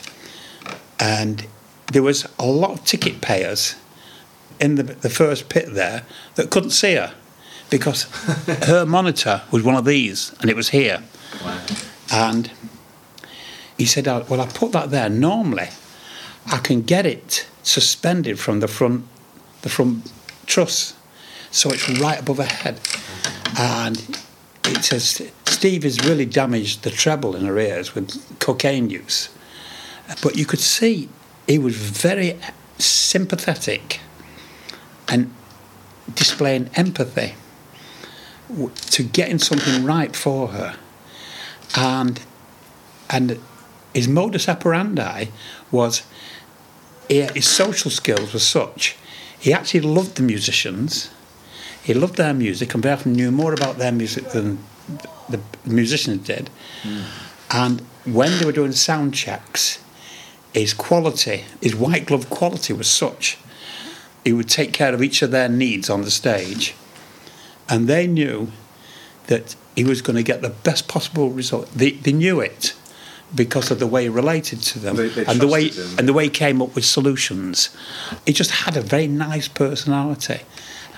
and 0.99 1.45
there 1.91 2.03
was 2.03 2.27
a 2.39 2.45
lot 2.45 2.71
of 2.71 2.85
ticket 2.85 3.21
payers 3.21 3.75
in 4.59 4.75
the, 4.75 4.83
the 4.83 5.09
first 5.09 5.49
pit 5.49 5.73
there 5.73 6.05
that 6.35 6.49
couldn't 6.49 6.69
see 6.69 6.93
her 6.93 7.13
because 7.69 8.03
her 8.65 8.85
monitor 8.85 9.41
was 9.51 9.63
one 9.63 9.75
of 9.75 9.85
these 9.85 10.33
and 10.39 10.49
it 10.49 10.55
was 10.55 10.69
here. 10.69 11.03
Wow. 11.43 11.65
And 12.11 12.51
he 13.77 13.85
said, 13.85 14.07
oh, 14.07 14.25
Well, 14.29 14.39
I 14.39 14.45
put 14.45 14.71
that 14.73 14.91
there. 14.91 15.09
Normally, 15.09 15.69
I 16.45 16.57
can 16.57 16.81
get 16.83 17.05
it 17.05 17.47
suspended 17.63 18.39
from 18.39 18.59
the 18.59 18.67
front, 18.67 19.05
the 19.63 19.69
front 19.69 20.11
truss, 20.45 20.93
so 21.51 21.69
it's 21.69 21.87
right 21.99 22.19
above 22.19 22.37
her 22.37 22.43
head. 22.43 22.79
And 23.57 23.97
it 24.65 24.83
says 24.83 25.31
Steve 25.45 25.83
has 25.83 26.03
really 26.05 26.25
damaged 26.25 26.83
the 26.83 26.89
treble 26.89 27.35
in 27.35 27.45
her 27.45 27.57
ears 27.59 27.93
with 27.93 28.39
cocaine 28.39 28.89
use. 28.89 29.29
But 30.23 30.35
you 30.37 30.45
could 30.45 30.59
see 30.59 31.09
he 31.47 31.59
was 31.59 31.75
very 31.75 32.39
sympathetic 32.77 33.99
and 35.07 35.33
displaying 36.15 36.69
empathy 36.75 37.35
to 38.75 39.03
getting 39.03 39.39
something 39.39 39.85
right 39.85 40.15
for 40.15 40.47
her. 40.49 40.77
And 41.75 42.21
and 43.09 43.39
his 43.93 44.07
modus 44.07 44.47
operandi 44.47 45.25
was 45.69 46.03
he, 47.07 47.21
his 47.21 47.47
social 47.47 47.91
skills 47.91 48.33
were 48.33 48.39
such 48.39 48.95
he 49.39 49.53
actually 49.53 49.81
loved 49.81 50.15
the 50.15 50.23
musicians 50.23 51.10
he 51.83 51.93
loved 51.93 52.15
their 52.15 52.33
music 52.33 52.73
and 52.73 52.83
very 52.83 52.93
often 52.93 53.13
knew 53.13 53.31
more 53.31 53.53
about 53.53 53.77
their 53.77 53.91
music 53.91 54.29
than 54.29 54.59
the 55.29 55.39
musicians 55.65 56.25
did. 56.25 56.49
Mm. 56.83 57.03
And 57.51 57.81
when 58.05 58.37
they 58.39 58.45
were 58.45 58.51
doing 58.51 58.71
sound 58.71 59.13
checks, 59.13 59.83
his 60.53 60.73
quality, 60.73 61.45
his 61.61 61.75
white 61.75 62.05
glove 62.05 62.29
quality 62.29 62.73
was 62.73 62.87
such. 62.87 63.37
He 64.23 64.33
would 64.33 64.49
take 64.49 64.73
care 64.73 64.93
of 64.93 65.01
each 65.01 65.21
of 65.21 65.31
their 65.31 65.49
needs 65.49 65.89
on 65.89 66.01
the 66.01 66.11
stage. 66.11 66.75
And 67.67 67.87
they 67.87 68.05
knew 68.05 68.51
that 69.27 69.55
he 69.75 69.83
was 69.83 70.01
going 70.01 70.17
to 70.17 70.23
get 70.23 70.41
the 70.41 70.49
best 70.49 70.87
possible 70.87 71.29
result. 71.29 71.71
They, 71.73 71.91
they 71.91 72.11
knew 72.11 72.39
it 72.39 72.73
because 73.33 73.71
of 73.71 73.79
the 73.79 73.87
way 73.87 74.03
he 74.03 74.09
related 74.09 74.59
to 74.61 74.77
them 74.77 74.97
they, 74.97 75.07
they 75.07 75.25
and 75.25 75.39
the 75.39 75.47
way 75.47 75.69
him. 75.69 75.97
and 75.97 76.07
the 76.07 76.11
way 76.11 76.25
he 76.25 76.29
came 76.29 76.61
up 76.61 76.75
with 76.75 76.83
solutions. 76.83 77.75
He 78.25 78.33
just 78.33 78.51
had 78.51 78.75
a 78.75 78.81
very 78.81 79.07
nice 79.07 79.47
personality 79.47 80.41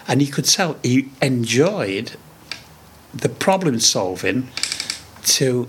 and 0.07 0.21
he 0.21 0.27
could 0.27 0.45
tell 0.45 0.77
he 0.83 1.09
enjoyed 1.21 2.13
the 3.13 3.29
problem 3.29 3.79
solving 3.79 4.49
to 5.23 5.67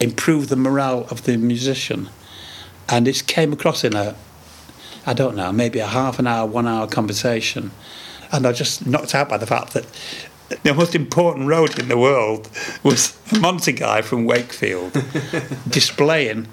improve 0.00 0.48
the 0.48 0.56
morale 0.56 1.06
of 1.10 1.24
the 1.24 1.36
musician. 1.36 2.08
And 2.88 3.08
it 3.08 3.26
came 3.26 3.52
across 3.52 3.84
in 3.84 3.94
a, 3.94 4.14
I 5.06 5.12
don't 5.12 5.36
know, 5.36 5.52
maybe 5.52 5.78
a 5.78 5.86
half 5.86 6.18
an 6.18 6.26
hour, 6.26 6.46
one 6.46 6.66
hour 6.66 6.86
conversation. 6.86 7.70
And 8.30 8.46
I 8.46 8.50
was 8.50 8.58
just 8.58 8.86
knocked 8.86 9.14
out 9.14 9.28
by 9.28 9.38
the 9.38 9.46
fact 9.46 9.72
that 9.72 9.86
the 10.62 10.74
most 10.74 10.94
important 10.94 11.48
road 11.48 11.78
in 11.78 11.88
the 11.88 11.98
world 11.98 12.48
was 12.82 13.18
a 13.32 13.38
Monty 13.38 13.72
guy 13.72 14.02
from 14.02 14.24
Wakefield 14.24 14.92
displaying 15.68 16.48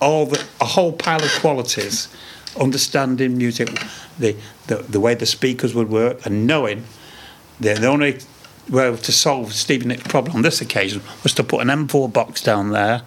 all 0.00 0.26
the, 0.26 0.44
a 0.60 0.64
whole 0.64 0.92
pile 0.92 1.22
of 1.22 1.30
qualities 1.40 2.08
understanding 2.60 3.36
music, 3.38 3.68
the, 4.18 4.36
the, 4.66 4.76
the 4.76 5.00
way 5.00 5.14
the 5.14 5.26
speakers 5.26 5.74
would 5.74 5.88
work, 5.88 6.24
and 6.26 6.46
knowing 6.46 6.84
that 7.60 7.78
the 7.78 7.86
only 7.86 8.18
way 8.68 8.94
to 8.94 9.12
solve 9.12 9.52
Stevie 9.52 9.86
Nicks' 9.86 10.04
problem 10.04 10.36
on 10.36 10.42
this 10.42 10.60
occasion 10.60 11.02
was 11.22 11.34
to 11.34 11.42
put 11.44 11.60
an 11.60 11.68
M4 11.68 12.12
box 12.12 12.42
down 12.42 12.70
there. 12.70 13.02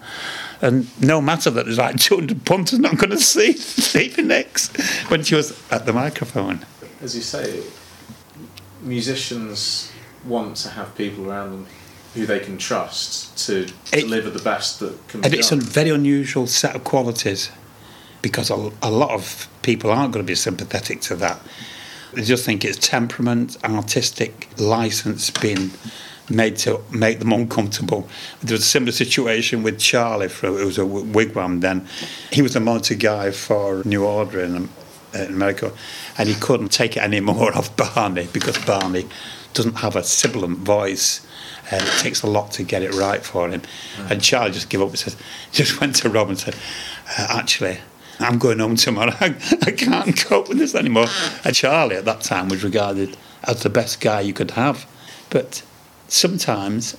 And 0.60 0.88
no 1.02 1.20
matter 1.20 1.50
that 1.50 1.64
there's 1.66 1.78
like 1.78 1.96
200 1.98 2.44
punters 2.44 2.78
not 2.78 2.96
going 2.98 3.10
to 3.18 3.18
see 3.20 3.52
Stevie 3.54 4.22
Nicks 4.22 4.70
when 5.08 5.22
she 5.22 5.34
was 5.34 5.60
at 5.70 5.86
the 5.86 5.92
microphone. 5.92 6.64
As 7.00 7.14
you 7.16 7.22
say, 7.22 7.62
musicians 8.82 9.92
want 10.24 10.56
to 10.56 10.70
have 10.70 10.94
people 10.96 11.30
around 11.30 11.50
them 11.52 11.66
who 12.14 12.26
they 12.26 12.38
can 12.38 12.56
trust 12.56 13.36
to 13.46 13.66
it, 13.92 14.02
deliver 14.02 14.30
the 14.30 14.42
best 14.42 14.80
that 14.80 14.96
can 15.08 15.20
be 15.20 15.26
And 15.26 15.34
it's 15.34 15.50
done. 15.50 15.58
a 15.58 15.62
very 15.62 15.90
unusual 15.90 16.46
set 16.46 16.76
of 16.76 16.84
qualities 16.84 17.50
because 18.24 18.50
a, 18.50 18.72
a 18.82 18.90
lot 18.90 19.10
of 19.10 19.46
people 19.60 19.90
aren't 19.90 20.10
going 20.10 20.24
to 20.24 20.26
be 20.26 20.34
sympathetic 20.34 21.02
to 21.02 21.14
that. 21.14 21.38
They 22.14 22.22
just 22.22 22.46
think 22.46 22.64
it's 22.64 22.78
temperament, 22.78 23.58
artistic 23.62 24.48
license 24.58 25.30
being 25.30 25.72
made 26.30 26.56
to 26.56 26.80
make 26.90 27.18
them 27.18 27.34
uncomfortable. 27.34 28.08
There 28.42 28.54
was 28.54 28.62
a 28.62 28.64
similar 28.64 28.92
situation 28.92 29.62
with 29.62 29.78
Charlie, 29.78 30.28
for, 30.28 30.46
it 30.46 30.64
was 30.64 30.78
a 30.78 30.86
wigwam 30.86 31.60
then. 31.60 31.86
He 32.32 32.40
was 32.40 32.54
the 32.54 32.60
monitor 32.60 32.94
guy 32.94 33.30
for 33.30 33.82
New 33.84 34.06
Order 34.06 34.40
in, 34.40 34.70
in 35.12 35.26
America, 35.26 35.70
and 36.16 36.26
he 36.26 36.34
couldn't 36.34 36.70
take 36.70 36.96
it 36.96 37.02
anymore 37.02 37.52
off 37.58 37.76
Barney 37.76 38.26
because 38.32 38.56
Barney 38.64 39.06
doesn't 39.52 39.76
have 39.76 39.96
a 39.96 40.02
sibilant 40.02 40.60
voice. 40.60 41.26
And 41.70 41.82
it 41.82 41.98
takes 41.98 42.22
a 42.22 42.26
lot 42.26 42.52
to 42.52 42.62
get 42.62 42.82
it 42.82 42.92
right 42.94 43.24
for 43.24 43.48
him. 43.48 43.62
Mm. 43.96 44.10
And 44.10 44.22
Charlie 44.22 44.52
just 44.52 44.68
gave 44.68 44.82
up 44.82 44.90
and 44.90 44.98
said, 44.98 45.14
just 45.52 45.80
went 45.80 45.96
to 45.96 46.10
Rob 46.10 46.28
and 46.28 46.38
said, 46.38 46.54
uh, 47.18 47.26
actually, 47.30 47.78
I'm 48.20 48.38
going 48.38 48.58
home 48.58 48.76
tomorrow. 48.76 49.12
I, 49.20 49.34
I 49.62 49.70
can't 49.72 50.16
cope 50.16 50.48
with 50.48 50.58
this 50.58 50.74
anymore. 50.74 51.06
And 51.44 51.54
Charlie 51.54 51.96
at 51.96 52.04
that 52.04 52.20
time 52.20 52.48
was 52.48 52.62
regarded 52.62 53.16
as 53.44 53.62
the 53.62 53.70
best 53.70 54.00
guy 54.00 54.20
you 54.20 54.32
could 54.32 54.52
have. 54.52 54.86
But 55.30 55.62
sometimes 56.08 56.96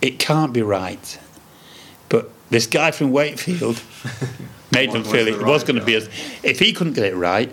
it 0.00 0.18
can't 0.18 0.52
be 0.52 0.62
right. 0.62 1.18
But 2.08 2.30
This 2.50 2.66
guy 2.66 2.90
from 2.90 3.10
Wakefield 3.10 3.82
made 4.72 4.92
them 4.92 5.04
feel 5.04 5.24
the 5.24 5.32
it 5.34 5.42
was 5.42 5.62
right 5.62 5.66
going 5.66 5.80
to 5.80 5.84
be 5.84 5.94
as 5.94 6.08
if 6.42 6.58
he 6.58 6.72
couldn't 6.72 6.94
get 6.94 7.04
it 7.04 7.16
right, 7.16 7.52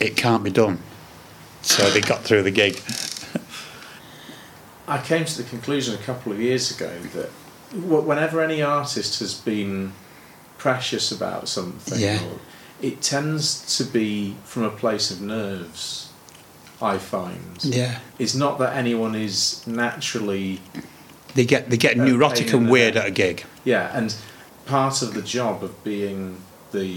it 0.00 0.16
can't 0.16 0.44
be 0.44 0.50
done. 0.50 0.80
So 1.62 1.88
they 1.90 2.00
got 2.00 2.22
through 2.22 2.42
the 2.42 2.50
gig. 2.50 2.80
I 4.88 4.98
came 5.02 5.24
to 5.24 5.42
the 5.42 5.48
conclusion 5.48 5.94
a 5.94 5.98
couple 5.98 6.30
of 6.30 6.40
years 6.40 6.70
ago 6.70 6.96
that 7.14 7.30
whenever 7.72 8.40
any 8.40 8.62
artist 8.62 9.18
has 9.18 9.34
been 9.34 9.92
precious 10.70 11.12
about 11.12 11.48
something, 11.48 12.00
Yeah. 12.00 12.18
it 12.82 13.00
tends 13.00 13.76
to 13.76 13.84
be 13.84 14.34
from 14.44 14.64
a 14.64 14.70
place 14.82 15.12
of 15.12 15.20
nerves. 15.20 16.08
I 16.82 16.98
find 16.98 17.56
Yeah. 17.62 17.98
it's 18.18 18.34
not 18.34 18.58
that 18.58 18.76
anyone 18.76 19.14
is 19.14 19.62
naturally 19.66 20.60
They 21.34 21.44
get 21.44 21.70
they 21.70 21.76
get 21.76 21.96
neurotic 21.96 22.52
and 22.52 22.68
weird 22.68 22.96
at 22.96 23.06
a 23.06 23.10
gig. 23.10 23.44
Yeah, 23.64 23.96
and 23.98 24.08
part 24.66 25.02
of 25.02 25.14
the 25.14 25.22
job 25.22 25.62
of 25.62 25.72
being 25.84 26.38
the 26.72 26.90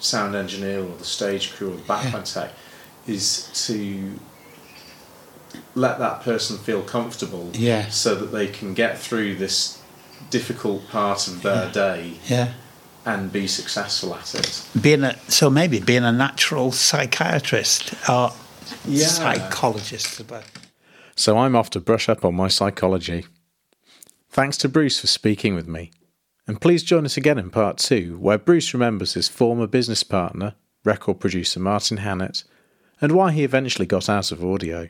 sound 0.00 0.34
engineer 0.34 0.80
or 0.88 0.94
the 0.98 1.04
stage 1.18 1.44
crew 1.54 1.68
or 1.72 1.76
the 1.76 1.88
background 1.94 2.26
tech 2.26 2.50
is 3.06 3.24
to 3.66 4.18
let 5.74 5.98
that 5.98 6.22
person 6.24 6.58
feel 6.58 6.82
comfortable 6.82 7.50
Yeah. 7.52 7.88
so 7.90 8.14
that 8.16 8.32
they 8.32 8.48
can 8.48 8.74
get 8.74 8.98
through 8.98 9.36
this 9.36 9.78
difficult 10.30 10.88
part 10.90 11.28
of 11.28 11.42
their 11.42 11.70
day 11.70 12.14
Yeah. 12.26 12.48
And 13.04 13.32
be 13.32 13.46
successful 13.46 14.14
at 14.14 14.34
it. 14.34 14.66
Being 14.80 15.04
a 15.04 15.18
so 15.28 15.50
maybe 15.50 15.80
being 15.80 16.04
a 16.04 16.12
natural 16.12 16.72
psychiatrist 16.72 17.94
or 18.08 18.32
Yeah. 18.86 19.06
psychologist 19.06 20.20
about. 20.20 20.44
So 21.16 21.38
I'm 21.38 21.54
off 21.56 21.70
to 21.70 21.80
brush 21.80 22.08
up 22.08 22.24
on 22.24 22.34
my 22.34 22.48
psychology. 22.48 23.26
Thanks 24.30 24.56
to 24.58 24.68
Bruce 24.68 24.98
for 24.98 25.06
speaking 25.08 25.54
with 25.54 25.68
me. 25.68 25.90
And 26.46 26.60
please 26.60 26.82
join 26.82 27.04
us 27.04 27.16
again 27.16 27.38
in 27.38 27.50
part 27.50 27.76
two, 27.78 28.18
where 28.18 28.38
Bruce 28.38 28.72
remembers 28.72 29.14
his 29.14 29.28
former 29.28 29.66
business 29.66 30.02
partner, 30.02 30.54
record 30.84 31.20
producer 31.20 31.60
Martin 31.60 31.98
Hannett, 31.98 32.44
and 33.00 33.12
why 33.12 33.32
he 33.32 33.44
eventually 33.44 33.86
got 33.86 34.08
out 34.08 34.32
of 34.32 34.44
audio. 34.44 34.88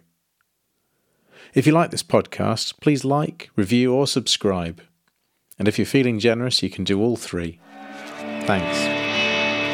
If 1.54 1.66
you 1.66 1.72
like 1.72 1.90
this 1.90 2.02
podcast, 2.02 2.74
please 2.80 3.04
like, 3.04 3.50
review, 3.56 3.92
or 3.92 4.06
subscribe. 4.06 4.80
And 5.58 5.68
if 5.68 5.78
you're 5.78 5.84
feeling 5.86 6.18
generous, 6.18 6.62
you 6.62 6.70
can 6.70 6.84
do 6.84 7.00
all 7.00 7.16
three. 7.16 7.60
Thanks. 8.44 8.76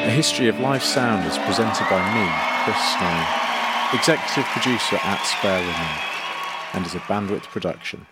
A 0.07 0.11
History 0.11 0.49
of 0.49 0.61
Live 0.61 0.83
Sound 0.83 1.27
is 1.27 1.39
presented 1.39 1.89
by 1.89 2.05
me, 2.13 2.29
Chris 2.65 2.77
Snow, 2.97 3.17
executive 3.95 4.45
producer 4.53 4.97
at 4.97 5.25
Spare 5.25 5.61
Women, 5.61 5.97
and 6.75 6.85
is 6.85 6.95
a 6.95 7.01
bandwidth 7.09 7.45
production. 7.45 8.07